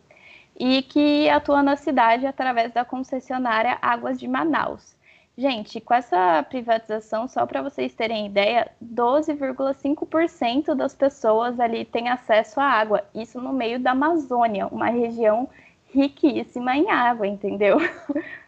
e 0.59 0.83
que 0.83 1.29
atua 1.29 1.63
na 1.63 1.77
cidade 1.77 2.27
através 2.27 2.73
da 2.73 2.85
concessionária 2.85 3.79
Águas 3.81 4.19
de 4.19 4.27
Manaus. 4.27 4.97
Gente, 5.39 5.83
com 5.83 5.93
essa 5.93 6.43
privatização, 6.49 7.29
só 7.29 7.45
para 7.45 7.61
vocês 7.61 7.95
terem 7.95 8.25
ideia, 8.25 8.71
12,5% 8.83 10.75
das 10.75 10.95
pessoas 10.95 11.61
ali 11.61 11.85
têm 11.85 12.09
acesso 12.09 12.59
à 12.59 12.65
água. 12.65 13.05
Isso 13.15 13.39
no 13.39 13.53
meio 13.53 13.79
da 13.79 13.91
Amazônia, 13.91 14.67
uma 14.69 14.89
região 14.89 15.47
riquíssima 15.93 16.75
em 16.75 16.91
água, 16.91 17.27
entendeu? 17.27 17.77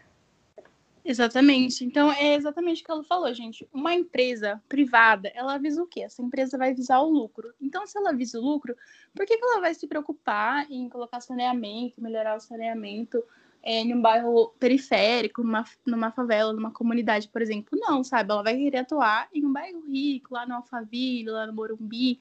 Exatamente. 1.08 1.86
Então, 1.86 2.12
é 2.12 2.34
exatamente 2.34 2.82
o 2.82 2.84
que 2.84 2.90
ela 2.90 3.02
falou, 3.02 3.32
gente. 3.32 3.66
Uma 3.72 3.94
empresa 3.94 4.62
privada, 4.68 5.32
ela 5.34 5.56
visa 5.56 5.82
o 5.82 5.86
quê? 5.86 6.02
Essa 6.02 6.20
empresa 6.20 6.58
vai 6.58 6.74
visar 6.74 7.00
o 7.00 7.08
lucro. 7.08 7.50
Então, 7.58 7.86
se 7.86 7.96
ela 7.96 8.12
visa 8.12 8.38
o 8.38 8.42
lucro, 8.44 8.76
por 9.14 9.24
que, 9.24 9.38
que 9.38 9.42
ela 9.42 9.58
vai 9.58 9.72
se 9.72 9.88
preocupar 9.88 10.70
em 10.70 10.86
colocar 10.86 11.22
saneamento, 11.22 12.02
melhorar 12.02 12.36
o 12.36 12.40
saneamento 12.40 13.24
é, 13.62 13.80
em 13.80 13.94
um 13.94 14.02
bairro 14.02 14.48
periférico, 14.60 15.42
numa, 15.42 15.64
numa 15.86 16.10
favela, 16.10 16.52
numa 16.52 16.72
comunidade, 16.72 17.26
por 17.28 17.40
exemplo? 17.40 17.78
Não, 17.80 18.04
sabe? 18.04 18.30
Ela 18.30 18.42
vai 18.42 18.54
querer 18.58 18.80
atuar 18.80 19.30
em 19.32 19.46
um 19.46 19.52
bairro 19.52 19.80
rico, 19.86 20.34
lá 20.34 20.44
no 20.44 20.56
Alphaville, 20.56 21.30
lá 21.30 21.46
no 21.46 21.54
Morumbi. 21.54 22.20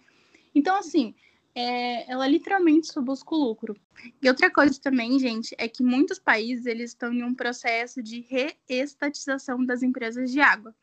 Então, 0.56 0.78
assim, 0.78 1.14
é, 1.60 2.12
ela 2.12 2.28
literalmente 2.28 2.86
só 2.86 3.02
busca 3.02 3.34
o 3.34 3.38
lucro. 3.40 3.76
E 4.22 4.30
outra 4.30 4.52
coisa 4.52 4.80
também, 4.80 5.18
gente, 5.18 5.56
é 5.58 5.68
que 5.68 5.82
muitos 5.82 6.20
países 6.20 6.68
eles 6.68 6.92
estão 6.92 7.12
em 7.12 7.24
um 7.24 7.34
processo 7.34 8.04
de 8.04 8.22
reestatização 8.22 9.66
das 9.66 9.82
empresas 9.82 10.32
de 10.32 10.40
água. 10.40 10.76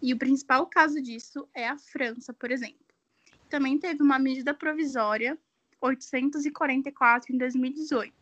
E 0.00 0.12
o 0.12 0.18
principal 0.18 0.66
caso 0.66 1.00
disso 1.00 1.48
é 1.54 1.66
a 1.66 1.78
França, 1.78 2.34
por 2.34 2.50
exemplo. 2.50 2.84
Também 3.48 3.78
teve 3.78 4.02
uma 4.02 4.18
medida 4.18 4.52
provisória 4.52 5.38
844 5.80 7.34
em 7.34 7.38
2018. 7.38 8.12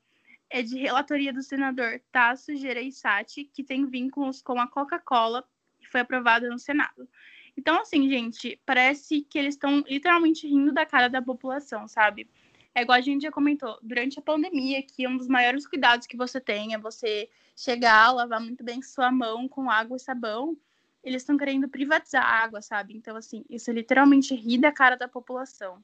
é 0.54 0.62
de 0.62 0.78
relatoria 0.78 1.34
do 1.34 1.42
senador 1.42 2.00
Tasso 2.12 2.56
Gereissati, 2.56 3.44
que 3.44 3.64
tem 3.64 3.88
vínculos 3.88 4.40
com 4.40 4.62
a 4.62 4.68
Coca-Cola 4.68 5.44
e 5.82 5.88
foi 5.88 6.02
aprovada 6.02 6.48
no 6.48 6.60
Senado. 6.60 7.10
Então, 7.58 7.82
assim, 7.82 8.08
gente, 8.08 8.62
parece 8.64 9.22
que 9.22 9.40
eles 9.40 9.56
estão 9.56 9.84
literalmente 9.88 10.48
rindo 10.48 10.72
da 10.72 10.86
cara 10.86 11.08
da 11.08 11.24
população, 11.24 11.88
sabe? 11.88 12.30
É 12.76 12.84
igual 12.84 13.00
a 13.00 13.02
gente 13.02 13.24
já 13.24 13.32
comentou, 13.32 13.80
durante 13.82 14.20
a 14.20 14.22
pandemia, 14.22 14.84
que 14.84 15.08
um 15.08 15.18
dos 15.18 15.28
maiores 15.28 15.66
cuidados 15.68 16.06
que 16.06 16.16
você 16.16 16.40
tem 16.40 16.76
é 16.76 16.78
você 16.78 17.28
chegar, 17.56 18.12
lavar 18.12 18.40
muito 18.40 18.64
bem 18.64 18.80
sua 18.84 19.12
mão 19.12 19.48
com 19.48 19.72
água 19.72 19.98
e 19.98 20.00
sabão. 20.00 20.56
Eles 21.04 21.24
estão 21.24 21.36
querendo 21.36 21.68
privatizar 21.68 22.24
a 22.24 22.44
água, 22.44 22.62
sabe? 22.62 22.96
Então, 22.96 23.16
assim, 23.18 23.44
isso 23.50 23.72
é 23.72 23.74
literalmente 23.74 24.36
rir 24.36 24.60
da 24.60 24.72
cara 24.72 24.96
da 24.96 25.08
população. 25.08 25.84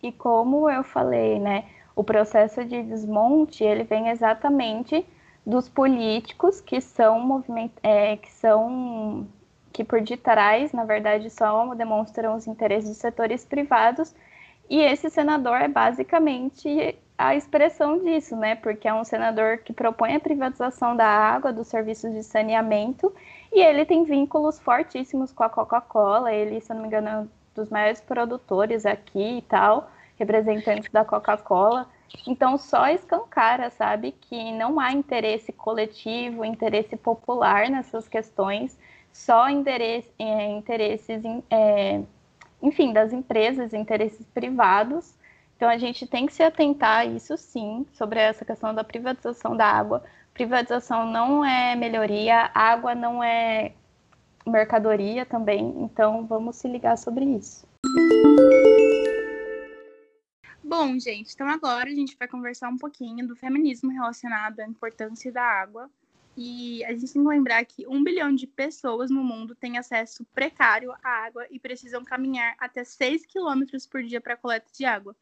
E 0.00 0.12
como 0.12 0.70
eu 0.70 0.84
falei, 0.84 1.40
né? 1.40 1.79
O 2.00 2.02
processo 2.02 2.64
de 2.64 2.82
desmonte 2.82 3.62
ele 3.62 3.84
vem 3.84 4.08
exatamente 4.08 5.06
dos 5.44 5.68
políticos 5.68 6.58
que 6.58 6.80
são 6.80 7.20
moviment... 7.20 7.72
É, 7.82 8.16
que 8.16 8.32
são 8.32 9.28
que 9.70 9.84
por 9.84 10.00
detrás, 10.00 10.72
na 10.72 10.84
verdade, 10.84 11.28
só 11.28 11.74
demonstram 11.74 12.36
os 12.36 12.46
interesses 12.46 12.88
dos 12.88 12.96
setores 12.96 13.44
privados. 13.44 14.14
E 14.70 14.80
esse 14.80 15.10
senador 15.10 15.60
é 15.60 15.68
basicamente 15.68 16.96
a 17.18 17.36
expressão 17.36 17.98
disso, 17.98 18.34
né? 18.34 18.54
Porque 18.54 18.88
é 18.88 18.94
um 18.94 19.04
senador 19.04 19.58
que 19.58 19.74
propõe 19.74 20.14
a 20.14 20.20
privatização 20.20 20.96
da 20.96 21.06
água, 21.06 21.52
dos 21.52 21.66
serviços 21.66 22.14
de 22.14 22.22
saneamento, 22.22 23.14
e 23.52 23.60
ele 23.60 23.84
tem 23.84 24.04
vínculos 24.04 24.58
fortíssimos 24.58 25.32
com 25.34 25.42
a 25.42 25.50
Coca-Cola. 25.50 26.32
Ele, 26.32 26.62
se 26.62 26.72
não 26.72 26.80
me 26.80 26.86
engano, 26.86 27.08
é 27.08 27.18
um 27.18 27.28
dos 27.54 27.68
maiores 27.68 28.00
produtores 28.00 28.86
aqui 28.86 29.36
e 29.36 29.42
tal 29.42 29.90
representantes 30.20 30.90
da 30.92 31.04
Coca-Cola. 31.04 31.88
Então, 32.26 32.58
só 32.58 32.88
escancara, 32.88 33.70
sabe, 33.70 34.12
que 34.12 34.52
não 34.52 34.78
há 34.78 34.92
interesse 34.92 35.50
coletivo, 35.52 36.44
interesse 36.44 36.96
popular 36.96 37.70
nessas 37.70 38.06
questões, 38.06 38.78
só 39.12 39.48
interesse, 39.48 40.10
é, 40.18 40.48
interesses, 40.50 41.22
é, 41.50 42.02
enfim, 42.62 42.92
das 42.92 43.12
empresas, 43.12 43.72
interesses 43.72 44.26
privados. 44.34 45.14
Então, 45.56 45.68
a 45.68 45.78
gente 45.78 46.06
tem 46.06 46.26
que 46.26 46.34
se 46.34 46.42
atentar 46.42 47.00
a 47.00 47.04
isso, 47.06 47.36
sim, 47.36 47.86
sobre 47.92 48.20
essa 48.20 48.44
questão 48.44 48.74
da 48.74 48.84
privatização 48.84 49.56
da 49.56 49.66
água. 49.66 50.02
Privatização 50.34 51.06
não 51.06 51.44
é 51.44 51.74
melhoria, 51.74 52.50
água 52.54 52.94
não 52.94 53.22
é 53.22 53.72
mercadoria 54.46 55.24
também, 55.24 55.74
então 55.78 56.26
vamos 56.26 56.56
se 56.56 56.68
ligar 56.68 56.96
sobre 56.96 57.24
isso. 57.24 57.66
Bom, 60.70 60.96
gente, 61.00 61.34
então 61.34 61.48
agora 61.48 61.90
a 61.90 61.92
gente 61.92 62.16
vai 62.16 62.28
conversar 62.28 62.68
um 62.68 62.76
pouquinho 62.76 63.26
do 63.26 63.34
feminismo 63.34 63.90
relacionado 63.90 64.60
à 64.60 64.64
importância 64.64 65.32
da 65.32 65.42
água. 65.42 65.90
E 66.36 66.84
a 66.84 66.92
gente 66.92 67.12
tem 67.12 67.22
que 67.22 67.28
lembrar 67.28 67.64
que 67.64 67.84
um 67.88 68.04
bilhão 68.04 68.32
de 68.32 68.46
pessoas 68.46 69.10
no 69.10 69.24
mundo 69.24 69.52
têm 69.52 69.78
acesso 69.78 70.24
precário 70.32 70.92
à 71.02 71.26
água 71.26 71.44
e 71.50 71.58
precisam 71.58 72.04
caminhar 72.04 72.54
até 72.56 72.84
6 72.84 73.26
quilômetros 73.26 73.84
por 73.84 74.00
dia 74.04 74.20
para 74.20 74.36
coleta 74.36 74.68
de 74.72 74.84
água. 74.84 75.16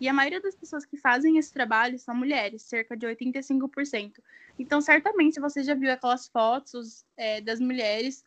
E 0.00 0.08
a 0.08 0.12
maioria 0.12 0.40
das 0.40 0.56
pessoas 0.56 0.84
que 0.84 0.96
fazem 0.96 1.38
esse 1.38 1.52
trabalho 1.52 1.96
são 1.96 2.12
mulheres, 2.12 2.62
cerca 2.62 2.96
de 2.96 3.06
85%. 3.06 4.14
Então, 4.58 4.80
certamente 4.80 5.38
você 5.38 5.62
já 5.62 5.74
viu 5.74 5.92
aquelas 5.92 6.26
fotos 6.26 7.04
é, 7.16 7.40
das 7.40 7.60
mulheres 7.60 8.24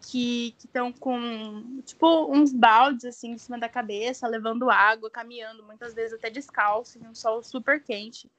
que 0.00 0.54
estão 0.58 0.92
com, 0.92 1.80
tipo, 1.84 2.32
uns 2.32 2.52
baldes, 2.52 3.04
assim, 3.04 3.32
em 3.32 3.38
cima 3.38 3.58
da 3.58 3.68
cabeça, 3.68 4.28
levando 4.28 4.70
água, 4.70 5.10
caminhando, 5.10 5.64
muitas 5.64 5.94
vezes 5.94 6.14
até 6.14 6.30
descalço, 6.30 6.98
em 6.98 7.06
um 7.06 7.14
sol 7.14 7.42
super 7.42 7.82
quente, 7.82 8.30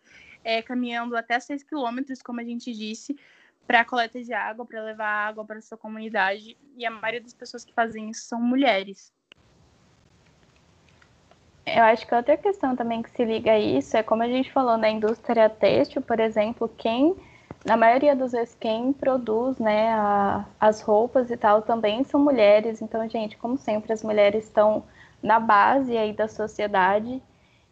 é, 0.43 0.61
caminhando 0.61 1.15
até 1.15 1.39
6 1.39 1.63
quilômetros, 1.63 2.21
como 2.21 2.39
a 2.39 2.43
gente 2.43 2.71
disse, 2.73 3.15
para 3.67 3.85
coleta 3.85 4.21
de 4.21 4.33
água, 4.33 4.65
para 4.65 4.81
levar 4.83 5.27
água 5.27 5.45
para 5.45 5.61
sua 5.61 5.77
comunidade. 5.77 6.57
E 6.77 6.85
a 6.85 6.89
maioria 6.89 7.21
das 7.21 7.33
pessoas 7.33 7.63
que 7.63 7.73
fazem 7.73 8.09
isso 8.09 8.23
são 8.23 8.41
mulheres. 8.41 9.13
Eu 11.65 11.83
acho 11.83 12.07
que 12.07 12.15
outra 12.15 12.35
questão 12.35 12.75
também 12.75 13.03
que 13.03 13.11
se 13.11 13.23
liga 13.23 13.51
a 13.51 13.59
isso 13.59 13.95
é 13.95 14.01
como 14.01 14.23
a 14.23 14.27
gente 14.27 14.51
falou 14.51 14.75
na 14.75 14.89
indústria 14.89 15.47
têxtil, 15.49 16.01
por 16.01 16.19
exemplo, 16.19 16.67
quem 16.77 17.15
na 17.65 17.75
maioria 17.75 18.15
das 18.15 18.31
vezes 18.31 18.55
quem 18.59 18.93
produz 18.93 19.59
né, 19.59 19.91
a, 19.93 20.45
as 20.59 20.81
roupas 20.81 21.29
e 21.29 21.37
tal 21.37 21.61
também 21.61 22.03
são 22.03 22.19
mulheres. 22.19 22.81
Então, 22.81 23.07
gente, 23.09 23.37
como 23.37 23.57
sempre, 23.57 23.91
as 23.93 24.03
mulheres 24.03 24.45
estão 24.45 24.83
na 25.21 25.39
base 25.39 25.97
aí 25.97 26.13
da 26.13 26.27
sociedade 26.27 27.21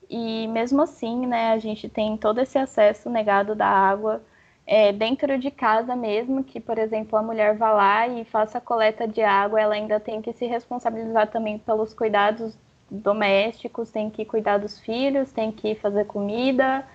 e 0.10 0.48
mesmo 0.48 0.82
assim, 0.82 1.26
né, 1.26 1.52
a 1.52 1.58
gente 1.58 1.90
tem 1.90 2.18
todo 2.18 2.40
esse 2.40 2.58
acesso 2.58 3.10
negado 3.10 3.56
da 3.56 3.68
água 3.68 4.22
é, 4.66 4.92
dentro 4.92 5.38
de 5.38 5.50
casa 5.50 5.96
mesmo, 5.96 6.44
que, 6.44 6.60
por 6.60 6.78
exemplo, 6.78 7.18
a 7.18 7.24
mulher 7.24 7.56
vá 7.56 7.72
lá 7.72 8.08
e 8.08 8.26
faça 8.26 8.58
a 8.58 8.62
coleta 8.62 9.08
de 9.08 9.22
água, 9.22 9.62
ela 9.62 9.76
ainda 9.76 10.00
tem 10.00 10.22
que 10.22 10.34
se 10.34 10.46
responsabilizar 10.46 11.28
também 11.28 11.58
pelos 11.58 11.94
cuidados 11.94 12.58
domésticos, 12.90 13.92
tem 13.92 14.10
que 14.10 14.26
cuidar 14.26 14.58
dos 14.58 14.80
filhos, 14.80 15.32
tem 15.32 15.52
que 15.52 15.76
fazer 15.76 16.06
comida, 16.06 16.86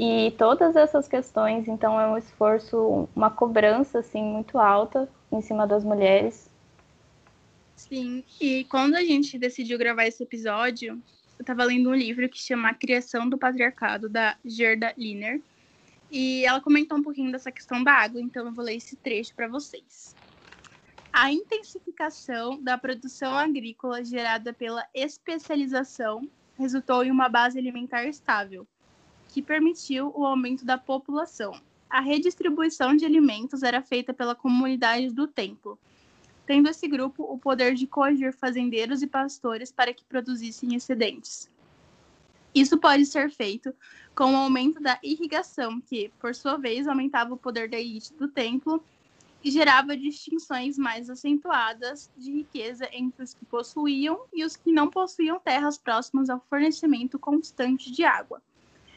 e 0.00 0.30
todas 0.38 0.76
essas 0.76 1.08
questões, 1.08 1.66
então, 1.66 2.00
é 2.00 2.08
um 2.08 2.16
esforço, 2.16 3.08
uma 3.16 3.32
cobrança, 3.32 3.98
assim, 3.98 4.22
muito 4.22 4.56
alta 4.56 5.08
em 5.32 5.40
cima 5.42 5.66
das 5.66 5.82
mulheres. 5.82 6.48
Sim, 7.74 8.22
e 8.40 8.62
quando 8.64 8.94
a 8.94 9.02
gente 9.02 9.36
decidiu 9.36 9.76
gravar 9.76 10.06
esse 10.06 10.22
episódio, 10.22 11.02
eu 11.36 11.42
estava 11.42 11.64
lendo 11.64 11.90
um 11.90 11.94
livro 11.94 12.28
que 12.28 12.38
chama 12.38 12.68
A 12.68 12.74
Criação 12.74 13.28
do 13.28 13.36
Patriarcado, 13.36 14.08
da 14.08 14.36
Gerda 14.44 14.94
Liner, 14.96 15.40
e 16.12 16.44
ela 16.44 16.60
comentou 16.60 16.96
um 16.96 17.02
pouquinho 17.02 17.32
dessa 17.32 17.50
questão 17.50 17.82
da 17.82 17.92
água, 17.92 18.20
então 18.20 18.46
eu 18.46 18.52
vou 18.52 18.64
ler 18.64 18.76
esse 18.76 18.94
trecho 18.94 19.34
para 19.34 19.48
vocês. 19.48 20.14
A 21.12 21.32
intensificação 21.32 22.62
da 22.62 22.78
produção 22.78 23.36
agrícola 23.36 24.04
gerada 24.04 24.52
pela 24.52 24.86
especialização 24.94 26.22
resultou 26.56 27.02
em 27.02 27.10
uma 27.10 27.28
base 27.28 27.58
alimentar 27.58 28.04
estável, 28.04 28.64
que 29.28 29.42
permitiu 29.42 30.12
o 30.16 30.24
aumento 30.24 30.64
da 30.64 30.76
população. 30.76 31.60
A 31.88 32.00
redistribuição 32.00 32.96
de 32.96 33.04
alimentos 33.04 33.62
era 33.62 33.80
feita 33.80 34.12
pela 34.12 34.34
comunidade 34.34 35.10
do 35.10 35.26
templo, 35.26 35.78
tendo 36.46 36.68
esse 36.68 36.88
grupo 36.88 37.22
o 37.22 37.38
poder 37.38 37.74
de 37.74 37.86
coagir 37.86 38.32
fazendeiros 38.32 39.02
e 39.02 39.06
pastores 39.06 39.70
para 39.70 39.92
que 39.94 40.04
produzissem 40.04 40.74
excedentes. 40.74 41.48
Isso 42.54 42.78
pode 42.78 43.06
ser 43.06 43.30
feito 43.30 43.74
com 44.14 44.32
o 44.32 44.36
aumento 44.36 44.80
da 44.80 44.98
irrigação, 45.02 45.80
que, 45.80 46.10
por 46.18 46.34
sua 46.34 46.56
vez, 46.56 46.88
aumentava 46.88 47.34
o 47.34 47.36
poder 47.36 47.68
da 47.68 47.78
elite 47.78 48.12
do 48.14 48.26
templo 48.26 48.82
e 49.44 49.50
gerava 49.50 49.96
distinções 49.96 50.76
mais 50.76 51.08
acentuadas 51.08 52.10
de 52.16 52.32
riqueza 52.32 52.88
entre 52.92 53.22
os 53.22 53.34
que 53.34 53.44
possuíam 53.44 54.20
e 54.32 54.44
os 54.44 54.56
que 54.56 54.72
não 54.72 54.90
possuíam 54.90 55.38
terras 55.38 55.78
próximas 55.78 56.28
ao 56.28 56.40
fornecimento 56.50 57.18
constante 57.18 57.92
de 57.92 58.04
água. 58.04 58.42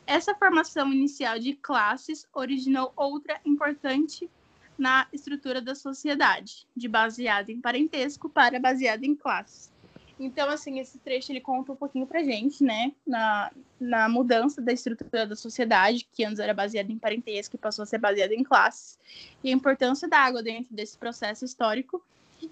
Essa 0.05 0.35
formação 0.35 0.91
inicial 0.91 1.39
de 1.39 1.53
classes 1.53 2.27
originou 2.33 2.91
outra 2.95 3.39
importante 3.45 4.29
na 4.77 5.07
estrutura 5.13 5.61
da 5.61 5.75
sociedade, 5.75 6.67
de 6.75 6.87
baseada 6.87 7.51
em 7.51 7.61
parentesco 7.61 8.29
para 8.29 8.59
baseada 8.59 9.05
em 9.05 9.15
classes. 9.15 9.71
Então, 10.19 10.49
assim, 10.49 10.79
esse 10.79 10.99
trecho 10.99 11.31
ele 11.31 11.41
conta 11.41 11.71
um 11.71 11.75
pouquinho 11.75 12.05
pra 12.05 12.23
gente, 12.23 12.63
né, 12.63 12.91
na, 13.05 13.51
na 13.79 14.07
mudança 14.07 14.61
da 14.61 14.71
estrutura 14.71 15.25
da 15.25 15.35
sociedade, 15.35 16.07
que 16.13 16.23
antes 16.23 16.39
era 16.39 16.53
baseada 16.53 16.91
em 16.91 16.97
parentesco 16.97 17.55
e 17.55 17.59
passou 17.59 17.83
a 17.83 17.85
ser 17.87 17.97
baseada 17.97 18.33
em 18.33 18.43
classes, 18.43 18.99
e 19.43 19.49
a 19.49 19.53
importância 19.53 20.07
da 20.07 20.19
água 20.19 20.43
dentro 20.43 20.73
desse 20.75 20.95
processo 20.95 21.43
histórico. 21.43 22.03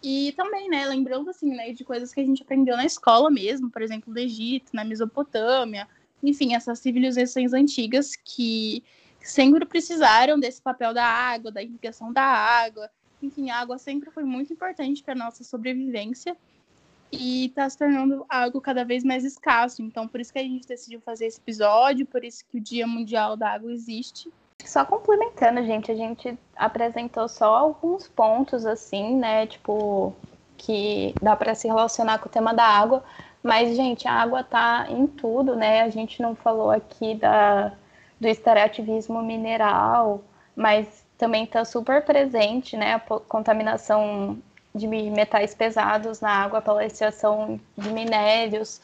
E 0.04 0.34
também, 0.36 0.68
né, 0.68 0.86
lembrando, 0.88 1.30
assim, 1.30 1.50
né, 1.56 1.72
de 1.72 1.84
coisas 1.84 2.12
que 2.12 2.20
a 2.20 2.26
gente 2.26 2.41
aprendeu 2.41 2.76
na 2.76 2.86
escola 2.86 3.30
mesmo, 3.30 3.70
por 3.70 3.84
exemplo, 3.84 4.12
do 4.12 4.20
Egito, 4.20 4.72
na 4.74 4.84
Mesopotâmia, 4.84 5.88
enfim, 6.24 6.55
essas 6.55 6.80
civilizações 6.80 7.53
antigas 7.53 8.15
que 8.15 8.84
sempre 9.22 9.65
precisaram 9.65 10.39
desse 10.39 10.61
papel 10.61 10.93
da 10.93 11.05
água, 11.05 11.51
da 11.51 11.61
irrigação 11.61 12.11
da 12.11 12.24
água. 12.24 12.89
Enfim, 13.22 13.49
a 13.49 13.59
água 13.59 13.78
sempre 13.78 14.09
foi 14.11 14.24
muito 14.24 14.53
importante 14.53 15.03
para 15.03 15.15
nossa 15.15 15.43
sobrevivência 15.43 16.36
e 17.11 17.47
está 17.47 17.70
se 17.70 17.78
tornando 17.78 18.26
algo 18.30 18.61
cada 18.61 18.86
vez 18.86 19.03
mais 19.03 19.24
escasso. 19.26 19.82
Então, 19.82 20.07
por 20.07 20.22
isso 20.22 20.32
que 20.32 20.39
a 20.39 20.43
gente 20.43 20.67
decidiu 20.67 21.01
fazer 21.01 21.26
esse 21.26 21.39
episódio, 21.39 22.05
por 22.05 22.24
isso 22.24 22.45
que 22.49 22.57
o 22.57 22.61
Dia 22.61 22.88
Mundial 22.88 23.36
da 23.36 23.49
Água 23.49 23.72
existe. 23.74 24.32
Só 24.65 24.86
complementando, 24.86 25.63
gente, 25.63 25.91
a 25.91 25.95
gente 25.95 26.38
apresentou 26.55 27.28
só 27.28 27.55
alguns 27.55 28.07
pontos 28.07 28.65
assim, 28.65 29.15
né, 29.15 29.47
tipo 29.47 30.13
que 30.57 31.15
dá 31.22 31.38
para 31.38 31.55
se 31.55 31.67
relacionar 31.67 32.20
com 32.20 32.28
o 32.28 32.32
tema 32.32 32.53
da 32.53 32.65
água, 32.65 33.01
mas, 33.43 33.75
gente, 33.75 34.07
a 34.07 34.13
água 34.13 34.41
está 34.41 34.87
em 34.89 35.07
tudo, 35.07 35.55
né? 35.55 35.81
A 35.81 35.89
gente 35.89 36.21
não 36.21 36.35
falou 36.35 36.71
aqui 36.71 37.15
da, 37.15 37.71
do 38.19 38.27
extrativismo 38.27 39.21
mineral, 39.21 40.23
mas 40.55 41.05
também 41.17 41.45
está 41.45 41.63
super 41.63 42.03
presente, 42.03 42.75
né? 42.75 42.95
A 42.95 42.99
contaminação 42.99 44.37
de 44.75 44.87
metais 44.87 45.55
pesados 45.55 46.19
na 46.21 46.31
água 46.31 46.61
pela 46.61 46.85
extração 46.85 47.59
de 47.77 47.89
minérios. 47.89 48.81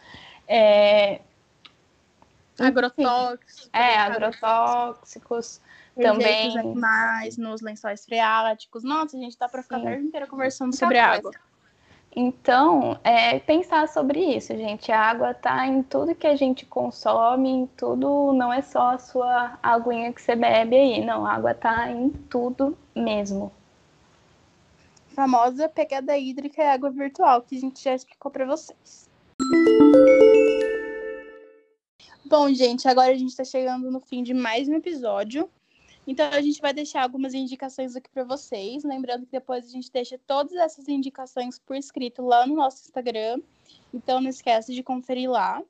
É... 0.48 1.20
Agrotóxicos. 2.58 3.70
É, 3.74 3.98
agrotóxicos. 3.98 5.62
Também. 6.02 6.58
animais 6.58 7.38
nos 7.38 7.62
lençóis 7.62 8.06
freáticos. 8.06 8.84
Nossa, 8.84 9.16
a 9.16 9.20
gente 9.20 9.38
tá 9.38 9.48
para 9.48 9.64
ficar 9.64 9.78
a 9.78 9.82
tarde 9.82 10.04
inteira 10.04 10.28
conversando 10.28 10.76
sobre 10.76 10.98
água. 10.98 11.32
Então, 12.18 12.98
é, 13.04 13.40
pensar 13.40 13.90
sobre 13.90 14.38
isso, 14.38 14.56
gente. 14.56 14.90
A 14.90 15.02
água 15.02 15.32
está 15.32 15.68
em 15.68 15.84
tudo 15.84 16.16
que 16.16 16.26
a 16.26 16.36
gente 16.36 16.66
consome, 16.66 17.50
em 17.50 17.68
tudo, 17.68 18.32
não 18.32 18.54
é 18.54 18.62
só 18.62 18.92
a 18.92 18.98
sua 18.98 19.60
aguinha 19.62 20.14
que 20.14 20.22
você 20.22 20.34
bebe 20.34 20.78
aí, 20.78 21.06
não. 21.06 21.26
A 21.26 21.34
água 21.34 21.52
está 21.52 21.92
em 21.92 22.10
tudo 22.10 22.78
mesmo. 22.96 23.52
A 25.12 25.16
famosa 25.16 25.68
pegada 25.68 26.18
hídrica 26.18 26.64
é 26.64 26.72
água 26.72 26.90
virtual, 26.90 27.42
que 27.42 27.58
a 27.58 27.60
gente 27.60 27.84
já 27.84 27.94
explicou 27.94 28.32
para 28.32 28.46
vocês. 28.46 29.10
Bom, 32.24 32.50
gente, 32.54 32.88
agora 32.88 33.12
a 33.12 33.16
gente 33.16 33.32
está 33.32 33.44
chegando 33.44 33.92
no 33.92 34.00
fim 34.00 34.24
de 34.24 34.34
mais 34.34 34.70
um 34.70 34.76
episódio. 34.76 35.50
Então 36.08 36.28
a 36.30 36.42
gente 36.42 36.62
vai 36.62 36.74
deixar 36.74 37.02
algumas 37.02 37.34
indicações 37.34 37.96
aqui 37.96 38.10
para 38.10 38.24
vocês, 38.24 38.84
lembrando 38.84 39.26
que 39.26 39.32
depois 39.32 39.66
a 39.66 39.70
gente 39.70 39.92
deixa 39.92 40.20
todas 40.28 40.54
essas 40.54 40.88
indicações 40.88 41.58
por 41.58 41.76
escrito 41.76 42.22
lá 42.22 42.46
no 42.46 42.56
nosso 42.56 42.84
Instagram. 42.84 43.42
Então 43.94 44.22
não 44.22 44.30
esquece 44.30 44.74
de 44.74 44.84
conferir 44.84 45.30
lá. 45.30 45.64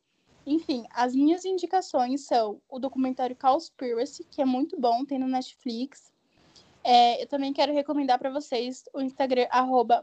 Enfim, 0.46 0.86
as 0.92 1.16
minhas 1.16 1.44
indicações 1.46 2.22
são 2.26 2.62
o 2.70 2.78
documentário 2.78 3.36
Cowspiracy, 3.36 4.26
que 4.30 4.42
é 4.42 4.46
muito 4.46 4.80
bom, 4.80 5.04
tem 5.06 5.18
no 5.18 5.28
Netflix. 5.28 6.12
É, 6.84 7.24
eu 7.24 7.28
também 7.28 7.52
quero 7.52 7.74
recomendar 7.74 8.20
para 8.20 8.30
vocês 8.30 8.84
o 8.94 9.02
Instagram 9.02 9.48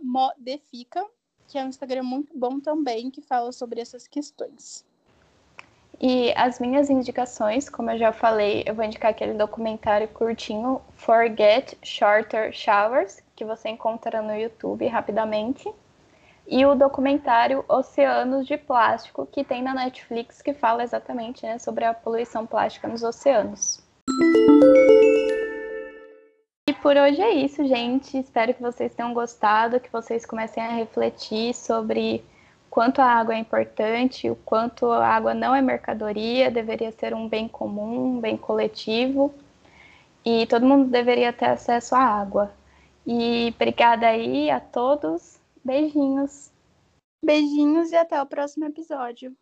@modefica, 0.03 1.07
que 1.47 1.59
é 1.59 1.65
um 1.65 1.69
Instagram 1.69 2.03
muito 2.03 2.37
bom 2.37 2.59
também, 2.59 3.11
que 3.11 3.21
fala 3.21 3.53
sobre 3.53 3.81
essas 3.81 4.09
questões. 4.09 4.85
E 6.05 6.35
as 6.37 6.59
minhas 6.59 6.91
indicações, 6.91 7.69
como 7.69 7.93
eu 7.93 7.97
já 7.97 8.13
falei, 8.13 8.65
eu 8.67 8.75
vou 8.75 8.85
indicar 8.85 9.13
aquele 9.13 9.35
documentário 9.35 10.09
curtinho 10.09 10.83
Forget 10.97 11.79
Shorter 11.81 12.53
Showers, 12.53 13.23
que 13.37 13.45
você 13.45 13.69
encontra 13.69 14.21
no 14.21 14.35
YouTube 14.35 14.85
rapidamente. 14.89 15.73
E 16.45 16.67
o 16.67 16.75
documentário 16.75 17.65
Oceanos 17.69 18.49
de 18.49 18.57
Plástico, 18.57 19.29
que 19.31 19.45
tem 19.45 19.63
na 19.63 19.73
Netflix, 19.73 20.43
que 20.43 20.53
fala 20.53 20.83
exatamente 20.83 21.47
né, 21.47 21.57
sobre 21.61 21.85
a 21.85 21.95
poluição 21.95 22.45
plástica 22.45 22.89
nos 22.89 23.05
oceanos. 23.05 23.81
E 26.69 26.73
por 26.83 26.97
hoje 26.97 27.23
é 27.23 27.31
isso, 27.31 27.65
gente. 27.65 28.19
Espero 28.19 28.53
que 28.53 28.61
vocês 28.61 28.93
tenham 28.93 29.15
gostado, 29.15 29.79
que 29.79 29.93
vocês 29.93 30.27
comecem 30.27 30.65
a 30.65 30.71
refletir 30.73 31.55
sobre 31.55 32.25
quanto 32.73 33.01
a 33.03 33.05
água 33.05 33.35
é 33.35 33.39
importante, 33.39 34.31
o 34.31 34.35
quanto 34.35 34.91
a 34.91 35.07
água 35.07 35.35
não 35.35 35.55
é 35.55 35.61
mercadoria, 35.61 36.51
deveria 36.51 36.91
ser 36.91 37.13
um 37.13 37.29
bem 37.29 37.47
comum, 37.47 38.17
um 38.17 38.19
bem 38.19 38.35
coletivo, 38.35 39.31
e 40.25 40.47
todo 40.47 40.65
mundo 40.65 40.89
deveria 40.89 41.35
ter 41.35 41.51
acesso 41.51 41.95
à 41.95 41.99
água. 41.99 42.51
E 43.07 43.53
obrigada 43.55 44.07
aí 44.07 44.51
a 44.51 44.59
todos. 44.59 45.39
Beijinhos. 45.63 46.51
Beijinhos 47.23 47.93
e 47.93 47.97
até 47.97 48.23
o 48.23 48.25
próximo 48.25 48.65
episódio. 48.65 49.37